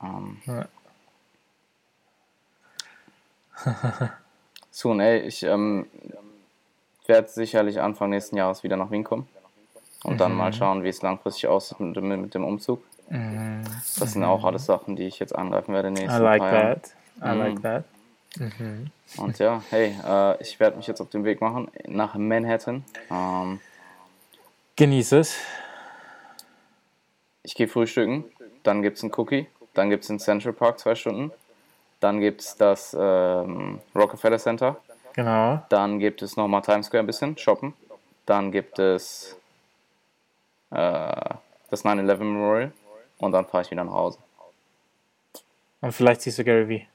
Ähm. 0.02 0.42
Ja. 0.46 0.66
so, 4.72 4.98
ey, 5.00 5.20
ich 5.20 5.44
ähm, 5.44 5.88
werde 7.08 7.28
sicherlich 7.28 7.82
Anfang 7.82 8.10
nächsten 8.10 8.38
Jahres 8.38 8.64
wieder 8.64 8.78
nach 8.78 8.90
Wien 8.90 9.04
kommen 9.04 9.28
und 10.04 10.14
mhm. 10.14 10.18
dann 10.18 10.34
mal 10.34 10.54
schauen, 10.54 10.84
wie 10.84 10.90
es 10.90 11.02
langfristig 11.02 11.48
aussieht 11.48 11.82
mit, 11.82 12.02
mit, 12.02 12.20
mit 12.20 12.34
dem 12.34 12.46
Umzug. 12.46 12.82
Mhm. 13.10 13.64
Das 14.00 14.14
sind 14.14 14.24
auch 14.24 14.46
alles 14.46 14.66
Sachen, 14.66 14.96
die 14.96 15.04
ich 15.04 15.20
jetzt 15.20 15.36
angreifen 15.36 15.74
werde 15.74 15.92
nächstes 15.92 16.20
Jahr. 16.20 16.36
I 16.36 16.40
like 16.40 16.52
that. 16.52 16.96
I 17.22 17.38
like 17.38 17.56
mhm. 17.56 17.62
that. 17.62 17.84
Mhm. 18.38 18.92
Und 19.18 19.40
ja, 19.40 19.64
hey, 19.70 19.96
äh, 20.06 20.42
ich 20.42 20.60
werde 20.60 20.78
mich 20.78 20.88
jetzt 20.88 21.02
auf 21.02 21.10
den 21.10 21.24
Weg 21.24 21.42
machen 21.42 21.70
nach 21.86 22.16
Manhattan. 22.16 22.84
Ähm, 23.10 23.60
Genieß 24.76 25.14
es. 25.14 25.36
Ich 27.44 27.56
gehe 27.56 27.68
frühstücken, 27.68 28.26
dann 28.64 28.82
gibt 28.82 28.98
es 28.98 29.04
einen 29.04 29.14
Cookie, 29.16 29.48
dann 29.74 29.90
gibt 29.90 30.04
es 30.04 30.10
in 30.10 30.20
Central 30.20 30.54
Park 30.54 30.80
zwei 30.80 30.96
Stunden. 30.96 31.32
Dann 32.00 32.20
gibt 32.20 32.42
es 32.42 32.56
das 32.56 32.96
ähm, 33.00 33.80
Rockefeller 33.96 34.38
Center. 34.38 34.78
Genau. 35.14 35.64
Dann 35.70 35.98
gibt 35.98 36.22
es 36.22 36.38
nochmal 36.38 36.62
Times 36.62 36.88
Square 36.88 37.04
ein 37.04 37.08
bisschen, 37.08 37.38
shoppen. 37.38 37.74
Dann 38.26 38.52
gibt 38.52 38.78
es 38.78 39.36
äh, 40.70 40.76
das 41.70 41.84
9-11 41.84 42.18
Memorial. 42.18 42.72
Und 43.18 43.32
dann 43.32 43.46
fahre 43.46 43.64
ich 43.64 43.72
wieder 43.72 43.84
nach 43.84 43.94
Hause. 43.94 44.20
Und 45.82 45.92
vielleicht 45.92 46.22
siehst 46.22 46.38
du 46.38 46.44
Gary 46.44 46.68
Vee. 46.70 46.88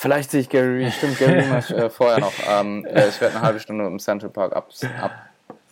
Vielleicht 0.00 0.30
sehe 0.30 0.42
ich 0.42 0.48
Gary 0.48 0.78
Vee. 0.78 0.92
Stimmt, 0.92 1.18
Gary 1.18 1.42
Vee 1.42 1.48
mache 1.48 1.74
ich 1.74 1.76
äh, 1.76 1.90
vorher 1.90 2.20
noch. 2.20 2.32
Ähm, 2.48 2.86
äh, 2.86 3.08
ich 3.08 3.20
werde 3.20 3.34
eine 3.34 3.44
halbe 3.44 3.58
Stunde 3.58 3.84
im 3.84 3.98
Central 3.98 4.30
Park 4.30 4.54
abspacken. 4.54 5.00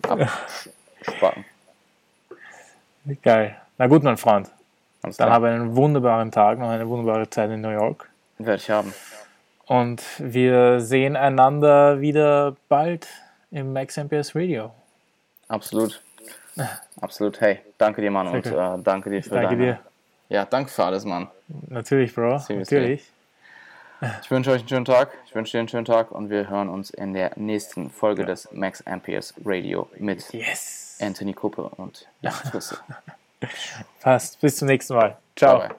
Ab, 0.02 1.34
Geil. 3.22 3.56
Na 3.78 3.86
gut, 3.86 4.02
mein 4.02 4.16
Freund. 4.16 4.50
Dann 5.02 5.30
habe 5.30 5.46
einen 5.50 5.76
wunderbaren 5.76 6.32
Tag, 6.32 6.58
noch 6.58 6.70
eine 6.70 6.88
wunderbare 6.88 7.30
Zeit 7.30 7.52
in 7.52 7.60
New 7.60 7.70
York. 7.70 8.10
Werde 8.38 8.60
ich 8.60 8.68
haben. 8.68 8.92
Und 9.66 10.02
wir 10.18 10.80
sehen 10.80 11.14
einander 11.14 12.00
wieder 12.00 12.56
bald 12.68 13.06
im 13.52 13.72
Max 13.72 13.96
MPS 13.96 14.34
Radio. 14.34 14.72
Absolut. 15.46 16.02
Absolut. 17.00 17.40
Hey, 17.40 17.60
danke 17.78 18.00
dir, 18.00 18.10
Mann. 18.10 18.26
und 18.26 18.44
äh, 18.44 18.78
danke 18.82 19.08
dir 19.08 19.22
für 19.22 19.30
danke 19.30 19.50
deine... 19.50 19.64
Dir. 19.64 19.78
Ja, 20.30 20.44
danke 20.44 20.68
für 20.72 20.82
alles, 20.82 21.04
Mann. 21.04 21.28
Natürlich, 21.68 22.12
Bro. 22.12 22.38
Seriously. 22.38 22.76
Natürlich. 22.76 23.15
Ich 24.22 24.30
wünsche 24.30 24.50
euch 24.50 24.60
einen 24.60 24.68
schönen 24.68 24.84
Tag. 24.84 25.16
Ich 25.26 25.34
wünsche 25.34 25.52
dir 25.52 25.60
einen 25.60 25.68
schönen 25.68 25.84
Tag 25.84 26.10
und 26.10 26.30
wir 26.30 26.48
hören 26.48 26.68
uns 26.68 26.90
in 26.90 27.14
der 27.14 27.32
nächsten 27.36 27.90
Folge 27.90 28.22
ja. 28.22 28.26
des 28.26 28.48
Max 28.52 28.86
Amperes 28.86 29.34
Radio 29.44 29.88
mit 29.98 30.32
yes. 30.32 30.98
Anthony 31.00 31.32
Kuppe 31.32 31.62
und 31.62 32.06
Jan 32.20 32.32
Frisse. 32.32 32.78
Passt. 34.00 34.40
Bis 34.40 34.56
zum 34.56 34.68
nächsten 34.68 34.94
Mal. 34.94 35.16
Ciao. 35.34 35.58
Bye, 35.58 35.68
bye. 35.68 35.76